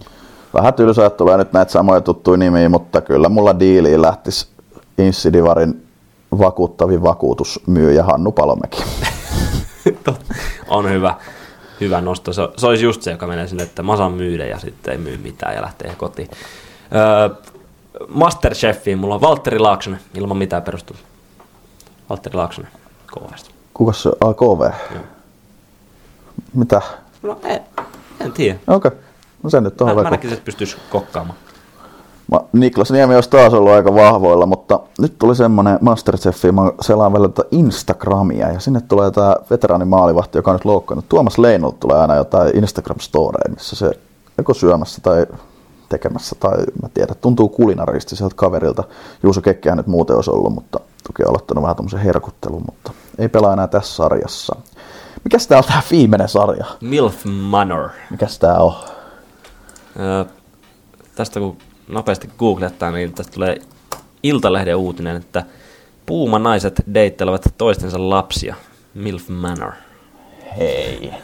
[0.55, 4.47] Vähän tylsää, että tulee nyt näitä samoja tuttuja nimiä, mutta kyllä mulla diiliin lähtisi
[4.99, 5.87] Insidivarin
[6.39, 8.85] vakuuttavin vakuutusmyyjä Hannu Palomäki.
[10.69, 11.15] on hyvä,
[11.81, 12.33] hyvä nosto.
[12.33, 14.99] Se, se olisi just se, joka menee sinne, että mä saan myydä ja sitten ei
[14.99, 16.29] myy mitään ja lähtee kotiin.
[16.95, 17.37] Öö,
[18.09, 20.97] Masterchefiin mulla on Valtteri Laaksonen, ilman mitään perustuu.
[22.11, 22.71] Valtteri Laaksonen,
[23.07, 23.51] KVsta.
[23.75, 24.61] Kukas se ah, KV?
[24.95, 25.05] Joo.
[26.55, 26.83] Mitä?
[27.23, 27.61] No en,
[28.21, 28.59] en tiedä.
[28.67, 28.89] Okei.
[28.89, 29.01] Okay.
[29.43, 31.39] No se nyt on Mä, mä näkisin, että pystyisi kokkaamaan.
[32.33, 37.13] Mä, Niklas Niemi olisi taas ollut aika vahvoilla, mutta nyt tuli semmonen Masterchefi, mä selaan
[37.13, 41.09] vielä tätä Instagramia ja sinne tulee tää veteraanimaalivahti, joka on nyt loukkaannut.
[41.09, 43.91] Tuomas Leinolta tulee aina jotain Instagram-storeja, missä se
[44.39, 45.27] joko syömässä tai
[45.89, 48.85] tekemässä tai mä tiedän, tuntuu kulinaristiselta kaverilta.
[49.23, 53.29] Juuso Kekkihän nyt muuten olisi ollut, mutta toki on aloittanut vähän tämmöisen herkuttelun, mutta ei
[53.29, 54.57] pelaa enää tässä sarjassa.
[55.25, 56.65] Mikäs tää on tää viimeinen sarja?
[56.81, 57.89] Milf Manor.
[58.11, 58.75] Mikäs tää on?
[60.01, 60.25] Öö,
[61.15, 61.57] tästä kun
[61.89, 63.57] nopeasti googlettaa, niin tästä tulee
[64.23, 65.45] Iltalehden uutinen, että
[66.07, 68.55] Puuman naiset deittelevat toistensa lapsia.
[68.95, 69.73] Milf Manor.
[70.59, 71.15] Hei.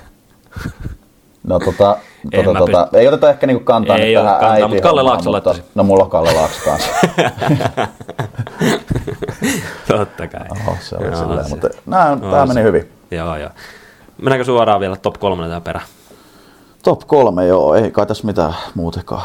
[1.44, 1.96] No tota,
[2.44, 5.32] tota, tota ei oteta ehkä niinku kantaa Ei nyt tähän kantaa, äiti mutta Kalle Laakso
[5.32, 5.62] laittaisi.
[5.74, 6.88] No mulla on Kalle Laakso kanssa.
[9.88, 10.46] Totta kai.
[10.50, 12.92] Oho, se oli Joo, silleen, se- mutta nää, No, tää se- meni hyvin.
[13.10, 13.50] Joo, joo.
[14.18, 15.86] Mennäänkö suoraan vielä top kolme tähän perään?
[16.82, 19.22] Top kolme, joo, ei kai tässä mitään muutenkaan.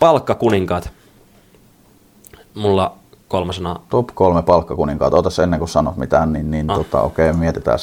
[0.00, 0.90] Palkkakuninkaat.
[2.54, 2.94] Mulla
[3.28, 3.84] kolme sanaa.
[3.88, 5.14] Top kolme palkkakuninkaat.
[5.14, 6.76] Otas ennen kuin sanot mitään, niin, niin Ah.
[6.76, 7.78] tota, okei, okay, mietitään.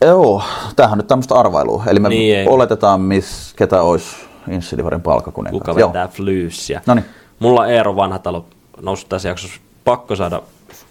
[0.00, 0.42] Joo,
[0.76, 1.82] tämähän on nyt tämmöistä arvailua.
[1.86, 2.46] Eli me Niin, ei.
[2.48, 4.16] oletetaan, miss, ketä olisi
[4.50, 5.62] Insidivarin palkkakuninkaat.
[5.66, 5.88] Kuka Joo.
[5.88, 6.82] vetää flyyssiä?
[6.86, 7.04] Noniin.
[7.38, 8.44] Mulla on Eero Vanhatalo
[8.80, 9.60] noussut tässä jaksossa.
[9.84, 10.42] Pakko saada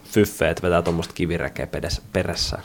[0.03, 1.67] fyffeet vetää tuommoista kivirekeä
[2.13, 2.63] peressään.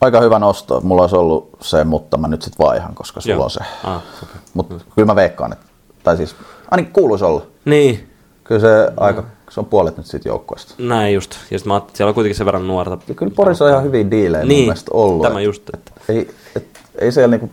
[0.00, 0.80] Aika hyvä nosto.
[0.80, 3.44] Mulla olisi ollut se, mutta mä nyt sitten vaihan, koska sulla Joo.
[3.44, 3.60] on se.
[3.84, 4.36] Ah, okay.
[4.54, 5.64] Mutta kyllä mä veikkaan, että,
[6.02, 6.36] tai siis
[6.70, 7.42] ainakin kuuluisi olla.
[7.64, 8.10] Niin,
[8.44, 10.74] Kyllä se aika, se on puolet nyt siitä joukkueesta.
[10.78, 11.34] näin just.
[11.50, 12.98] Ja sit mä että siellä on kuitenkin sen verran nuorta.
[13.08, 15.22] Ja kyllä Porissa on ihan hyviä diilejä mun Niin, mielestä ollut.
[15.22, 16.66] tämä et- just, että- Ei, et,
[16.98, 17.50] ei siellä niinku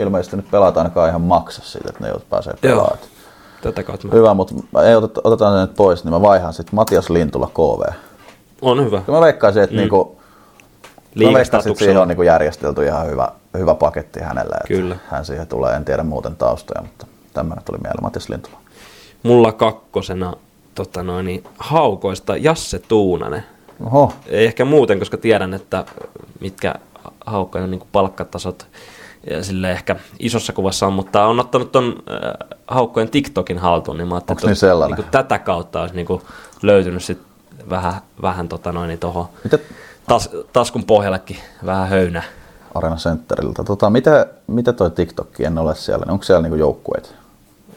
[0.00, 2.98] ilmeisesti nyt pelata ainakaan ihan maksa siitä, että ne jout pääsee pelaamaan.
[3.62, 4.14] Tätä kautta mä...
[4.14, 4.54] Hyvä, mutta
[4.88, 7.92] ei oteta, otetaan se nyt pois, niin mä vaihan sitten Matias Lintula KV.
[8.62, 9.00] On hyvä.
[9.00, 9.80] Kyllä mä veikkaisin, että mm.
[9.80, 10.19] niinku,
[11.14, 14.54] mä että siihen on niinku järjestelty ihan hyvä, hyvä paketti hänelle.
[14.54, 14.96] Että Kyllä.
[15.10, 18.56] Hän siihen tulee, en tiedä muuten taustoja, mutta tämmöinen tuli mieleen Matias Lintula.
[19.22, 20.36] Mulla kakkosena
[20.74, 23.44] tota noin, niin, haukoista Jasse Tuunanen.
[23.84, 25.84] Oho, Ei ehkä muuten, koska tiedän, että
[26.40, 26.74] mitkä
[27.26, 28.66] haukkojen niin palkkatasot
[29.30, 34.08] ja sille ehkä isossa kuvassa on, mutta on ottanut ton äh, haukkojen TikTokin haltuun, niin
[34.08, 36.22] mä ajattelin, Onks niin niin tätä kautta olisi niin kuin
[36.62, 37.18] löytynyt sit
[37.70, 39.58] vähän, vähän tota noin, niin tohon mitä
[40.10, 41.36] tas, taskun pohjallekin
[41.66, 42.22] vähän höynä.
[42.74, 47.14] Arena Centeriltä, tota, mitä, mitä toi TikTok, en ole siellä, onko siellä niinku joukkueet?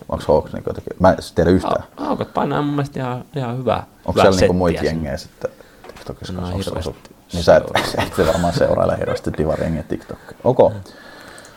[0.10, 1.84] Onko Hawks niinku jotenkin, mä en tiedä yhtään.
[1.98, 3.86] Haukot painaa mun mielestä ihan, ihan hyvää.
[4.06, 4.92] Onko siellä niinku muita sinne.
[4.92, 5.52] jengejä sitten
[5.88, 6.34] TikTokissa?
[6.34, 6.96] No, hirveästi
[7.34, 7.64] Niin sä et,
[7.98, 10.38] et varmaan seuraile hirveästi divariengiä TikTokkia.
[10.44, 10.66] Okei.
[10.66, 10.78] Okay.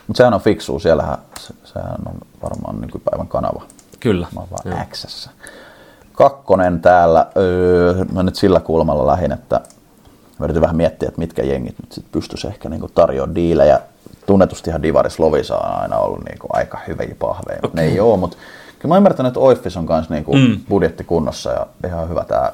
[0.07, 3.62] Mutta sehän on fiksua, siellähän se, sehän on varmaan nykypäivän kanava.
[4.01, 4.27] Kyllä.
[4.35, 5.31] Mä oon vaan Xssä.
[6.12, 9.61] Kakkonen täällä, öö, mä nyt sillä kulmalla lähin, että
[10.39, 13.80] mä yritin vähän miettiä, että mitkä jengit nyt sit pystyisi ehkä niinku tarjoamaan diilejä.
[14.26, 17.70] Tunnetustihan Divaris Lovisa on aina ollut niinku aika hyviä pahveja, okay.
[17.74, 18.37] ne ei oo, mutta
[18.78, 20.61] kyllä mä oon ymmärtänyt, että Oiffis on kanssa niinku mm.
[20.68, 22.53] budjettikunnossa ja ihan hyvä tää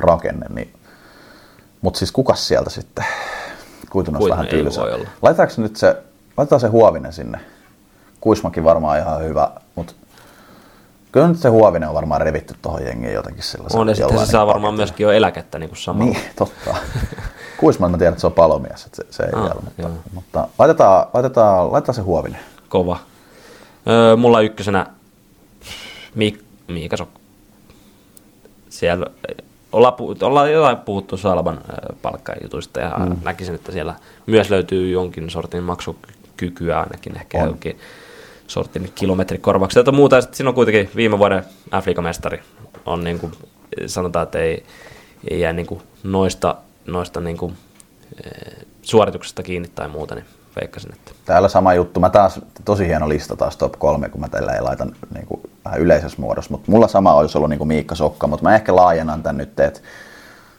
[0.00, 0.74] rakenne, niin
[1.84, 3.04] mutta siis kukas sieltä sitten?
[3.90, 4.82] Kuitunen olisi vähän tylsä.
[5.22, 5.96] Laitetaanko nyt se,
[6.36, 7.40] laitetaan se Huovinen sinne.
[8.20, 9.92] Kuismakin varmaan ihan hyvä, mutta
[11.14, 13.80] kyllä nyt se Huovinen on varmaan revitty tuohon jengiin jotenkin sellaisen.
[13.80, 14.76] On, ja sitten se saa niinku varmaan paketilla.
[14.76, 16.12] myöskin jo eläkettä niin kuin samalla.
[16.12, 16.74] Niin, totta.
[17.60, 19.90] Kuisman mä tiedän, että se on palomies, että se, se ei Ah, vielä, mutta, joo.
[20.14, 22.40] mutta laitetaan, laitetaan, laitetaan se Huovinen.
[22.68, 22.98] Kova.
[23.88, 24.86] Öö, mulla ykkösenä
[26.14, 27.20] Mik, Miika Sokko.
[28.68, 29.06] Siellä
[29.72, 31.60] ollaan, puhut, ollaan jotain puhuttu Salban
[32.02, 33.16] palkkajutuista ja mm.
[33.24, 33.94] näkisin, että siellä
[34.26, 37.44] myös löytyy jonkin sortin maksukykyä ainakin ehkä On.
[37.46, 37.78] jonkin
[38.46, 40.16] sortin kilometrikorvauksia tai muuta.
[40.16, 42.42] Ja sitten siinä on kuitenkin viime vuoden Afrika-mestari.
[42.86, 43.32] On niin kuin,
[43.86, 44.64] sanotaan, että ei,
[45.30, 47.56] ei jää niin kuin noista, noista niin kuin,
[48.24, 50.24] eh, suorituksesta kiinni tai muuta, niin
[50.60, 52.00] veikkasin, että Täällä sama juttu.
[52.00, 55.40] Mä taas, tosi hieno lista taas top kolme, kun mä tällä ei laitan niin kuin,
[55.64, 56.50] vähän yleisessä muodossa.
[56.50, 59.60] Mutta mulla sama olisi ollut niin kuin Miikka Sokka, mutta mä ehkä laajennan tän nyt,
[59.60, 59.80] että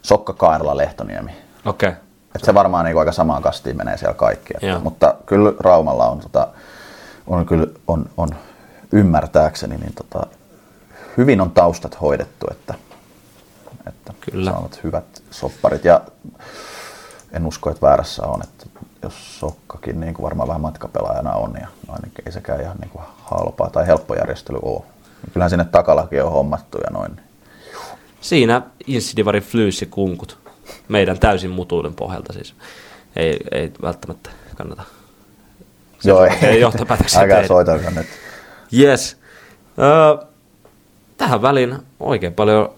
[0.02, 1.32] Sokka Kaarla Lehtoniemi.
[1.66, 1.90] okei.
[1.90, 2.02] Okay.
[2.36, 4.54] Et se varmaan niin aika samaan kastiin menee siellä kaikki.
[4.54, 6.48] Että, mutta kyllä Raumalla on, tota,
[7.28, 8.30] on, kyllä, on, on
[8.92, 10.28] ymmärtääkseni, niin tota,
[11.18, 12.74] hyvin on taustat hoidettu, että,
[13.88, 14.52] että Kyllä.
[14.52, 15.86] saavat hyvät sopparit.
[15.86, 16.02] Ja
[17.32, 18.66] en usko, että väärässä on, että
[19.04, 23.06] jos Sokkakin niin kuin varmaan vähän matkapelaajana on, ja ainakin ei sekään ihan niin kuin
[23.18, 24.84] halpaa tai helppo järjestely ole.
[25.34, 27.20] Kyllähän sinne takalakin on hommattu ja noin.
[28.22, 30.38] Siinä Insidivarin flyysi kunkut.
[30.88, 32.56] Meidän täysin mutuuden pohjalta siis.
[33.16, 34.84] Ei, ei välttämättä kannata.
[36.06, 38.08] Joo, ei johtopäätöksiä Älkää soitelko nyt.
[38.80, 39.18] Yes.
[39.80, 40.26] Öö,
[41.18, 42.70] tähän väliin oikein paljon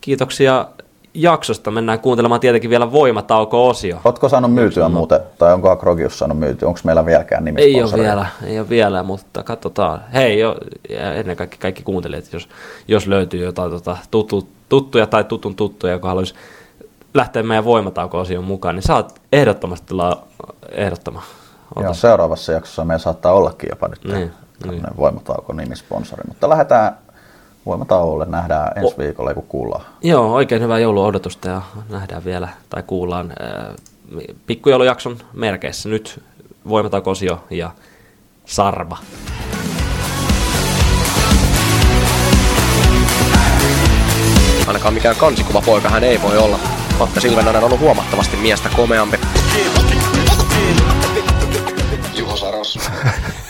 [0.00, 0.66] kiitoksia
[1.14, 1.70] jaksosta.
[1.70, 4.00] Mennään kuuntelemaan tietenkin vielä voimatauko-osio.
[4.04, 6.68] Ootko saanut myytyä muuten, tai onko Akrogius saanut myytyä?
[6.68, 10.00] Onko meillä vieläkään Ei ole vielä, ei ole vielä, mutta katsotaan.
[10.14, 10.56] Hei, jo,
[10.88, 12.48] ennen kaikkea kaikki kuuntelijat, jos,
[12.88, 16.34] jos löytyy jotain tota, tuttu, tuttuja tai tutun tuttuja, joka haluaisi
[17.14, 20.22] lähteä meidän voimatauko-osioon mukaan, niin saat ehdottomasti tulla
[20.72, 21.24] ehdottamaan.
[21.76, 21.84] Ota.
[21.84, 24.32] Joo, seuraavassa jaksossa meillä saattaa ollakin jopa nyt Niin,
[24.66, 26.22] niin, voimatauko nimisponsori.
[26.28, 26.96] Mutta lähdetään
[27.66, 29.84] voimatauolle, nähdään ensi viikolla, kun kuullaan.
[30.02, 33.74] Joo, oikein hyvää jouluodotusta ja nähdään vielä tai kuullaan ää,
[34.46, 36.22] pikkujoulujakson merkeissä nyt
[36.68, 37.70] voimatauko-osio ja
[38.44, 38.96] Sarva.
[44.66, 46.58] Ainakaan mikään kansikuva poika hän ei voi olla.
[46.98, 49.19] Matta Silvenainen on ollut huomattavasti miestä komeampi.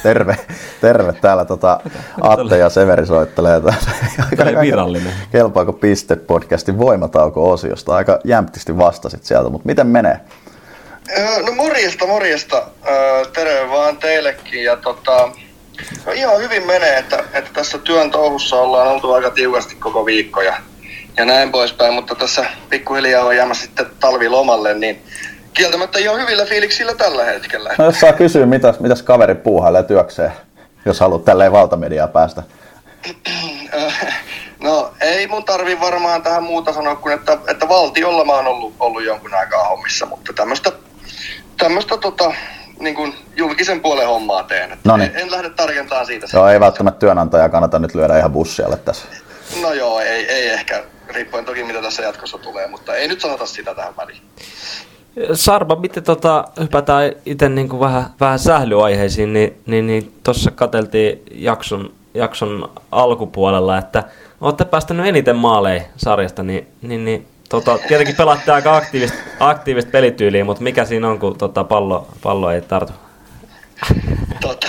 [0.02, 0.36] Terve,
[0.80, 1.12] terve.
[1.12, 1.80] Täällä tota,
[2.20, 3.60] Atte ja Severi soittelee.
[3.60, 3.86] täältä.
[4.42, 5.12] Oli virallinen.
[5.32, 7.94] Kelpaako piste podcastin voimatauko-osiosta?
[7.94, 10.20] Aika jämptisti vastasit sieltä, mutta miten menee?
[11.46, 12.66] No morjesta, morjesta.
[13.32, 14.64] Terve vaan teillekin.
[14.64, 15.28] Ja tota,
[16.06, 20.42] no ihan hyvin menee, että, että tässä työn touhussa ollaan oltu aika tiukasti koko viikko
[20.42, 20.56] ja,
[21.16, 25.02] ja näin poispäin, mutta tässä pikkuhiljaa on jäämässä sitten talvilomalle, niin
[25.54, 27.74] kieltämättä ihan hyvillä fiiliksillä tällä hetkellä.
[27.78, 30.32] No jos saa kysyä, mitäs, mitäs kaveri puuhailee työkseen,
[30.84, 32.42] jos haluat tälleen valtamediaa päästä.
[34.62, 38.74] No ei mun tarvi varmaan tähän muuta sanoa kuin, että, että valtiolla mä oon ollut,
[38.80, 40.72] ollut jonkun aikaa hommissa, mutta tämmöistä
[41.60, 42.32] tämmöistä tota,
[42.80, 44.72] niin kuin julkisen puolen hommaa teen.
[44.72, 46.26] En, en lähde tarkentamaan siitä.
[46.32, 49.06] Joo, ei välttämättä työnantaja kannata nyt lyödä ihan bussialle tässä.
[49.62, 53.46] No joo, ei, ei ehkä, riippuen toki mitä tässä jatkossa tulee, mutta ei nyt sanota
[53.46, 54.22] sitä tähän väliin.
[55.34, 61.92] Sarba, miten tota, hypätään itse niin vähän, vähän sählyaiheisiin, niin, niin, niin tuossa katseltiin jakson,
[62.14, 64.04] jakson alkupuolella, että
[64.40, 70.44] olette päästänyt eniten maaleja sarjasta, niin, niin, niin tota, tietenkin pelaatte aika aktiivista, aktiivista pelityyliä,
[70.44, 72.92] mutta mikä siinä on, kun tota, pallo, pallo ei tartu?
[74.40, 74.68] Tota,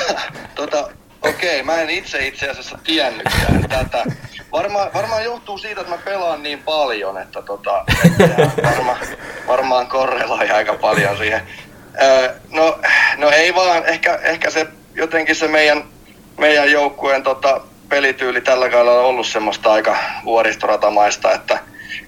[0.55, 0.89] tota,
[1.21, 4.05] okei, mä en itse itse asiassa tiennytkään tätä.
[4.51, 7.85] Varmaan, varmaan johtuu siitä, että mä pelaan niin paljon, että tota,
[8.19, 8.97] että varma,
[9.47, 11.41] varmaan korreloi aika paljon siihen.
[12.01, 12.79] Öö, no,
[13.17, 15.83] no ei vaan, ehkä, ehkä se jotenkin se meidän,
[16.37, 21.59] meidän joukkueen tota, pelityyli tällä kaudella on ollut semmoista aika vuoristoratamaista, että,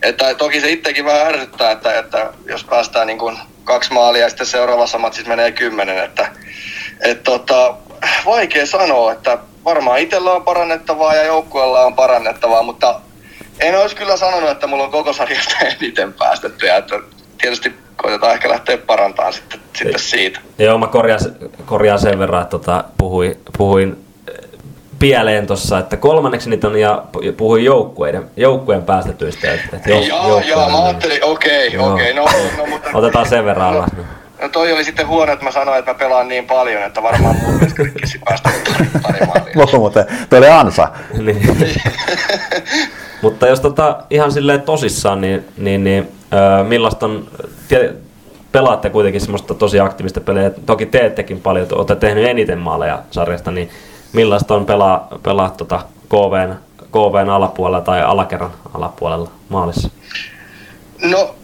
[0.01, 4.29] että toki se itsekin vähän ärsyttää, että, että jos päästään niin kuin kaksi maalia ja
[4.29, 6.31] sitten seuraavassa matsissa menee kymmenen, että
[7.01, 7.75] et tota,
[8.25, 13.01] vaikea sanoa, että varmaan itsellä on parannettavaa ja joukkueella on parannettavaa, mutta
[13.59, 16.99] en olisi kyllä sanonut, että mulla on koko sarjasta eniten päästetty ja että
[17.41, 20.39] tietysti koitetaan ehkä lähteä parantamaan sitten, sitten siitä.
[20.57, 21.19] Joo, mä korjaan,
[21.65, 24.49] korjaan sen verran, että tota, puhuin, puhuin eh,
[24.99, 27.03] pieleen tuossa, että kolmanneksi niitä on ja
[27.37, 29.53] puhuin joukkueiden, joukkueen päästetyistä.
[29.53, 31.93] Että, että Joo, joo, joo, mä ajattelin, okei, Joo.
[31.93, 32.25] okei, no,
[32.57, 32.89] no, mutta...
[32.93, 33.93] Otetaan sen verran alas.
[33.93, 34.22] niin.
[34.43, 37.35] No toi oli sitten huono, että mä sanoin, että mä pelaan niin paljon, että varmaan
[37.35, 39.77] mun veskarikkisin päästä pari, pari maalia.
[39.77, 40.87] Muuten, toi oli ansa.
[41.17, 41.81] niin.
[43.21, 47.27] Mutta jos tota, ihan silleen tosissaan, niin, niin, niin öö, millaista on,
[47.67, 47.93] tie,
[48.51, 53.69] pelaatte kuitenkin semmoista tosi aktiivista pelejä, toki teettekin paljon, olette tehnyt eniten maaleja sarjasta, niin
[54.13, 56.55] millaista on pelaa, pelaa tota KVn,
[56.91, 59.89] KVn alapuolella tai alakerran alapuolella maalissa?
[61.03, 61.35] No,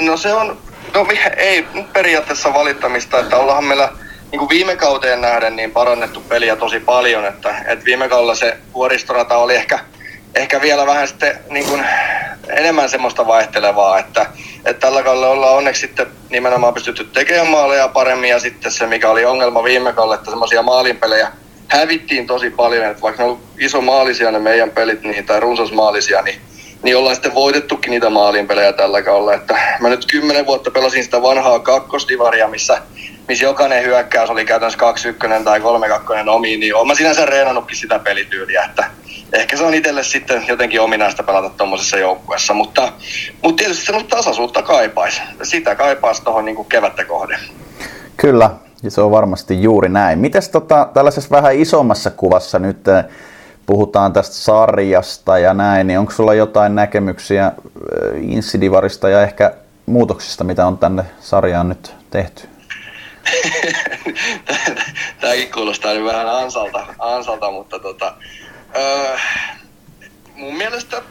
[0.00, 0.56] no se on,
[0.94, 1.06] no
[1.36, 3.88] ei periaatteessa valittamista, että ollaan meillä
[4.30, 8.56] niin kuin viime kauteen nähden niin parannettu peliä tosi paljon, että, että viime kaudella se
[8.74, 9.78] vuoristorata oli ehkä,
[10.34, 11.84] ehkä vielä vähän sitten niin kuin
[12.48, 14.26] enemmän semmoista vaihtelevaa, että,
[14.64, 19.10] että tällä kaudella ollaan onneksi sitten nimenomaan pystytty tekemään maaleja paremmin ja sitten se mikä
[19.10, 21.32] oli ongelma viime kaudella, että semmoisia maalinpelejä
[21.68, 26.22] hävittiin tosi paljon, että vaikka ne on iso maalisia ne meidän pelit niin, tai runsasmaalisia,
[26.22, 26.40] niin
[26.86, 29.34] niin ollaan sitten voitettukin niitä maalinpelejä tällä kaudella.
[29.34, 32.82] Että mä nyt kymmenen vuotta pelasin sitä vanhaa kakkosdivaria, missä,
[33.28, 34.78] missä jokainen hyökkäys oli käytännössä
[35.40, 38.84] 2-1 tai 3-2 omiin, niin oon mä sinänsä reenannutkin sitä pelityyliä, että
[39.32, 42.92] ehkä se on itselle sitten jotenkin ominaista pelata tuommoisessa joukkueessa, mutta,
[43.42, 45.22] mutta tietysti semmoista tasaisuutta kaipaisi.
[45.42, 47.38] Sitä kaipaisi tuohon niin kevättä kohden.
[48.16, 48.50] Kyllä,
[48.88, 50.18] se on varmasti juuri näin.
[50.18, 52.78] Mites tota, tällaisessa vähän isommassa kuvassa nyt
[53.66, 57.52] puhutaan tästä sarjasta ja näin, niin onko sulla jotain näkemyksiä
[58.20, 59.54] Insidivarista ja ehkä
[59.86, 62.48] muutoksista, mitä on tänne sarjaan nyt tehty?
[65.20, 68.14] Tämäkin kuulostaa nyt vähän ansalta, ansalta mutta tota,
[68.76, 69.16] öö,
[70.34, 71.02] mun mielestä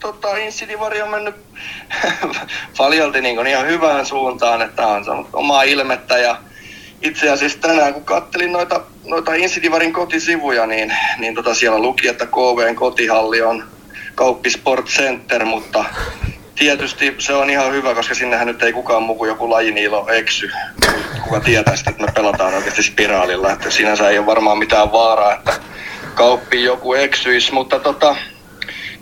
[0.00, 1.34] tota, Insidivari on mennyt
[2.78, 6.36] paljolti niin ihan hyvään suuntaan, että on saanut omaa ilmettä ja
[7.04, 12.26] itse asiassa tänään kun kattelin noita, noita Insidivarin kotisivuja, niin, niin tota siellä luki, että
[12.26, 13.64] KVn kotihalli on
[14.14, 15.84] Kauppi Sport Center, mutta
[16.54, 20.50] tietysti se on ihan hyvä, koska sinnehän nyt ei kukaan muu kuin joku lajiniilo eksy.
[21.24, 25.34] Kuka tietää sitä, että me pelataan oikeasti spiraalilla, että sinänsä ei ole varmaan mitään vaaraa,
[25.34, 25.52] että
[26.14, 28.16] kauppi joku eksyisi, mutta tota,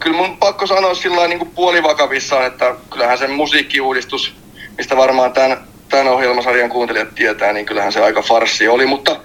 [0.00, 4.34] kyllä mun pakko sanoa sillä niin kuin puolivakavissaan, että kyllähän se musiikkiuudistus,
[4.78, 9.16] mistä varmaan tämän, tämän ohjelmasarjan kuuntelijat tietää, niin kyllähän se aika farssi oli, mutta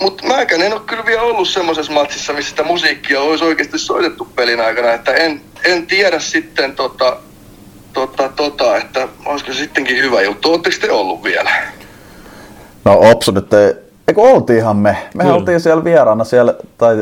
[0.00, 4.28] mutta mäkään en ole kyllä vielä ollut semmoisessa matsissa, missä sitä musiikkia olisi oikeasti soitettu
[4.34, 7.16] pelin aikana, että en, en tiedä sitten tota,
[7.92, 10.50] tota, tota, että olisiko se sittenkin hyvä juttu.
[10.52, 11.50] Oletteko te ollut vielä?
[12.84, 13.74] No Opsu nyt ei,
[14.08, 14.90] eikö oltiinhan me?
[14.90, 15.34] Mehän Kyllä.
[15.34, 16.96] oltiin siellä vieraana siellä, tai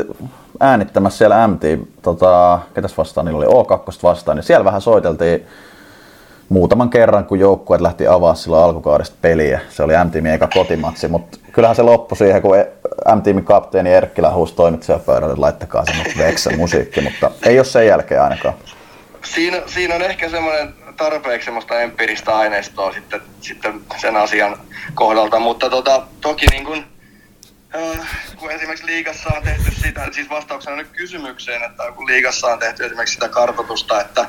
[0.59, 1.63] äänittämässä siellä MT,
[2.01, 5.47] tota, ketäs vastaan niillä oli O2 vastaan, niin siellä vähän soiteltiin
[6.49, 9.59] muutaman kerran, kun joukkueet lähti avaa silloin alkukaudesta peliä.
[9.69, 12.55] Se oli M-tiimin eka kotimatsi, mutta kyllähän se loppui siihen, kun
[13.15, 18.21] M-tiimin kapteeni Erkkilä huusi toimitsijapöydälle, että laittakaa semmoista Veksen musiikki, mutta ei ole sen jälkeen
[18.21, 18.53] ainakaan.
[19.23, 24.57] Siinä, siinä on ehkä semmoinen tarpeeksi semmoista empiiristä aineistoa sitten, sitten sen asian
[24.93, 26.85] kohdalta, mutta tota, toki niin kuin,
[28.35, 32.85] kun esimerkiksi liigassa on tehty sitä, siis vastauksena nyt kysymykseen, että kun liigassa on tehty
[32.85, 34.25] esimerkiksi sitä kartoitusta, että,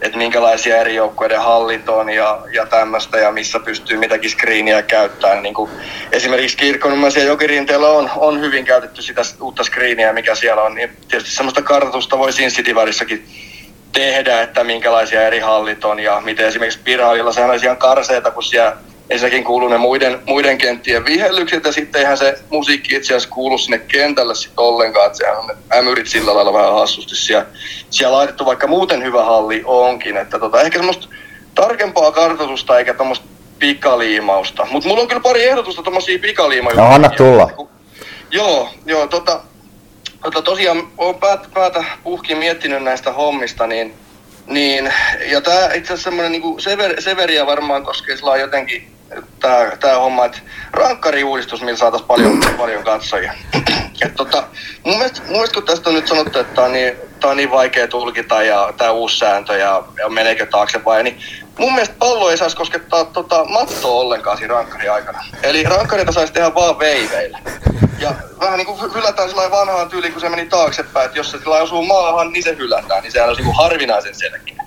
[0.00, 5.42] että minkälaisia eri joukkueiden hallit on ja, ja tämmöistä ja missä pystyy mitäkin screeniä käyttämään.
[5.42, 5.70] Niin kuin
[6.12, 10.96] esimerkiksi Kirkkonummessa ja Jokirinteellä on, on hyvin käytetty sitä uutta screeniä, mikä siellä on, niin
[11.08, 13.28] tietysti semmoista kartoitusta voi Sin City välissäkin
[13.92, 18.42] tehdä, että minkälaisia eri hallit on ja miten esimerkiksi Spiraalilla sehän olisi ihan karseeta, kun
[18.42, 18.76] siellä
[19.10, 23.58] ensinnäkin kuuluu ne muiden, muiden kenttien vihellykset ja sitten eihän se musiikki itse asiassa kuulu
[23.58, 27.46] sinne kentälle sitten ollenkaan, että sehän on ne ämyrit sillä lailla vähän hassusti siellä,
[27.90, 31.08] siellä laitettu, vaikka muuten hyvä halli onkin, että tota, ehkä semmoista
[31.54, 33.26] tarkempaa kartoitusta eikä tuommoista
[33.58, 36.88] pikaliimausta, mutta mulla on kyllä pari ehdotusta tuommoisia pikaliimajuttuja.
[36.88, 37.50] No anna tulla.
[38.30, 39.40] Joo, joo, tota,
[40.22, 43.94] tota tosiaan olen päät, päätä puhkin miettinyt näistä hommista, niin,
[44.46, 44.92] niin
[45.30, 48.97] ja tämä itse asiassa semmoinen niin sever, Severia varmaan koskee sillä jotenkin
[49.40, 50.38] tämä, tämä homma, että
[50.72, 53.34] rankkariuudistus, millä saataisiin paljon, paljon katsojia.
[54.02, 54.44] Et tota,
[54.84, 57.36] mun, mielestä, mun mielestä kun tästä on nyt sanottu, että tämä on niin, tämä on
[57.36, 61.18] niin vaikea tulkita ja tämä uusi sääntö ja, ja meneekö taakse vai, niin
[61.58, 65.24] mun mielestä pallo ei saisi koskettaa tota, mattoa ollenkaan siinä rankkari aikana.
[65.42, 67.38] Eli rankkareita saisi tehdä vaan veiveillä.
[67.98, 71.38] Ja vähän niin kuin hylätään sellainen vanhaan tyyliin, kun se meni taaksepäin, että jos se
[71.38, 74.64] sillä osuu maahan, niin se hylätään, niin sehän on niin harvinaisen selkeä.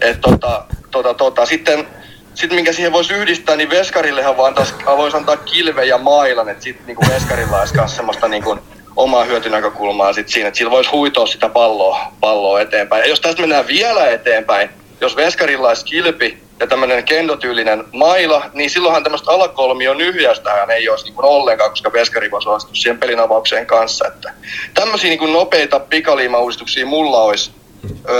[0.00, 1.88] Et tota, tota, tota, sitten,
[2.36, 6.64] sitten minkä siihen voisi yhdistää, niin veskarillehan vaan taas voisi antaa kilve ja mailan, että
[6.64, 8.60] sitten niin kuin veskarilla olisi myös semmoista niin kuin
[8.96, 13.00] omaa hyötynäkökulmaa sit siinä, että sillä voisi huitoa sitä palloa, palloa eteenpäin.
[13.00, 18.70] Ja jos tästä mennään vielä eteenpäin, jos veskarilla olisi kilpi ja tämmöinen kendotyylinen maila, niin
[18.70, 23.66] silloinhan tämmöistä alakolmion nyhjästähän ei olisi niin ollenkaan, koska veskari voisi astua siihen pelin avaukseen
[23.66, 24.06] kanssa.
[24.08, 24.32] Että
[24.74, 27.50] tämmöisiä niin nopeita pikaliimauudistuksia mulla olisi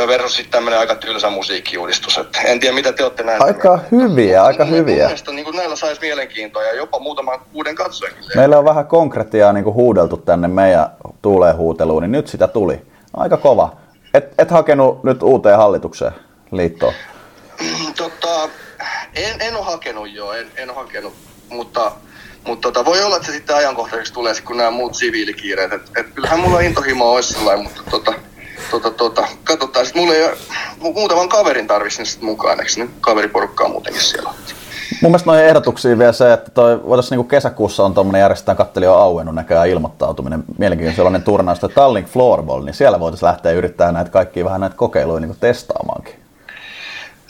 [0.07, 2.19] versus sitten tämmöinen aika tylsä musiikkiuudistus.
[2.19, 3.43] Että en tiedä, mitä te olette näin.
[3.43, 4.97] Aika hyviä, aika hyviä.
[4.97, 8.25] Mun mielestä niin kuin näillä saisi mielenkiintoa ja jopa muutaman uuden katsojankin.
[8.35, 10.91] Meillä on vähän konkretiaa niin kuin huudeltu tänne meidän
[11.23, 12.83] tuuleen huuteluun, niin nyt sitä tuli.
[13.15, 13.77] Aika kova.
[14.15, 16.13] Et, et hakenut nyt uuteen hallitukseen
[16.51, 16.95] liittoon?
[17.97, 18.49] Tota,
[19.15, 21.15] en, en ole hakenut joo, en, en ole hakenut,
[21.51, 21.93] mutta,
[22.47, 25.73] mutta tota, voi olla, että se sitten ajankohtaiseksi tulee, kun nämä muut siviilikiireet.
[25.73, 28.15] Et, et kyllähän mulla intohimo olisi sellainen, mutta tota,
[28.71, 29.87] tota, tota, katsotaan.
[29.87, 30.31] Sitten mulla ei
[30.81, 34.31] muutaman kaverin tarvitsisi sitten mukaan, eikö nyt kaveriporukkaa muutenkin siellä.
[35.03, 38.87] Mun mielestä noihin ehdotuksiin vielä se, että toi, voitaisiin niin kesäkuussa on tuommoinen järjestetään katteli
[38.87, 43.95] on auennut näköjään ilmoittautuminen, mielenkiintoinen sellainen turnaus, että Tallink Floorball, niin siellä voitaisiin lähteä yrittämään
[43.95, 46.15] näitä kaikkia vähän näitä kokeiluja niin testaamaankin.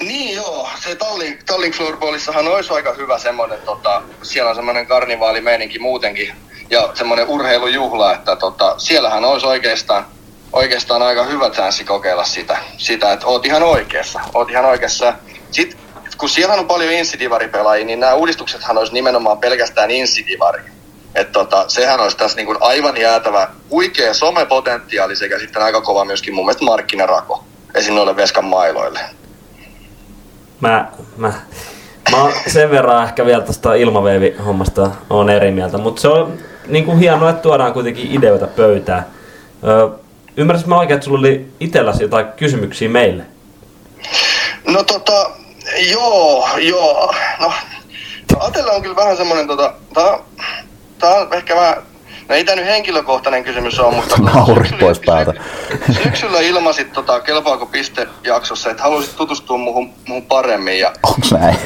[0.01, 5.79] Niin joo, se Tallink, Tallink Floorballissahan olisi aika hyvä semmoinen, tota, siellä on semmoinen karnivaalimeininki
[5.79, 6.35] muutenkin
[6.71, 10.07] ja semmoinen urheilujuhla, että tota, siellähän olisi oikeastaan,
[10.53, 15.15] oikeastaan aika hyvä chanssi kokeilla sitä, sitä, että oot ihan oikeassa, oot ihan oikeassa.
[15.51, 15.79] Sitten
[16.19, 20.63] kun siellä on paljon insidivaripelaajia, niin nämä uudistuksethan olisi nimenomaan pelkästään insidivari.
[21.15, 26.05] Että tota, sehän olisi tässä niin kuin aivan jäätävä huikea somepotentiaali sekä sitten aika kova
[26.05, 27.45] myöskin mun mielestä markkinarako
[27.75, 27.95] esim.
[27.95, 29.01] noille Veskan mailoille.
[30.61, 31.33] Mä, mä,
[32.11, 32.17] mä
[32.47, 37.31] sen verran ehkä vielä tuosta ilmaveivihommasta on eri mieltä, mutta se on niin kuin hienoa,
[37.31, 39.07] että tuodaan kuitenkin ideoita pöytään.
[40.37, 43.25] Ymmärrätkö mä oikein, että sulla oli itselläsi jotain kysymyksiä meille?
[44.67, 45.31] No tota,
[45.91, 47.15] joo, joo.
[47.41, 47.53] No,
[48.41, 50.19] Atella on kyllä vähän semmoinen, tota, tää,
[50.99, 51.75] tää on ehkä vähän,
[52.29, 54.17] no ei tää nyt henkilökohtainen kysymys ole, mutta...
[54.35, 55.33] Nauri pois päältä.
[56.03, 60.79] Syksyllä ilmasit tota, kelpaako piste jaksossa, että haluaisit tutustua muuhun, muuhun paremmin.
[60.79, 61.57] Ja, Onks näin?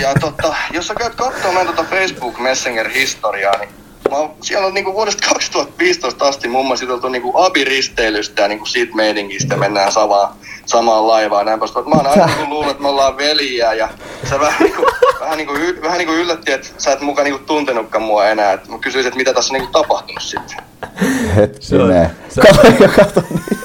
[0.00, 4.92] ja tota, jos sä käyt katsomaan tota Facebook Messenger-historiaa, niin mä oon, siellä on niinku
[4.92, 10.28] vuodesta 2015 asti muun muassa juteltu niinku abiristeilystä ja niinku siitä meidingistä mennään samaan,
[10.66, 11.46] samaan laivaan.
[11.46, 11.74] Näin pois.
[11.74, 13.88] Mä oon aina niinku luullut, että me ollaan veljiä ja
[14.30, 14.82] sä vähän niinku,
[15.20, 18.52] vähän niinku, y- vähän niinku yllätti, että sä et mukaan niinku tuntenutkaan mua enää.
[18.52, 20.56] Et mä kysyisin, että mitä tässä on niinku tapahtunut sitten.
[21.36, 22.10] Hetkinen.
[22.28, 23.22] se- Kato, kato.
[23.30, 23.58] niin.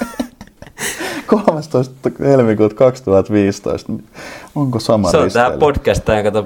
[1.27, 1.93] 13.
[2.19, 3.93] helmikuuta 2015.
[4.55, 5.59] Onko sama Se on tää risteily?
[5.59, 6.45] podcast, ja kato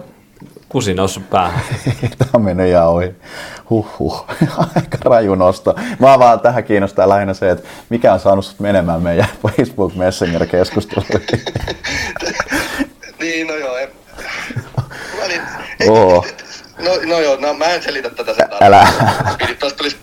[0.73, 1.61] kusi noussut päähän.
[2.17, 3.15] Tämä on mennyt ihan ohi.
[3.69, 4.25] Huhhuh.
[4.75, 5.75] Aika raju nosto.
[5.99, 11.45] Mä vaan tähän kiinnostaa lähinnä se, että mikä on saanut sut menemään meidän Facebook Messenger-keskusteluihin.
[13.19, 13.77] niin, no joo.
[13.77, 13.89] En...
[15.19, 15.41] Mä niin,
[15.89, 16.25] Oo.
[16.77, 18.87] no, no joo, no, mä en selitä tätä sen Älä.
[19.37, 19.97] Pidi, Tästä tulisi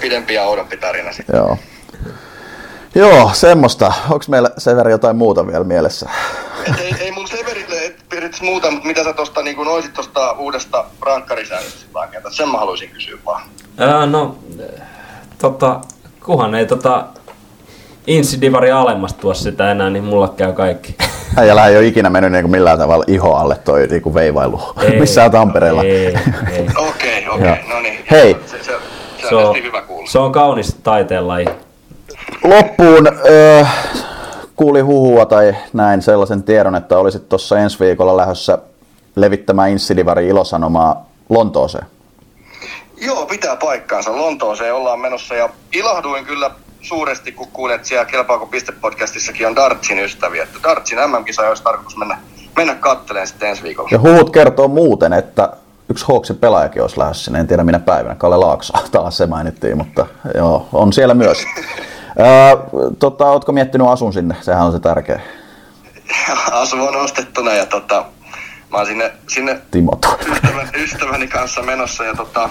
[0.00, 1.36] pidempi ja oudompi tarina sitten.
[1.36, 1.58] Joo.
[2.94, 3.92] Joo, semmoista.
[4.10, 6.08] Onko meillä sen verran jotain muuta vielä mielessä?
[6.68, 7.39] Et ei, ei mun Severille
[8.20, 12.90] periaatteessa muuta, mutta mitä sä tosta niin noisit tosta uudesta rankkarisäännöstä rakentaa, sen mä haluaisin
[12.90, 13.42] kysyä vaan.
[13.80, 14.38] Öö, no,
[15.38, 15.80] tota,
[16.24, 17.04] kuhan ei tota
[18.06, 20.96] Insidivari alemmasta tuo sitä enää, niin mulla käy kaikki.
[21.36, 24.60] Äijällä ei ole ikinä mennyt niin millään tavalla iho alle toi niin veivailu.
[24.80, 25.82] Ei, Missään Tampereella.
[25.82, 26.14] Ei, ei.
[26.76, 27.56] Okei, okei, Joo.
[27.74, 28.04] no niin.
[28.10, 28.36] Hei.
[28.46, 28.72] Se, se,
[29.22, 30.10] se, Se on hyvä kuulla.
[30.10, 31.46] se on kaunis taiteenlaji.
[32.44, 33.64] Loppuun öö,
[34.60, 38.58] kuuli huhua tai näin sellaisen tiedon, että olisit tuossa ensi viikolla lähdössä
[39.16, 41.86] levittämään Insidivari ilosanomaa Lontooseen.
[42.96, 44.16] Joo, pitää paikkaansa.
[44.16, 46.50] Lontooseen ollaan menossa ja ilahduin kyllä
[46.82, 50.42] suuresti, kun kuulin, että siellä Kelpaako piste-podcastissakin on Dartsin ystäviä.
[50.42, 52.18] Että Dartsin MM-kisa olisi tarkoitus mennä
[52.56, 53.88] mennä katteleen sitten ensi viikolla.
[53.92, 55.52] Ja huhut kertoo muuten, että
[55.88, 59.76] yksi Hawksin pelaajakin olisi lähdössä sinne, en tiedä minä päivänä, Kalle Laakso, taas se mainittiin,
[59.76, 61.38] mutta joo, on siellä myös.
[62.18, 62.56] Öö,
[62.98, 64.36] tota, ootko miettinyt asun sinne?
[64.40, 65.20] Sehän on se tärkeä.
[66.52, 68.04] Asu on ostettuna ja tota,
[68.70, 69.98] mä oon sinne, sinne Timo
[70.32, 72.50] ystävän, ystäväni kanssa menossa ja tota,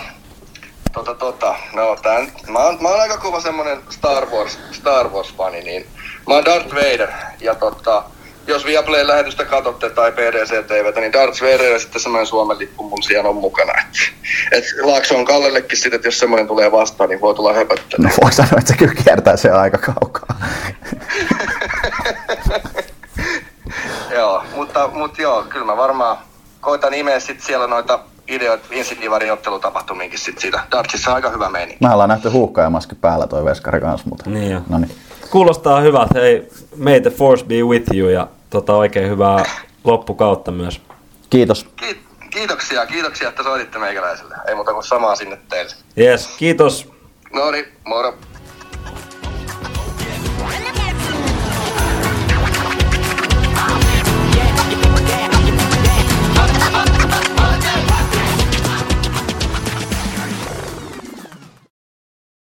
[0.93, 5.07] tota, tota, no tää, nyt- mä, oon, mä oon aika kova semmonen Star Wars, Star
[5.07, 5.85] Wars-fani, niin
[6.27, 7.09] mä oon Darth Vader
[7.41, 8.03] ja tota,
[8.49, 12.83] jos Viaplayn lähetystä katsotte tai PDC TVtä, niin Darth Vader ja sitten semmoinen Suomen lippu
[12.83, 13.73] mun sijaan on mukana.
[13.79, 13.87] Et,
[14.51, 18.13] et Laakso on Kallellekin sitten, että jos semmoinen tulee vastaan, niin voi tulla höpöttämään.
[18.13, 20.37] No voi sanoa, että se kyllä kiertää se aika kaukaa.
[24.17, 26.17] joo, mutta, mutta joo, kyllä mä varmaan
[26.61, 30.59] koitan imeä sit siellä noita ideoita Insidivarin ottelutapahtumiinkin sit siitä.
[30.71, 31.85] Dartsissa on aika hyvä meininki.
[31.85, 34.29] Mä ollaan nähty huukka ja maski päällä toi veskari kanssa, mutta...
[34.29, 34.61] Niin jo.
[34.69, 34.91] No niin.
[35.29, 36.19] Kuulostaa hyvältä.
[36.19, 39.43] Hei, may the force be with you ja tota, oikein hyvää
[39.83, 40.81] loppukautta myös.
[41.29, 41.67] Kiitos.
[41.75, 41.99] Ki-
[42.29, 44.35] kiitoksia, kiitoksia, että soititte meikäläiselle.
[44.47, 45.71] Ei muuta kuin samaa sinne teille.
[45.97, 46.91] Yes, kiitos.
[47.33, 48.13] No niin, moro.